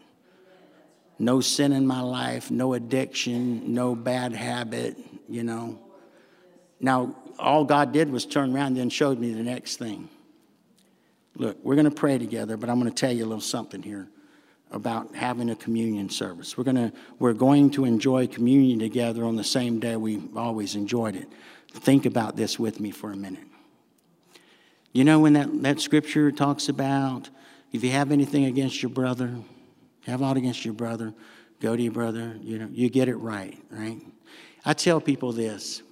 No 1.18 1.40
sin 1.40 1.72
in 1.72 1.86
my 1.86 2.00
life, 2.00 2.50
no 2.50 2.74
addiction, 2.74 3.74
no 3.74 3.94
bad 3.94 4.32
habit, 4.32 4.96
you 5.28 5.42
know. 5.42 5.78
Now, 6.80 7.14
all 7.38 7.64
God 7.64 7.92
did 7.92 8.10
was 8.10 8.26
turn 8.26 8.54
around 8.54 8.68
and 8.68 8.76
then 8.76 8.90
showed 8.90 9.18
me 9.18 9.32
the 9.32 9.42
next 9.42 9.76
thing. 9.76 10.08
Look, 11.36 11.58
we're 11.62 11.76
going 11.76 11.88
to 11.88 11.90
pray 11.90 12.18
together, 12.18 12.56
but 12.56 12.68
I'm 12.68 12.78
going 12.78 12.92
to 12.92 12.94
tell 12.94 13.12
you 13.12 13.24
a 13.24 13.26
little 13.26 13.40
something 13.40 13.82
here 13.82 14.08
about 14.70 15.14
having 15.14 15.50
a 15.50 15.56
communion 15.56 16.08
service. 16.08 16.56
We're 16.56 16.64
going 16.64 16.76
to, 16.76 16.92
we're 17.18 17.34
going 17.34 17.70
to 17.72 17.84
enjoy 17.84 18.26
communion 18.26 18.78
together 18.78 19.24
on 19.24 19.36
the 19.36 19.44
same 19.44 19.80
day 19.80 19.96
we 19.96 20.22
always 20.34 20.74
enjoyed 20.74 21.14
it. 21.14 21.28
Think 21.72 22.06
about 22.06 22.36
this 22.36 22.58
with 22.58 22.80
me 22.80 22.90
for 22.90 23.12
a 23.12 23.16
minute. 23.16 23.51
You 24.92 25.04
know, 25.04 25.20
when 25.20 25.32
that, 25.34 25.62
that 25.62 25.80
scripture 25.80 26.30
talks 26.30 26.68
about 26.68 27.30
if 27.72 27.82
you 27.82 27.90
have 27.90 28.12
anything 28.12 28.44
against 28.44 28.82
your 28.82 28.90
brother, 28.90 29.34
have 30.04 30.22
aught 30.22 30.36
against 30.36 30.64
your 30.64 30.74
brother, 30.74 31.14
go 31.60 31.74
to 31.74 31.82
your 31.82 31.92
brother, 31.92 32.36
you 32.42 32.58
know, 32.58 32.68
you 32.70 32.90
get 32.90 33.08
it 33.08 33.16
right, 33.16 33.58
right? 33.70 34.00
I 34.64 34.74
tell 34.74 35.00
people 35.00 35.32
this 35.32 35.82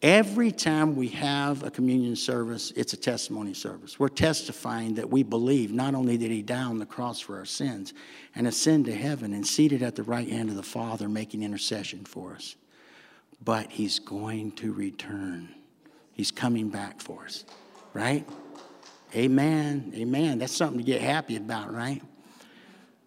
Every 0.00 0.52
time 0.52 0.94
we 0.94 1.08
have 1.08 1.64
a 1.64 1.72
communion 1.72 2.14
service, 2.14 2.72
it's 2.76 2.92
a 2.92 2.96
testimony 2.96 3.52
service. 3.52 3.98
We're 3.98 4.08
testifying 4.08 4.94
that 4.94 5.10
we 5.10 5.24
believe 5.24 5.72
not 5.72 5.96
only 5.96 6.16
did 6.16 6.30
he 6.30 6.40
die 6.40 6.62
on 6.62 6.78
the 6.78 6.86
cross 6.86 7.18
for 7.18 7.36
our 7.36 7.44
sins 7.44 7.94
and 8.36 8.46
ascend 8.46 8.84
to 8.84 8.94
heaven 8.94 9.32
and 9.32 9.44
seated 9.44 9.82
at 9.82 9.96
the 9.96 10.04
right 10.04 10.28
hand 10.28 10.50
of 10.50 10.54
the 10.54 10.62
Father 10.62 11.08
making 11.08 11.42
intercession 11.42 12.04
for 12.04 12.34
us, 12.34 12.54
but 13.42 13.72
he's 13.72 13.98
going 13.98 14.52
to 14.52 14.72
return. 14.72 15.52
He's 16.18 16.32
coming 16.32 16.68
back 16.68 17.00
for 17.00 17.24
us, 17.26 17.44
right? 17.94 18.28
Amen. 19.14 19.92
Amen. 19.94 20.40
That's 20.40 20.52
something 20.52 20.78
to 20.78 20.84
get 20.84 21.00
happy 21.00 21.36
about, 21.36 21.72
right? 21.72 22.02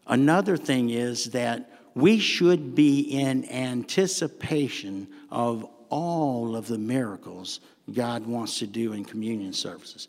Another 0.07 0.55
thing 0.55 0.91
is 0.91 1.26
that 1.32 1.70
we 1.93 2.20
should 2.20 2.74
be 2.74 3.01
in 3.01 3.43
anticipation 3.51 5.09
of 5.30 5.68
all 5.89 6.55
of 6.55 6.68
the 6.68 6.78
miracles 6.78 7.59
God 7.93 8.26
wants 8.26 8.59
to 8.59 8.66
do 8.66 8.93
in 8.93 9.03
communion 9.03 9.51
services. 9.51 10.07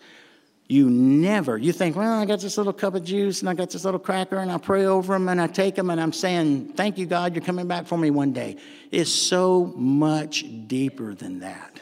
You 0.68 0.88
never, 0.88 1.58
you 1.58 1.72
think, 1.72 1.96
well, 1.96 2.20
I 2.20 2.24
got 2.24 2.38
this 2.38 2.56
little 2.56 2.72
cup 2.72 2.94
of 2.94 3.02
juice 3.02 3.40
and 3.40 3.50
I 3.50 3.54
got 3.54 3.70
this 3.70 3.84
little 3.84 3.98
cracker 3.98 4.38
and 4.38 4.50
I 4.50 4.58
pray 4.58 4.86
over 4.86 5.12
them 5.14 5.28
and 5.28 5.40
I 5.40 5.48
take 5.48 5.74
them 5.74 5.90
and 5.90 6.00
I'm 6.00 6.12
saying, 6.12 6.74
thank 6.74 6.98
you, 6.98 7.06
God, 7.06 7.34
you're 7.34 7.44
coming 7.44 7.66
back 7.66 7.86
for 7.86 7.98
me 7.98 8.10
one 8.10 8.32
day. 8.32 8.58
It's 8.92 9.10
so 9.10 9.74
much 9.76 10.44
deeper 10.68 11.14
than 11.14 11.40
that. 11.40 11.80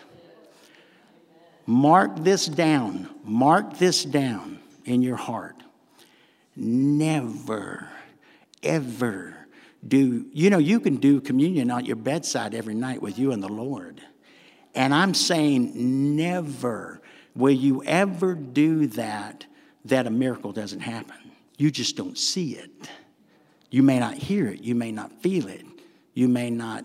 Mark 1.71 2.25
this 2.25 2.47
down. 2.47 3.09
Mark 3.23 3.79
this 3.79 4.05
down 4.05 4.59
in 4.87 5.03
your 5.03 5.15
heart. 5.15 5.55
Never, 6.57 7.89
ever 8.61 9.37
do, 9.87 10.27
you 10.33 10.51
know, 10.51 10.59
you 10.59 10.81
can 10.81 10.97
do 10.97 11.21
communion 11.21 11.71
at 11.71 11.87
your 11.87 11.95
bedside 11.95 12.57
every 12.57 12.75
night 12.75 13.01
with 13.01 13.21
you 13.21 13.31
and 13.31 13.41
the 13.41 13.49
Lord. 13.49 14.03
And 14.75 14.93
I'm 14.93 15.15
saying, 15.15 16.17
never 16.17 17.01
will 17.37 17.55
you 17.55 17.85
ever 17.85 18.35
do 18.35 18.89
that 18.89 19.47
that 19.85 20.09
a 20.09 20.11
miracle 20.11 20.51
doesn't 20.51 20.81
happen. 20.81 21.31
You 21.57 21.71
just 21.71 21.97
don't 21.97 22.19
see 22.19 22.57
it. 22.57 22.91
You 23.71 23.85
may 23.85 24.01
not 24.01 24.15
hear 24.15 24.49
it, 24.49 24.65
you 24.65 24.75
may 24.75 24.91
not 24.91 25.13
feel 25.23 25.47
it, 25.47 25.65
you 26.15 26.27
may 26.27 26.51
not 26.51 26.85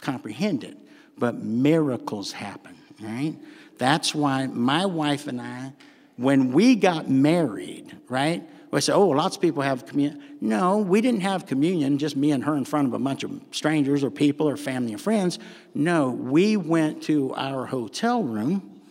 comprehend 0.00 0.64
it, 0.64 0.78
but 1.18 1.34
miracles 1.34 2.32
happen, 2.32 2.78
right? 2.98 3.36
That's 3.82 4.14
why 4.14 4.46
my 4.46 4.86
wife 4.86 5.26
and 5.26 5.40
I, 5.40 5.72
when 6.14 6.52
we 6.52 6.76
got 6.76 7.10
married, 7.10 7.96
right? 8.08 8.48
We 8.70 8.80
say, 8.80 8.92
oh, 8.92 9.08
lots 9.08 9.34
of 9.34 9.42
people 9.42 9.60
have 9.60 9.86
communion. 9.86 10.22
No, 10.40 10.78
we 10.78 11.00
didn't 11.00 11.22
have 11.22 11.46
communion, 11.46 11.98
just 11.98 12.14
me 12.14 12.30
and 12.30 12.44
her 12.44 12.56
in 12.56 12.64
front 12.64 12.86
of 12.86 12.94
a 12.94 13.00
bunch 13.00 13.24
of 13.24 13.32
strangers 13.50 14.04
or 14.04 14.10
people 14.12 14.48
or 14.48 14.56
family 14.56 14.92
and 14.92 15.00
friends. 15.00 15.40
No, 15.74 16.10
we 16.10 16.56
went 16.56 17.02
to 17.04 17.34
our 17.34 17.66
hotel 17.66 18.22
room, 18.22 18.82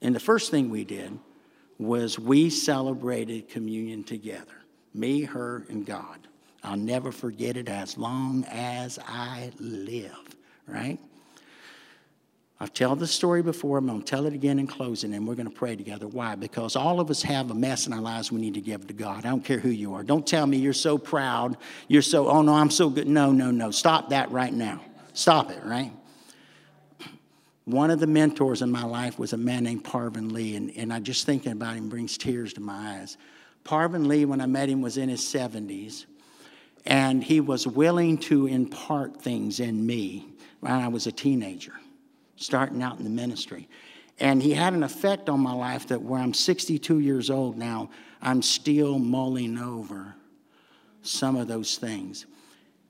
and 0.00 0.14
the 0.14 0.20
first 0.20 0.52
thing 0.52 0.70
we 0.70 0.84
did 0.84 1.18
was 1.80 2.16
we 2.16 2.48
celebrated 2.48 3.48
communion 3.48 4.04
together. 4.04 4.54
Me, 4.94 5.22
her, 5.22 5.66
and 5.68 5.84
God. 5.84 6.28
I'll 6.62 6.76
never 6.76 7.10
forget 7.10 7.56
it 7.56 7.68
as 7.68 7.98
long 7.98 8.44
as 8.48 9.00
I 9.04 9.50
live, 9.58 10.36
right? 10.68 11.00
I've 12.62 12.74
told 12.74 12.98
the 12.98 13.06
story 13.06 13.42
before. 13.42 13.78
I'm 13.78 13.86
going 13.86 14.00
to 14.00 14.04
tell 14.04 14.26
it 14.26 14.34
again 14.34 14.58
in 14.58 14.66
closing, 14.66 15.14
and 15.14 15.26
we're 15.26 15.34
going 15.34 15.48
to 15.48 15.54
pray 15.54 15.76
together. 15.76 16.06
Why? 16.06 16.34
Because 16.34 16.76
all 16.76 17.00
of 17.00 17.10
us 17.10 17.22
have 17.22 17.50
a 17.50 17.54
mess 17.54 17.86
in 17.86 17.94
our 17.94 18.02
lives 18.02 18.30
we 18.30 18.38
need 18.38 18.52
to 18.52 18.60
give 18.60 18.86
to 18.88 18.92
God. 18.92 19.24
I 19.24 19.30
don't 19.30 19.42
care 19.42 19.58
who 19.58 19.70
you 19.70 19.94
are. 19.94 20.02
Don't 20.02 20.26
tell 20.26 20.46
me 20.46 20.58
you're 20.58 20.74
so 20.74 20.98
proud. 20.98 21.56
You're 21.88 22.02
so, 22.02 22.28
oh 22.28 22.42
no, 22.42 22.52
I'm 22.52 22.70
so 22.70 22.90
good. 22.90 23.08
No, 23.08 23.32
no, 23.32 23.50
no. 23.50 23.70
Stop 23.70 24.10
that 24.10 24.30
right 24.30 24.52
now. 24.52 24.82
Stop 25.14 25.50
it, 25.50 25.64
right? 25.64 25.90
One 27.64 27.90
of 27.90 27.98
the 27.98 28.06
mentors 28.06 28.60
in 28.60 28.70
my 28.70 28.84
life 28.84 29.18
was 29.18 29.32
a 29.32 29.38
man 29.38 29.64
named 29.64 29.84
Parvin 29.84 30.34
Lee, 30.34 30.56
and, 30.56 30.70
and 30.76 30.92
I 30.92 31.00
just 31.00 31.24
thinking 31.24 31.52
about 31.52 31.76
him 31.76 31.88
brings 31.88 32.18
tears 32.18 32.52
to 32.54 32.60
my 32.60 32.98
eyes. 32.98 33.16
Parvin 33.64 34.06
Lee, 34.06 34.26
when 34.26 34.40
I 34.40 34.46
met 34.46 34.68
him, 34.68 34.82
was 34.82 34.98
in 34.98 35.08
his 35.08 35.22
70s, 35.22 36.04
and 36.84 37.24
he 37.24 37.40
was 37.40 37.66
willing 37.66 38.18
to 38.18 38.46
impart 38.46 39.22
things 39.22 39.60
in 39.60 39.86
me 39.86 40.28
when 40.60 40.72
I 40.72 40.88
was 40.88 41.06
a 41.06 41.12
teenager 41.12 41.72
starting 42.40 42.82
out 42.82 42.98
in 42.98 43.04
the 43.04 43.10
ministry. 43.10 43.68
And 44.18 44.42
he 44.42 44.52
had 44.52 44.72
an 44.72 44.82
effect 44.82 45.28
on 45.28 45.40
my 45.40 45.52
life 45.52 45.88
that 45.88 46.02
where 46.02 46.20
I'm 46.20 46.34
62 46.34 46.98
years 46.98 47.30
old 47.30 47.56
now, 47.56 47.90
I'm 48.20 48.42
still 48.42 48.98
mulling 48.98 49.58
over 49.58 50.14
some 51.02 51.36
of 51.36 51.48
those 51.48 51.76
things. 51.76 52.26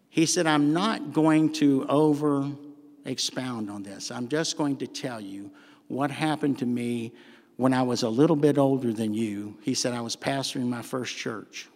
He 0.09 0.27
said, 0.27 0.47
I'm 0.47 0.73
not 0.73 1.13
going 1.13 1.53
to 1.55 1.87
over 1.89 2.51
expound 3.05 3.71
on 3.71 3.83
this. 3.83 4.11
I'm 4.11 4.29
just 4.29 4.57
going 4.57 4.77
to 4.79 4.87
tell 4.87 5.21
you 5.21 5.51
what 5.89 6.11
happened 6.11 6.59
to 6.61 6.67
me 6.67 7.13
when 7.57 7.75
I 7.75 7.83
was 7.83 8.03
a 8.03 8.09
little 8.09 8.37
bit 8.37 8.59
older 8.59 8.93
than 8.93 9.15
you. 9.15 9.57
He 9.63 9.75
said, 9.75 9.95
I 9.95 10.01
was 10.01 10.17
pastoring 10.17 10.67
my 10.67 10.83
first 10.83 11.17
church, 11.17 11.69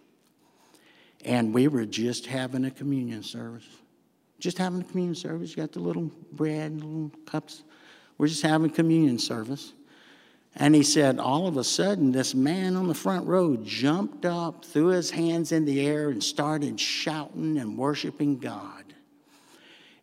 and 1.23 1.53
we 1.53 1.67
were 1.67 1.85
just 1.85 2.25
having 2.25 2.65
a 2.65 2.71
communion 2.71 3.23
service 3.23 3.67
just 4.45 4.59
having 4.59 4.79
a 4.79 4.83
communion 4.83 5.15
service. 5.15 5.49
You 5.49 5.57
got 5.57 5.73
the 5.73 5.79
little 5.79 6.11
bread, 6.31 6.71
and 6.71 6.83
little 6.83 7.11
cups. 7.25 7.63
We're 8.17 8.27
just 8.27 8.43
having 8.43 8.69
communion 8.69 9.19
service. 9.19 9.73
And 10.55 10.73
he 10.73 10.83
said, 10.83 11.19
all 11.19 11.47
of 11.47 11.57
a 11.57 11.63
sudden, 11.63 12.13
this 12.13 12.33
man 12.33 12.77
on 12.77 12.87
the 12.87 12.93
front 12.93 13.27
row 13.27 13.57
jumped 13.57 14.23
up, 14.23 14.63
threw 14.63 14.87
his 14.87 15.11
hands 15.11 15.51
in 15.51 15.65
the 15.65 15.85
air, 15.85 16.09
and 16.09 16.23
started 16.23 16.79
shouting 16.79 17.57
and 17.57 17.77
worshiping 17.77 18.37
God. 18.37 18.83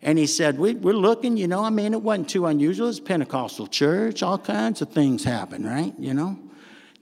And 0.03 0.19
he 0.19 0.27
said, 0.27 0.59
we, 0.59 0.73
are 0.73 0.93
looking, 0.93 1.37
you 1.37 1.47
know, 1.47 1.65
I 1.65 1.71
mean, 1.71 1.95
it 1.95 2.03
wasn't 2.03 2.29
too 2.29 2.47
unusual. 2.47 2.89
It's 2.89 2.99
Pentecostal 2.99 3.69
church, 3.69 4.23
all 4.23 4.37
kinds 4.37 4.83
of 4.83 4.91
things 4.91 5.23
happen, 5.23 5.65
right? 5.65 5.95
You 5.99 6.13
know? 6.13 6.37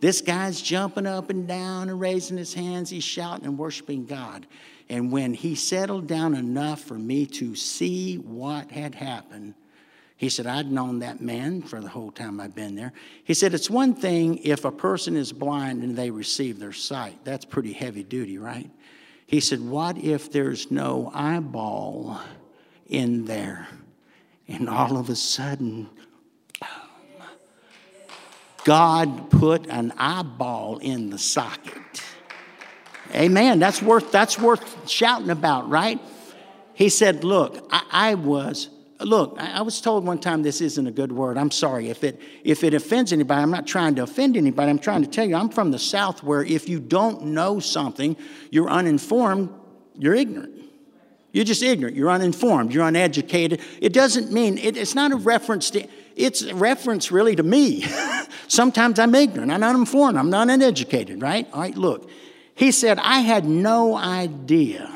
This 0.01 0.21
guy's 0.21 0.61
jumping 0.61 1.07
up 1.07 1.31
and 1.31 1.49
down 1.49 1.89
and 1.89 1.99
raising 1.99 2.37
his 2.37 2.55
hands. 2.55 2.91
He's 2.91 3.05
shouting 3.05 3.47
and 3.47 3.59
worshiping 3.59 4.05
God. 4.05 4.47
And 4.91 5.13
when 5.13 5.35
he 5.35 5.55
settled 5.55 6.09
down 6.09 6.35
enough 6.35 6.81
for 6.81 6.99
me 6.99 7.25
to 7.27 7.55
see 7.55 8.17
what 8.17 8.73
had 8.73 8.97
happened, 8.97 9.55
he 10.17 10.29
said, 10.29 10.49
I'd 10.49 10.71
known 10.71 10.99
that 10.99 11.21
man 11.21 11.63
for 11.63 11.81
the 11.81 11.89
whole 11.89 12.11
time 12.11 12.41
I've 12.41 12.57
been 12.57 12.75
there. 12.75 12.93
He 13.23 13.33
said, 13.33 13.55
It's 13.55 13.71
one 13.71 13.95
thing 13.95 14.39
if 14.39 14.65
a 14.65 14.73
person 14.73 15.17
is 15.17 15.33
blind 15.33 15.85
and 15.85 15.97
they 15.97 16.11
receive 16.11 16.59
their 16.59 16.73
sight. 16.73 17.25
That's 17.25 17.45
pretty 17.45 17.73
heavy 17.73 18.03
duty, 18.03 18.37
right? 18.37 18.69
He 19.27 19.39
said, 19.39 19.61
What 19.61 19.97
if 19.97 20.33
there's 20.33 20.73
no 20.73 21.13
eyeball 21.15 22.21
in 22.89 23.27
there? 23.27 23.69
And 24.49 24.69
all 24.69 24.97
of 24.99 25.09
a 25.09 25.17
sudden, 25.17 25.89
boom, 26.61 27.29
God 28.65 29.31
put 29.31 29.69
an 29.69 29.93
eyeball 29.97 30.79
in 30.79 31.11
the 31.11 31.19
socket. 31.19 32.03
Amen. 33.15 33.59
That's 33.59 33.83
worth, 33.83 34.13
that's 34.13 34.39
worth 34.39 34.89
shouting 34.89 35.31
about, 35.31 35.69
right? 35.69 36.01
He 36.75 36.89
said, 36.89 37.25
Look, 37.25 37.67
I, 37.71 37.83
I 37.91 38.15
was, 38.15 38.69
look, 39.01 39.37
I, 39.39 39.63
was 39.63 39.81
told 39.81 40.07
one 40.07 40.19
time 40.19 40.43
this 40.43 40.61
isn't 40.61 40.87
a 40.87 40.91
good 40.91 41.13
word. 41.13 41.37
I'm 41.37 41.51
sorry. 41.51 41.89
If 41.89 42.05
it, 42.05 42.21
if 42.45 42.65
it 42.65 42.75
offends 42.75 43.13
anybody, 43.13 43.43
I'm 43.43 43.51
not 43.51 43.67
trying 43.67 43.97
to 43.97 44.03
offend 44.03 44.37
anybody. 44.37 44.71
I'm 44.71 44.79
trying 44.79 45.03
to 45.03 45.09
tell 45.09 45.27
you, 45.27 45.37
I'm 45.37 45.49
from 45.49 45.71
the 45.71 45.79
South 45.79 46.23
where 46.23 46.43
if 46.43 46.69
you 46.69 46.81
don't 46.81 47.27
know 47.27 47.61
something, 47.61 48.17
you're 48.51 48.71
uninformed, 48.71 49.51
you're 49.99 50.15
ignorant. 50.15 50.57
You're 51.33 51.45
just 51.45 51.63
ignorant. 51.63 51.97
You're 51.97 52.11
uninformed. 52.11 52.75
You're 52.75 52.87
uneducated. 52.87 53.61
It 53.81 53.93
doesn't 53.93 54.33
mean, 54.33 54.59
it, 54.59 54.77
it's 54.77 54.95
not 54.95 55.13
a 55.13 55.17
reference 55.17 55.71
to, 55.71 55.87
it's 56.17 56.43
a 56.43 56.55
reference 56.55 57.13
really 57.13 57.37
to 57.37 57.43
me. 57.43 57.85
Sometimes 58.49 58.99
I'm 58.99 59.15
ignorant. 59.15 59.53
I'm 59.53 59.63
uninformed. 59.63 60.19
I'm 60.19 60.31
not 60.31 60.51
uneducated, 60.51 61.23
right? 61.23 61.49
All 61.53 61.61
right, 61.61 61.77
look. 61.77 62.11
He 62.61 62.73
said, 62.73 62.99
I 62.99 63.21
had 63.21 63.47
no 63.47 63.97
idea 63.97 64.93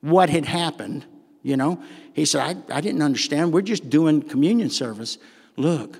what 0.00 0.30
had 0.30 0.46
happened, 0.46 1.04
you 1.42 1.54
know. 1.58 1.78
He 2.14 2.24
said, 2.24 2.40
I, 2.40 2.78
I 2.78 2.80
didn't 2.80 3.02
understand. 3.02 3.52
We're 3.52 3.60
just 3.60 3.90
doing 3.90 4.22
communion 4.22 4.70
service. 4.70 5.18
Look, 5.58 5.98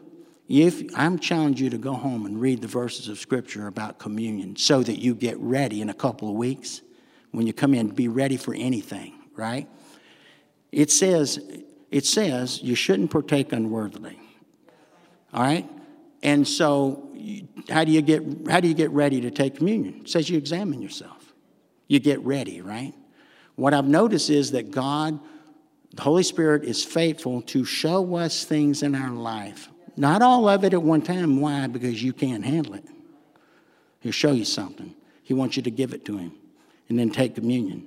if 0.48 0.82
I'm 0.96 1.18
challenging 1.18 1.64
you 1.64 1.70
to 1.72 1.76
go 1.76 1.92
home 1.92 2.24
and 2.24 2.40
read 2.40 2.62
the 2.62 2.66
verses 2.66 3.08
of 3.08 3.18
Scripture 3.18 3.66
about 3.66 3.98
communion 3.98 4.56
so 4.56 4.82
that 4.82 4.98
you 4.98 5.14
get 5.14 5.36
ready 5.38 5.82
in 5.82 5.90
a 5.90 5.94
couple 5.94 6.30
of 6.30 6.34
weeks 6.36 6.80
when 7.32 7.46
you 7.46 7.52
come 7.52 7.74
in, 7.74 7.88
be 7.88 8.08
ready 8.08 8.38
for 8.38 8.54
anything, 8.54 9.12
right? 9.36 9.68
It 10.72 10.90
says, 10.90 11.40
it 11.90 12.06
says 12.06 12.62
you 12.62 12.74
shouldn't 12.74 13.10
partake 13.10 13.52
unworthily. 13.52 14.18
All 15.34 15.42
right? 15.42 15.68
And 16.22 16.46
so 16.46 17.10
how 17.68 17.84
do 17.84 17.92
you 17.92 18.02
get 18.02 18.22
how 18.48 18.60
do 18.60 18.68
you 18.68 18.74
get 18.74 18.90
ready 18.90 19.20
to 19.22 19.30
take 19.30 19.56
communion? 19.56 20.00
It 20.02 20.10
says 20.10 20.28
you 20.28 20.38
examine 20.38 20.82
yourself. 20.82 21.32
You 21.88 21.98
get 21.98 22.20
ready, 22.20 22.60
right? 22.60 22.94
What 23.56 23.74
I've 23.74 23.86
noticed 23.86 24.30
is 24.30 24.52
that 24.52 24.70
God, 24.70 25.18
the 25.94 26.02
Holy 26.02 26.22
Spirit, 26.22 26.64
is 26.64 26.84
faithful 26.84 27.42
to 27.42 27.64
show 27.64 28.16
us 28.16 28.44
things 28.44 28.82
in 28.82 28.94
our 28.94 29.10
life. 29.10 29.68
Not 29.96 30.22
all 30.22 30.48
of 30.48 30.64
it 30.64 30.72
at 30.72 30.82
one 30.82 31.02
time. 31.02 31.40
Why? 31.40 31.66
Because 31.66 32.02
you 32.02 32.12
can't 32.12 32.44
handle 32.44 32.74
it. 32.74 32.84
He'll 34.00 34.12
show 34.12 34.32
you 34.32 34.44
something. 34.44 34.94
He 35.22 35.34
wants 35.34 35.56
you 35.56 35.62
to 35.62 35.70
give 35.70 35.92
it 35.92 36.04
to 36.06 36.16
him 36.16 36.32
and 36.88 36.98
then 36.98 37.10
take 37.10 37.34
communion. 37.34 37.86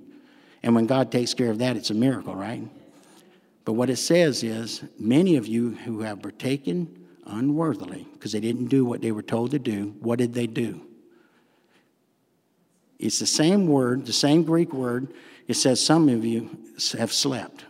And 0.61 0.75
when 0.75 0.85
God 0.85 1.11
takes 1.11 1.33
care 1.33 1.49
of 1.49 1.59
that, 1.59 1.75
it's 1.75 1.89
a 1.89 1.95
miracle, 1.95 2.35
right? 2.35 2.61
But 3.65 3.73
what 3.73 3.89
it 3.89 3.97
says 3.97 4.43
is 4.43 4.83
many 4.99 5.35
of 5.35 5.47
you 5.47 5.71
who 5.71 6.01
have 6.01 6.21
partaken 6.21 7.02
unworthily 7.25 8.07
because 8.13 8.31
they 8.31 8.39
didn't 8.39 8.67
do 8.67 8.85
what 8.85 9.01
they 9.01 9.11
were 9.11 9.21
told 9.21 9.51
to 9.51 9.59
do. 9.59 9.95
What 9.99 10.19
did 10.19 10.33
they 10.33 10.47
do? 10.47 10.81
It's 12.99 13.19
the 13.19 13.25
same 13.25 13.67
word, 13.67 14.05
the 14.05 14.13
same 14.13 14.43
Greek 14.43 14.73
word. 14.73 15.13
It 15.47 15.55
says 15.55 15.83
some 15.83 16.07
of 16.09 16.23
you 16.23 16.57
have 16.97 17.11
slept. 17.11 17.65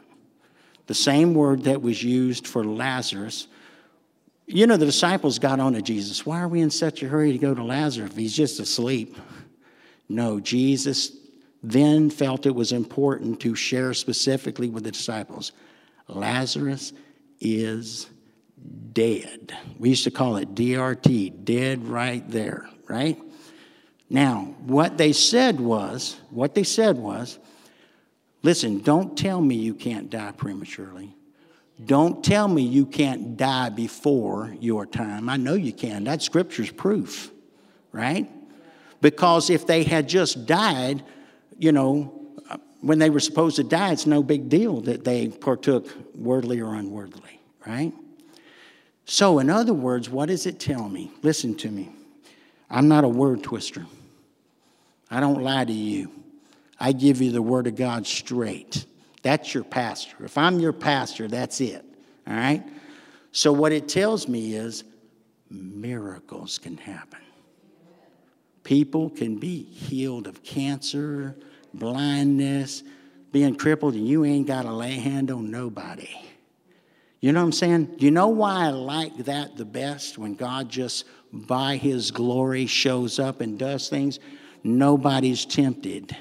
The 0.88 0.94
same 0.94 1.34
word 1.34 1.64
that 1.64 1.82
was 1.82 2.04
used 2.04 2.46
for 2.46 2.64
Lazarus. 2.64 3.48
You 4.46 4.68
know, 4.68 4.78
the 4.78 4.86
disciples 4.86 5.40
got 5.40 5.60
on 5.60 5.74
to 5.74 5.82
Jesus. 5.82 6.26
Why 6.26 6.42
are 6.42 6.48
we 6.48 6.62
in 6.62 6.70
such 6.70 7.02
a 7.02 7.08
hurry 7.08 7.32
to 7.32 7.38
go 7.38 7.56
to 7.56 7.64
Lazarus 7.64 8.12
if 8.12 8.18
he's 8.18 8.36
just 8.36 8.60
asleep? 8.60 9.18
No, 10.10 10.40
Jesus 10.40 11.12
then 11.64 12.10
felt 12.10 12.46
it 12.46 12.54
was 12.54 12.74
important 12.74 13.40
to 13.40 13.56
share 13.56 13.94
specifically 13.94 14.70
with 14.70 14.84
the 14.84 14.92
disciples 14.92 15.54
Lazarus 16.10 16.92
is 17.40 18.08
dead. 18.94 19.58
We 19.78 19.90
used 19.90 20.04
to 20.06 20.12
call 20.12 20.38
it 20.38 20.56
DRT, 20.56 21.44
dead 21.44 21.88
right 21.88 22.28
there, 22.30 22.70
right? 22.88 23.20
Now, 24.10 24.56
what 24.60 24.98
they 24.98 25.14
said 25.14 25.60
was, 25.60 26.18
what 26.30 26.54
they 26.54 26.64
said 26.64 26.98
was, 26.98 27.40
listen, 28.44 28.80
don't 28.80 29.18
tell 29.18 29.42
me 29.42 29.56
you 29.56 29.74
can't 29.74 30.10
die 30.10 30.32
prematurely. 30.32 31.16
Don't 31.84 32.24
tell 32.24 32.48
me 32.48 32.62
you 32.62 32.86
can't 32.86 33.36
die 33.36 33.70
before 33.70 34.56
your 34.60 34.86
time. 34.86 35.28
I 35.28 35.38
know 35.38 35.56
you 35.56 35.74
can. 35.74 36.04
That's 36.04 36.24
scripture's 36.24 36.72
proof, 36.72 37.32
right? 37.92 38.30
Because 39.02 39.50
if 39.50 39.66
they 39.66 39.84
had 39.84 40.08
just 40.08 40.46
died, 40.46 41.04
you 41.58 41.72
know, 41.72 42.20
when 42.82 43.00
they 43.00 43.10
were 43.10 43.20
supposed 43.20 43.56
to 43.56 43.64
die, 43.64 43.92
it's 43.92 44.06
no 44.06 44.22
big 44.22 44.50
deal 44.50 44.82
that 44.82 45.04
they 45.04 45.30
partook 45.30 45.88
worldly 46.14 46.62
or 46.62 46.76
unworthily, 46.76 47.40
right? 47.66 47.94
So, 49.06 49.40
in 49.40 49.50
other 49.50 49.74
words, 49.74 50.10
what 50.10 50.28
does 50.28 50.46
it 50.46 50.60
tell 50.60 50.88
me? 50.88 51.12
Listen 51.22 51.56
to 51.56 51.70
me. 51.70 51.92
I'm 52.70 52.88
not 52.88 53.04
a 53.04 53.10
word 53.10 53.44
twister. 53.44 53.86
I 55.12 55.20
don't 55.20 55.44
lie 55.44 55.66
to 55.66 55.74
you. 55.74 56.12
I 56.80 56.92
give 56.92 57.22
you 57.22 57.32
the 57.32 57.42
word 57.42 57.68
of 57.68 57.76
God 57.76 58.08
straight. 58.08 58.86
That's 59.22 59.54
your 59.54 59.64
pastor. 59.64 60.26
If 60.26 60.38
I'm 60.38 60.60
your 60.60 60.74
pastor, 60.74 61.28
that's 61.28 61.62
it. 61.62 61.86
All 62.28 62.34
right? 62.34 62.64
So, 63.32 63.52
what 63.52 63.72
it 63.72 63.90
tells 63.90 64.28
me 64.28 64.56
is 64.56 64.84
miracles 65.50 66.58
can 66.58 66.78
happen. 66.78 67.20
People 68.64 69.10
can 69.10 69.38
be 69.38 69.64
healed 69.64 70.28
of 70.28 70.42
cancer, 70.44 71.36
blindness, 71.74 72.84
being 73.32 73.56
crippled, 73.56 73.96
and 73.96 74.08
you 74.08 74.24
ain't 74.24 74.48
got 74.48 74.62
to 74.62 74.72
lay 74.72 74.94
hand 74.94 75.30
on 75.32 75.52
nobody. 75.52 76.10
You 77.24 77.32
know 77.32 77.40
what 77.40 77.46
I'm 77.46 77.52
saying? 77.54 77.96
You 78.00 78.12
know 78.12 78.28
why 78.28 78.66
I 78.66 78.70
like 78.72 79.16
that 79.20 79.56
the 79.56 79.64
best 79.64 80.18
when 80.18 80.36
God 80.36 80.68
just 80.68 81.06
by 81.32 81.78
his 81.78 82.12
glory 82.12 82.66
shows 82.66 83.18
up 83.18 83.40
and 83.40 83.58
does 83.58 83.88
things? 83.88 84.20
nobody's 84.64 85.46
tempted. 85.46 86.18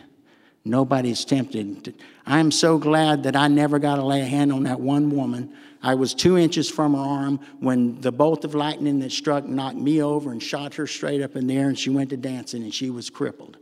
Nobody's 0.65 1.25
tempted. 1.25 2.01
I'm 2.25 2.53
so 2.53 2.79
glad 2.79 3.25
that 3.25 3.35
I 3.35 3.49
never 3.49 3.81
got 3.81 3.97
to 3.97 4.05
lay 4.05 4.21
a 4.21 4.25
hand 4.25 4.53
on 4.53 4.63
that 4.63 4.79
one 4.79 5.11
woman. 5.11 5.53
I 5.83 5.95
was 5.97 6.15
two 6.15 6.39
inches 6.39 6.71
from 6.71 6.95
her 6.95 7.01
arm 7.01 7.41
when 7.59 8.01
the 8.01 8.13
bolt 8.13 8.45
of 8.45 8.55
lightning 8.55 9.01
that 9.01 9.11
struck 9.11 9.45
knocked 9.45 9.77
me 9.77 10.01
over 10.01 10.31
and 10.31 10.41
shot 10.41 10.75
her 10.75 10.87
straight 10.87 11.21
up 11.21 11.35
in 11.35 11.49
the 11.49 11.57
air, 11.57 11.67
and 11.67 11.77
she 11.77 11.91
went 11.91 12.11
to 12.11 12.17
dancing 12.17 12.63
and 12.63 12.73
she 12.73 12.91
was 12.91 13.11
crippled. 13.11 13.57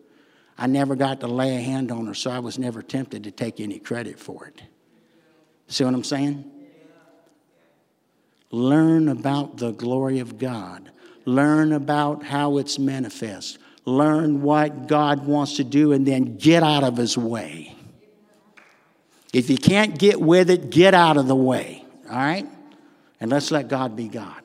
I 0.59 0.67
never 0.67 0.95
got 0.95 1.21
to 1.21 1.27
lay 1.27 1.57
a 1.57 1.61
hand 1.61 1.91
on 1.91 2.07
her, 2.07 2.13
so 2.13 2.31
I 2.31 2.39
was 2.41 2.59
never 2.59 2.83
tempted 2.83 3.25
to 3.25 3.31
take 3.31 3.61
any 3.61 3.79
credit 3.79 4.19
for 4.19 4.45
it. 4.47 4.61
See 5.69 5.85
what 5.85 5.95
I'm 5.95 6.05
saying? 6.05 6.60
Learn 8.51 9.09
about 9.09 9.59
the 9.59 9.73
glory 9.73 10.19
of 10.19 10.39
God. 10.39 10.91
Learn 11.25 11.73
about 11.73 12.25
how 12.25 12.59
it's 12.59 12.79
manifest. 12.79 13.59
Learn 13.85 14.43
what 14.43 14.89
God 14.89 15.27
wants 15.27 15.57
to 15.57 15.65
do 15.65 15.93
and 15.93 16.07
then 16.07 16.37
get 16.37 16.63
out 16.63 16.83
of 16.83 16.97
His 16.97 17.17
way. 17.17 17.77
If 19.33 19.49
you 19.49 19.57
can't 19.57 19.99
get 19.99 20.21
with 20.21 20.51
it, 20.51 20.71
get 20.71 20.95
out 20.95 21.17
of 21.17 21.29
the 21.29 21.37
way. 21.37 21.85
All 22.11 22.17
right? 22.17 22.47
And 23.21 23.31
let's 23.31 23.51
let 23.51 23.69
God 23.69 23.95
be 23.95 24.09
God. 24.09 24.43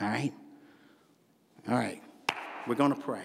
All 0.00 0.08
right? 0.08 0.32
All 1.68 1.74
right. 1.74 2.00
We're 2.66 2.76
going 2.76 2.94
to 2.94 3.00
pray. 3.00 3.24